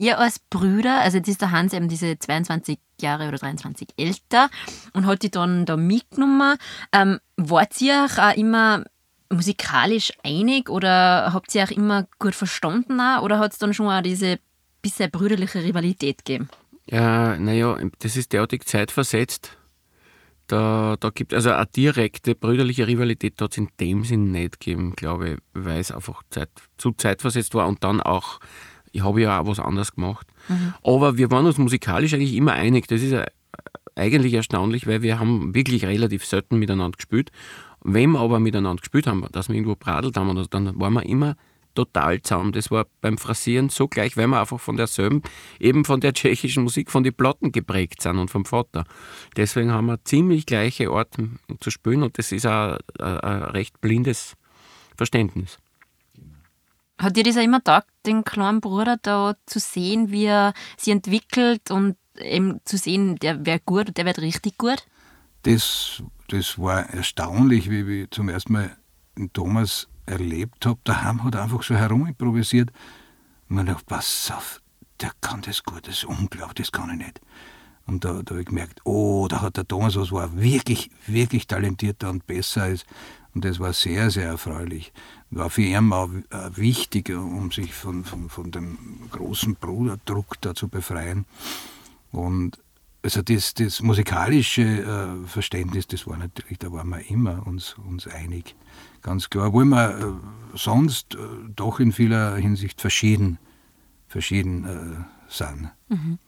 Ihr 0.00 0.18
als 0.18 0.38
Brüder, 0.38 1.02
also 1.02 1.18
jetzt 1.18 1.28
ist 1.28 1.42
der 1.42 1.50
Hans 1.50 1.74
eben 1.74 1.86
diese 1.86 2.18
22 2.18 2.78
Jahre 3.02 3.28
oder 3.28 3.36
23 3.36 3.88
älter 3.98 4.48
und 4.94 5.04
hat 5.04 5.22
die 5.22 5.30
dann 5.30 5.66
da 5.66 5.76
mitgenommen. 5.76 6.56
Ähm, 6.90 7.18
wart 7.36 7.78
ihr 7.82 8.06
auch 8.06 8.34
immer 8.34 8.84
musikalisch 9.30 10.12
einig 10.24 10.70
oder 10.70 11.34
habt 11.34 11.54
ihr 11.54 11.64
auch 11.64 11.70
immer 11.70 12.06
gut 12.18 12.34
verstanden 12.34 12.98
auch, 12.98 13.22
oder 13.22 13.38
hat 13.38 13.52
es 13.52 13.58
dann 13.58 13.74
schon 13.74 13.88
auch 13.88 14.00
diese 14.00 14.38
bisher 14.80 15.08
brüderliche 15.08 15.62
Rivalität 15.62 16.24
gegeben? 16.24 16.48
Ja, 16.86 17.36
naja, 17.36 17.76
das 17.98 18.16
ist 18.16 18.32
derartig 18.32 18.64
zeitversetzt. 18.64 19.58
Da, 20.46 20.96
da 20.98 21.10
gibt 21.10 21.34
also 21.34 21.50
eine 21.50 21.66
direkte 21.66 22.34
brüderliche 22.34 22.86
Rivalität 22.86 23.38
hat 23.38 23.52
es 23.52 23.58
in 23.58 23.68
dem 23.78 24.04
Sinn 24.04 24.32
nicht 24.32 24.60
gegeben, 24.60 24.94
glaube 24.96 25.28
ich, 25.28 25.38
weil 25.52 25.78
es 25.78 25.92
einfach 25.92 26.22
Zeit, 26.30 26.48
zu 26.78 26.92
zeitversetzt 26.92 27.54
war 27.54 27.68
und 27.68 27.84
dann 27.84 28.00
auch 28.00 28.40
ich 28.92 29.02
habe 29.02 29.20
ja 29.22 29.40
auch 29.40 29.46
was 29.46 29.60
anderes 29.60 29.94
gemacht. 29.94 30.26
Mhm. 30.48 30.74
Aber 30.82 31.18
wir 31.18 31.30
waren 31.30 31.46
uns 31.46 31.58
musikalisch 31.58 32.14
eigentlich 32.14 32.34
immer 32.34 32.52
einig. 32.52 32.86
Das 32.88 33.02
ist 33.02 33.14
eigentlich 33.94 34.34
erstaunlich, 34.34 34.86
weil 34.86 35.02
wir 35.02 35.18
haben 35.18 35.54
wirklich 35.54 35.84
relativ 35.84 36.24
selten 36.24 36.58
miteinander 36.58 36.96
gespielt. 36.96 37.30
Wenn 37.82 38.12
wir 38.12 38.20
aber 38.20 38.40
miteinander 38.40 38.80
gespielt 38.80 39.06
haben, 39.06 39.24
dass 39.32 39.48
wir 39.48 39.56
irgendwo 39.56 39.76
bradelt 39.76 40.16
haben, 40.16 40.46
dann 40.50 40.80
waren 40.80 40.92
wir 40.94 41.06
immer 41.06 41.36
total 41.74 42.20
zusammen. 42.20 42.52
Das 42.52 42.70
war 42.70 42.86
beim 43.00 43.16
Phrasieren 43.16 43.68
so 43.68 43.88
gleich, 43.88 44.16
weil 44.16 44.26
wir 44.26 44.40
einfach 44.40 44.60
von 44.60 44.76
derselben, 44.76 45.22
eben 45.58 45.84
von 45.84 46.00
der 46.00 46.12
tschechischen 46.14 46.64
Musik, 46.64 46.90
von 46.90 47.04
den 47.04 47.14
Platten 47.14 47.52
geprägt 47.52 48.02
sind 48.02 48.18
und 48.18 48.30
vom 48.30 48.44
Vater. 48.44 48.84
Deswegen 49.36 49.70
haben 49.70 49.86
wir 49.86 50.04
ziemlich 50.04 50.46
gleiche 50.46 50.90
Orte 50.90 51.28
zu 51.60 51.70
spielen 51.70 52.02
und 52.02 52.18
das 52.18 52.32
ist 52.32 52.46
auch 52.46 52.78
ein, 52.98 53.20
ein 53.20 53.42
recht 53.44 53.80
blindes 53.80 54.34
Verständnis. 54.96 55.58
Hat 57.00 57.16
dir 57.16 57.24
das 57.24 57.38
auch 57.38 57.42
immer 57.42 57.64
taugt, 57.64 57.88
den 58.04 58.24
kleinen 58.24 58.60
Bruder 58.60 58.98
da 59.00 59.34
zu 59.46 59.58
sehen, 59.58 60.10
wie 60.10 60.26
er 60.26 60.52
sich 60.76 60.92
entwickelt 60.92 61.70
und 61.70 61.96
eben 62.18 62.60
zu 62.66 62.76
sehen, 62.76 63.16
der 63.16 63.46
wäre 63.46 63.60
gut 63.64 63.88
und 63.88 63.96
der 63.96 64.04
wird 64.04 64.18
richtig 64.18 64.58
gut? 64.58 64.84
Das, 65.44 66.02
das 66.28 66.58
war 66.58 66.90
erstaunlich, 66.90 67.70
wie 67.70 68.02
ich 68.02 68.10
zum 68.10 68.28
ersten 68.28 68.52
Mal 68.52 68.76
den 69.16 69.32
Thomas 69.32 69.88
erlebt 70.04 70.66
habe. 70.66 70.78
Daheim 70.84 71.24
hat 71.24 71.36
er 71.36 71.44
einfach 71.44 71.62
so 71.62 71.74
herumimprovisiert. 71.74 72.70
Und 73.48 73.56
man 73.56 73.64
dachte, 73.64 73.84
pass 73.86 74.30
auf, 74.36 74.60
der 75.00 75.12
kann 75.22 75.40
das 75.40 75.62
gut, 75.62 75.88
das 75.88 75.94
ist 75.94 76.04
unglaublich, 76.04 76.68
das 76.68 76.72
kann 76.72 76.90
ich 76.90 77.06
nicht. 77.06 77.20
Und 77.86 78.04
da, 78.04 78.22
da 78.22 78.32
habe 78.32 78.40
ich 78.40 78.46
gemerkt, 78.46 78.82
oh, 78.84 79.26
da 79.26 79.40
hat 79.40 79.56
der 79.56 79.66
Thomas 79.66 79.96
was, 79.96 80.12
war 80.12 80.38
wirklich, 80.38 80.90
wirklich 81.06 81.46
talentierter 81.46 82.10
und 82.10 82.26
besser 82.26 82.68
ist. 82.68 82.84
Und 83.34 83.44
das 83.44 83.60
war 83.60 83.72
sehr, 83.72 84.10
sehr 84.10 84.26
erfreulich. 84.26 84.92
War 85.30 85.50
für 85.50 85.62
ihn 85.62 85.92
auch 85.92 86.10
äh, 86.30 86.56
wichtig, 86.56 87.10
um 87.10 87.52
sich 87.52 87.72
von, 87.72 88.04
von, 88.04 88.28
von 88.28 88.50
dem 88.50 88.76
großen 89.10 89.54
Bruderdruck 89.54 90.40
da 90.40 90.54
zu 90.54 90.68
befreien. 90.68 91.26
Und 92.10 92.58
also 93.02 93.22
das, 93.22 93.54
das 93.54 93.80
musikalische 93.80 94.62
äh, 94.62 95.26
Verständnis, 95.26 95.86
das 95.86 96.06
war 96.06 96.16
natürlich, 96.16 96.58
da 96.58 96.72
waren 96.72 96.88
wir 96.88 97.08
immer 97.08 97.46
uns, 97.46 97.76
uns 97.86 98.06
einig. 98.06 98.56
Ganz 99.02 99.30
klar, 99.30 99.48
obwohl 99.48 99.64
wir 99.64 99.98
äh, 99.98 100.56
sonst 100.56 101.16
doch 101.54 101.80
in 101.80 101.92
vieler 101.92 102.36
Hinsicht 102.36 102.80
verschieden, 102.80 103.38
verschieden 104.08 105.06
sind. 105.28 105.70
Mhm. 105.88 106.18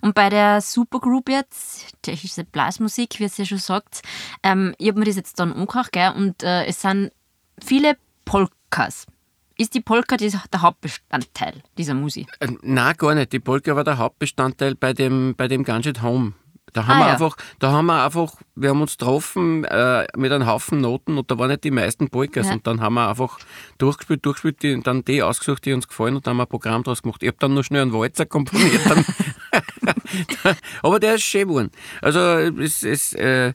Und 0.00 0.14
bei 0.14 0.28
der 0.28 0.60
Supergroup 0.60 1.28
jetzt, 1.28 1.86
tschechische 2.02 2.44
Blasmusik, 2.44 3.18
wie 3.18 3.24
es 3.24 3.36
ja 3.36 3.44
schon 3.44 3.58
sagt, 3.58 4.02
ähm, 4.42 4.74
ich 4.78 4.88
habe 4.88 4.98
mir 4.98 5.06
das 5.06 5.16
jetzt 5.16 5.38
dann 5.38 5.52
angehört, 5.52 5.92
gell, 5.92 6.12
und 6.16 6.42
äh, 6.42 6.64
es 6.64 6.80
sind 6.80 7.10
viele 7.62 7.96
Polkas. 8.24 9.06
Ist 9.56 9.74
die 9.74 9.80
Polka 9.80 10.16
der 10.16 10.62
Hauptbestandteil 10.62 11.62
dieser 11.76 11.92
Musik? 11.92 12.28
Äh, 12.40 12.48
nein, 12.62 12.94
gar 12.96 13.14
nicht. 13.14 13.32
Die 13.32 13.40
Polka 13.40 13.76
war 13.76 13.84
der 13.84 13.98
Hauptbestandteil 13.98 14.74
bei 14.74 14.94
dem, 14.94 15.34
bei 15.36 15.48
dem 15.48 15.64
Ganget 15.64 16.00
Home. 16.00 16.32
Da 16.72 16.86
haben, 16.86 16.96
ah, 16.96 16.98
wir 17.00 17.06
ja. 17.06 17.12
einfach, 17.12 17.36
da 17.58 17.72
haben 17.72 17.86
wir 17.86 18.04
einfach, 18.04 18.34
wir 18.54 18.70
haben 18.70 18.80
uns 18.80 18.98
getroffen 18.98 19.64
äh, 19.64 20.06
mit 20.16 20.32
einem 20.32 20.46
Haufen 20.46 20.80
Noten 20.80 21.18
und 21.18 21.30
da 21.30 21.38
waren 21.38 21.50
nicht 21.50 21.64
die 21.64 21.70
meisten 21.70 22.10
Polkas 22.10 22.48
ja. 22.48 22.54
und 22.54 22.66
dann 22.66 22.80
haben 22.80 22.94
wir 22.94 23.08
einfach 23.08 23.38
durchgespielt, 23.78 24.24
durchgespielt 24.24 24.62
die, 24.62 24.74
und 24.74 24.86
dann 24.86 25.04
die 25.04 25.22
ausgesucht, 25.22 25.64
die 25.64 25.72
uns 25.72 25.88
gefallen 25.88 26.16
und 26.16 26.26
dann 26.26 26.32
haben 26.32 26.38
wir 26.38 26.44
ein 26.44 26.48
Programm 26.48 26.82
draus 26.82 27.02
gemacht. 27.02 27.22
Ich 27.22 27.28
habe 27.28 27.38
dann 27.40 27.54
noch 27.54 27.64
schnell 27.64 27.82
einen 27.82 27.92
Walzer 27.92 28.26
komponiert. 28.26 28.80
Aber 30.82 31.00
der 31.00 31.14
ist 31.14 31.22
schön 31.22 31.48
geworden. 31.48 31.70
Also 32.02 32.20
es, 32.20 32.82
es, 32.82 33.12
äh, 33.14 33.52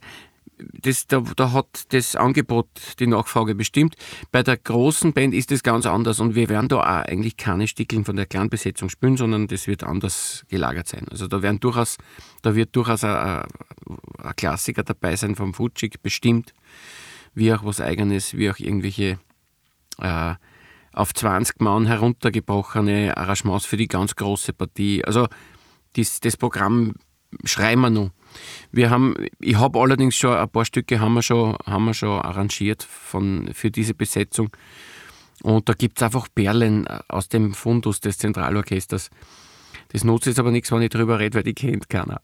das, 0.57 1.07
da, 1.07 1.21
da, 1.35 1.51
hat 1.51 1.93
das 1.93 2.15
Angebot 2.15 2.67
die 2.99 3.07
Nachfrage 3.07 3.55
bestimmt. 3.55 3.95
Bei 4.31 4.43
der 4.43 4.57
großen 4.57 5.13
Band 5.13 5.33
ist 5.33 5.51
das 5.51 5.63
ganz 5.63 5.85
anders 5.85 6.19
und 6.19 6.35
wir 6.35 6.49
werden 6.49 6.69
da 6.69 6.77
auch 6.77 6.85
eigentlich 6.85 7.37
keine 7.37 7.67
Stickeln 7.67 8.05
von 8.05 8.15
der 8.15 8.25
Kleinbesetzung 8.25 8.89
spielen, 8.89 9.17
sondern 9.17 9.47
das 9.47 9.67
wird 9.67 9.83
anders 9.83 10.45
gelagert 10.49 10.87
sein. 10.87 11.07
Also 11.09 11.27
da 11.27 11.41
werden 11.41 11.59
durchaus, 11.59 11.97
da 12.41 12.55
wird 12.55 12.75
durchaus 12.75 13.03
ein, 13.03 13.43
ein 14.23 14.35
Klassiker 14.35 14.83
dabei 14.83 15.15
sein 15.15 15.35
vom 15.35 15.53
Futschik, 15.53 16.01
bestimmt, 16.01 16.53
wie 17.33 17.53
auch 17.53 17.65
was 17.65 17.81
Eigenes, 17.81 18.35
wie 18.35 18.49
auch 18.49 18.59
irgendwelche 18.59 19.19
äh, 19.99 20.35
auf 20.93 21.13
20 21.13 21.59
Mann 21.59 21.85
heruntergebrochene 21.85 23.17
Arrangements 23.17 23.65
für 23.65 23.77
die 23.77 23.87
ganz 23.87 24.15
große 24.15 24.53
Partie. 24.53 25.03
Also 25.03 25.27
das, 25.97 26.21
das 26.21 26.37
Programm 26.37 26.93
schreiben 27.43 27.81
wir 27.81 27.89
noch. 27.89 28.11
Wir 28.71 28.89
haben, 28.89 29.15
ich 29.39 29.55
habe 29.55 29.79
allerdings 29.79 30.15
schon 30.15 30.35
ein 30.35 30.49
paar 30.49 30.65
Stücke 30.65 30.99
haben 30.99 31.13
wir 31.13 31.21
schon, 31.21 31.55
haben 31.65 31.85
wir 31.85 31.93
schon 31.93 32.21
arrangiert 32.21 32.83
von, 32.83 33.49
für 33.53 33.71
diese 33.71 33.93
Besetzung. 33.93 34.49
Und 35.43 35.69
da 35.69 35.73
gibt 35.73 35.97
es 35.97 36.03
einfach 36.03 36.27
Perlen 36.33 36.87
aus 37.07 37.29
dem 37.29 37.53
Fundus 37.53 37.99
des 37.99 38.17
Zentralorchesters. 38.17 39.09
Das 39.89 40.03
nutzt 40.03 40.25
jetzt 40.25 40.39
aber 40.39 40.51
nichts, 40.51 40.71
wenn 40.71 40.81
ich 40.81 40.89
darüber 40.89 41.19
rede, 41.19 41.35
weil 41.35 41.43
die 41.43 41.53
kennt 41.53 41.89
keiner. 41.89 42.21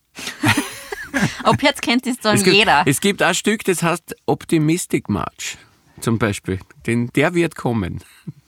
Ob 1.43 1.62
jetzt 1.62 1.82
kennt 1.82 2.07
es 2.07 2.18
dann 2.18 2.36
es 2.36 2.43
gibt, 2.43 2.55
jeder. 2.55 2.84
Es 2.86 3.01
gibt 3.01 3.22
ein 3.22 3.36
Stück, 3.36 3.64
das 3.66 3.84
heißt 3.84 4.16
Optimistic 4.26 5.09
March 5.09 5.57
zum 5.99 6.18
Beispiel. 6.18 6.59
Den, 6.86 7.07
der 7.14 7.34
wird 7.34 7.55
kommen. 7.55 8.01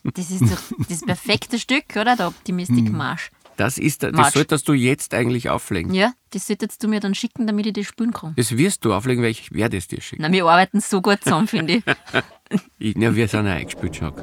Das 0.03 0.29
ist 0.31 0.41
doch 0.41 0.61
das 0.89 1.01
perfekte 1.01 1.59
Stück, 1.59 1.95
oder? 1.95 2.15
Der 2.15 2.27
Optimistic 2.27 2.87
hm. 2.87 2.97
Das, 3.57 3.77
ist, 3.77 4.03
das 4.03 4.33
solltest 4.33 4.67
du 4.67 4.73
jetzt 4.73 5.13
eigentlich 5.13 5.49
auflegen. 5.49 5.93
Ja, 5.93 6.13
das 6.31 6.47
solltest 6.47 6.83
du 6.83 6.87
mir 6.87 6.99
dann 6.99 7.13
schicken, 7.13 7.45
damit 7.45 7.65
ich 7.67 7.73
das 7.73 7.85
spielen 7.85 8.11
kann. 8.11 8.33
Das 8.35 8.57
wirst 8.57 8.83
du 8.85 8.93
auflegen, 8.93 9.23
weil 9.23 9.31
ich 9.31 9.51
werde 9.53 9.77
es 9.77 9.87
dir 9.87 10.01
schicken. 10.01 10.23
Na, 10.23 10.31
wir 10.31 10.45
arbeiten 10.45 10.79
so 10.79 11.01
gut 11.01 11.23
zusammen, 11.23 11.47
finde 11.47 11.73
ich. 11.75 11.83
ich. 12.79 12.95
Ja, 12.95 13.15
wir 13.15 13.27
sind 13.27 13.45
ja 13.45 13.53
eingespielt, 13.53 13.95
schon. 13.95 14.13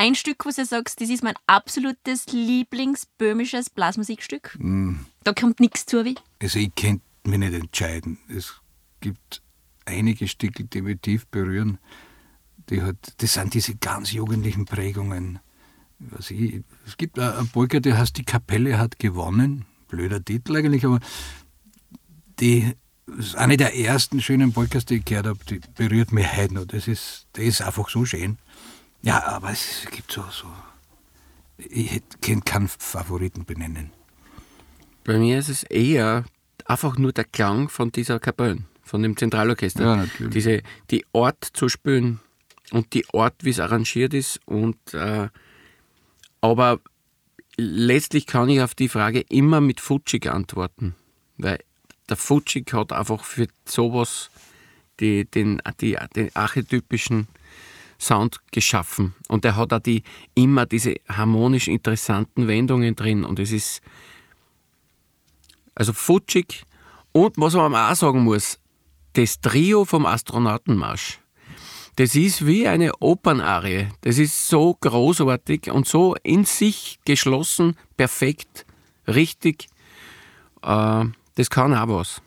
Ein 0.00 0.14
Stück, 0.14 0.46
wo 0.46 0.50
du 0.50 0.64
sagst, 0.64 1.02
das 1.02 1.10
ist 1.10 1.22
mein 1.22 1.34
absolutes 1.46 2.24
Lieblingsböhmisches 2.32 3.68
Blasmusikstück? 3.68 4.56
Mm. 4.58 4.94
Da 5.24 5.34
kommt 5.34 5.60
nichts 5.60 5.84
zu 5.84 6.06
wie? 6.06 6.16
Also 6.40 6.58
ich 6.58 6.74
könnte 6.74 7.02
mich 7.24 7.38
nicht 7.38 7.52
entscheiden. 7.52 8.16
Es 8.34 8.54
gibt 9.00 9.42
einige 9.84 10.26
Stücke, 10.26 10.64
die 10.64 10.80
mich 10.80 11.02
tief 11.02 11.26
berühren. 11.26 11.76
Die 12.70 12.80
hat, 12.80 12.96
das 13.18 13.34
sind 13.34 13.52
diese 13.52 13.74
ganz 13.74 14.10
jugendlichen 14.12 14.64
Prägungen. 14.64 15.38
Was 15.98 16.30
ich, 16.30 16.62
es 16.86 16.96
gibt 16.96 17.18
eine 17.18 17.46
Polka, 17.52 17.78
die 17.78 17.92
heißt 17.92 18.16
Die 18.16 18.24
Kapelle 18.24 18.78
hat 18.78 18.98
gewonnen. 18.98 19.66
Blöder 19.88 20.24
Titel 20.24 20.56
eigentlich, 20.56 20.86
aber 20.86 21.00
die 22.38 22.72
ist 23.18 23.36
eine 23.36 23.58
der 23.58 23.76
ersten 23.76 24.22
schönen 24.22 24.54
Polkas, 24.54 24.86
die 24.86 24.96
ich 24.96 25.04
gehört 25.04 25.26
habe. 25.26 25.44
Die 25.50 25.60
berührt 25.74 26.10
mich 26.10 26.34
heute 26.34 26.54
noch. 26.54 26.64
Das 26.64 26.88
ist, 26.88 27.26
das 27.34 27.44
ist 27.44 27.60
einfach 27.60 27.90
so 27.90 28.06
schön. 28.06 28.38
Ja, 29.02 29.24
aber 29.24 29.50
es 29.50 29.86
gibt 29.90 30.12
so, 30.12 30.24
so 30.30 30.46
ich 31.58 32.02
kann 32.20 32.44
keinen 32.44 32.68
Favoriten 32.68 33.44
benennen. 33.44 33.90
Bei 35.04 35.18
mir 35.18 35.38
ist 35.38 35.48
es 35.48 35.62
eher 35.64 36.24
einfach 36.64 36.96
nur 36.96 37.12
der 37.12 37.24
Klang 37.24 37.68
von 37.68 37.92
dieser 37.92 38.20
Kapelle, 38.20 38.58
von 38.82 39.02
dem 39.02 39.16
Zentralorchester. 39.16 39.82
Ja, 39.82 39.96
natürlich. 39.96 40.32
Diese, 40.32 40.62
die 40.90 41.04
Art 41.12 41.44
zu 41.52 41.68
spielen 41.68 42.20
und 42.70 42.92
die 42.94 43.04
Art, 43.12 43.34
wie 43.42 43.50
es 43.50 43.60
arrangiert 43.60 44.14
ist. 44.14 44.40
Und, 44.46 44.94
äh, 44.94 45.28
aber 46.40 46.80
letztlich 47.56 48.26
kann 48.26 48.48
ich 48.48 48.60
auf 48.60 48.74
die 48.74 48.88
Frage 48.88 49.20
immer 49.28 49.60
mit 49.60 49.80
Futschig 49.80 50.30
antworten, 50.30 50.94
weil 51.36 51.58
der 52.08 52.16
Futschig 52.16 52.72
hat 52.72 52.92
einfach 52.92 53.24
für 53.24 53.48
sowas 53.64 54.30
die, 55.00 55.24
den, 55.24 55.60
die, 55.80 55.96
den 56.14 56.34
archetypischen 56.34 57.28
Sound 58.00 58.40
geschaffen. 58.50 59.14
Und 59.28 59.44
er 59.44 59.56
hat 59.56 59.72
auch 59.72 59.80
die, 59.80 60.02
immer 60.34 60.66
diese 60.66 60.94
harmonisch 61.08 61.68
interessanten 61.68 62.48
Wendungen 62.48 62.96
drin. 62.96 63.24
Und 63.24 63.38
es 63.38 63.52
ist 63.52 63.82
also 65.74 65.92
futschig. 65.92 66.64
Und 67.12 67.36
was 67.36 67.54
man 67.54 67.74
auch 67.74 67.94
sagen 67.94 68.24
muss, 68.24 68.58
das 69.12 69.40
Trio 69.40 69.84
vom 69.84 70.06
Astronautenmarsch, 70.06 71.18
das 71.96 72.14
ist 72.14 72.46
wie 72.46 72.66
eine 72.66 72.92
Opernarie. 73.00 73.88
Das 74.00 74.18
ist 74.18 74.48
so 74.48 74.76
großartig 74.80 75.70
und 75.70 75.86
so 75.86 76.14
in 76.22 76.44
sich 76.44 76.98
geschlossen, 77.04 77.76
perfekt, 77.96 78.64
richtig. 79.06 79.68
Äh, 80.62 81.04
das 81.34 81.50
kann 81.50 81.74
auch 81.74 81.88
was. 81.88 82.22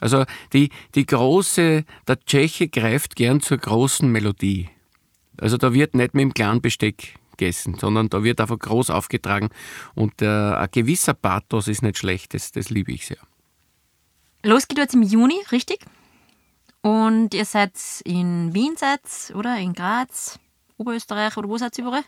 Also 0.00 0.24
die, 0.52 0.70
die 0.94 1.06
große, 1.06 1.84
der 2.06 2.20
Tscheche 2.20 2.68
greift 2.68 3.16
gern 3.16 3.40
zur 3.40 3.58
großen 3.58 4.10
Melodie. 4.10 4.68
Also 5.40 5.56
da 5.56 5.72
wird 5.72 5.94
nicht 5.94 6.14
mit 6.14 6.22
dem 6.22 6.34
kleinen 6.34 6.60
Besteck 6.60 7.18
gegessen, 7.36 7.76
sondern 7.78 8.08
da 8.08 8.22
wird 8.22 8.40
einfach 8.40 8.58
groß 8.58 8.90
aufgetragen 8.90 9.48
und 9.94 10.20
äh, 10.22 10.26
ein 10.26 10.68
gewisser 10.70 11.14
Pathos 11.14 11.68
ist 11.68 11.82
nicht 11.82 11.98
schlecht, 11.98 12.34
das, 12.34 12.52
das 12.52 12.70
liebe 12.70 12.92
ich 12.92 13.06
sehr. 13.06 13.18
Los 14.42 14.68
geht 14.68 14.78
jetzt 14.78 14.94
im 14.94 15.02
Juni, 15.02 15.40
richtig? 15.50 15.80
Und 16.82 17.34
ihr 17.34 17.44
seid 17.44 17.72
in 18.04 18.54
Wien, 18.54 18.74
seid, 18.76 19.00
oder? 19.34 19.58
In 19.58 19.74
Graz, 19.74 20.38
Oberösterreich 20.78 21.36
oder 21.36 21.48
wo 21.48 21.58
seid 21.58 21.76
ihr 21.78 21.84
überall? 21.84 22.04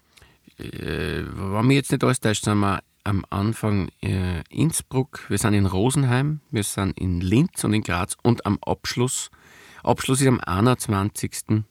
Äh, 0.58 1.24
wenn 1.34 1.66
mich 1.66 1.76
jetzt 1.76 1.92
nicht 1.92 2.04
alles 2.04 2.20
täuscht, 2.20 2.44
sind 2.44 2.58
wir 2.58 2.82
am 3.04 3.24
Anfang 3.30 3.90
äh, 4.00 4.42
Innsbruck, 4.48 5.26
wir 5.28 5.38
sind 5.38 5.54
in 5.54 5.66
Rosenheim, 5.66 6.40
wir 6.50 6.62
sind 6.62 6.98
in 6.98 7.20
Linz 7.20 7.64
und 7.64 7.74
in 7.74 7.82
Graz 7.82 8.16
und 8.22 8.46
am 8.46 8.58
Abschluss, 8.64 9.30
Abschluss 9.82 10.20
ist 10.20 10.28
am 10.28 10.40
21. 10.40 11.64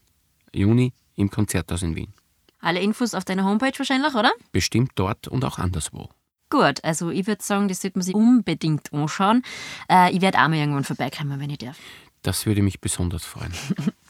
Juni 0.54 0.94
im 1.22 1.32
Konzerthaus 1.32 1.82
in 1.84 1.96
Wien. 1.96 2.14
Alle 2.60 2.80
Infos 2.80 3.14
auf 3.14 3.26
deiner 3.26 3.44
Homepage 3.44 3.74
wahrscheinlich, 3.78 4.14
oder? 4.14 4.32
Bestimmt 4.52 4.92
dort 4.96 5.28
und 5.28 5.44
auch 5.46 5.58
anderswo. 5.58 6.10
Gut, 6.50 6.84
also 6.84 7.10
ich 7.10 7.26
würde 7.28 7.42
sagen, 7.44 7.70
das 7.70 7.82
sollte 7.82 7.98
man 7.98 8.06
sich 8.06 8.14
unbedingt 8.14 8.94
anschauen. 8.94 9.42
Äh, 9.90 10.12
ich 10.12 10.22
werde 10.22 10.38
auch 10.38 10.50
mal 10.50 10.58
irgendwann 10.58 10.84
vorbeikommen, 10.84 11.40
wenn 11.40 11.50
ich 11.50 11.60
darf. 11.60 11.78
Das 12.24 12.46
würde 12.46 12.62
mich 12.62 12.82
besonders 12.82 13.24
freuen. 13.24 13.54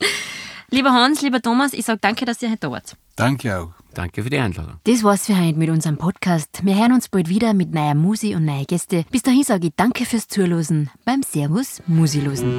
lieber 0.72 0.92
Hans, 0.92 1.22
lieber 1.22 1.42
Thomas, 1.42 1.74
ich 1.74 1.86
sage 1.86 2.00
danke, 2.02 2.26
dass 2.26 2.42
ihr 2.42 2.50
heute 2.50 2.60
da 2.60 2.72
wart. 2.72 2.98
Danke 3.16 3.58
auch. 3.58 3.72
Danke 3.94 4.24
für 4.24 4.30
die 4.30 4.38
Einladung. 4.38 4.80
Das 4.86 5.04
war's 5.04 5.28
für 5.28 5.38
heute 5.38 5.58
mit 5.58 5.70
unserem 5.70 5.98
Podcast. 5.98 6.62
Wir 6.64 6.76
hören 6.78 6.94
uns 6.94 7.10
bald 7.10 7.30
wieder 7.30 7.54
mit 7.54 7.74
neuer 7.74 7.94
Musi 7.94 8.36
und 8.36 8.46
neuen 8.46 8.66
Gäste. 8.66 9.06
Bis 9.12 9.22
dahin 9.22 9.44
sage 9.44 9.68
ich 9.68 9.74
danke 9.76 10.06
fürs 10.06 10.28
Zuhören 10.28 10.90
beim 11.06 11.22
Servus 11.24 11.82
Musilosen. 11.88 12.58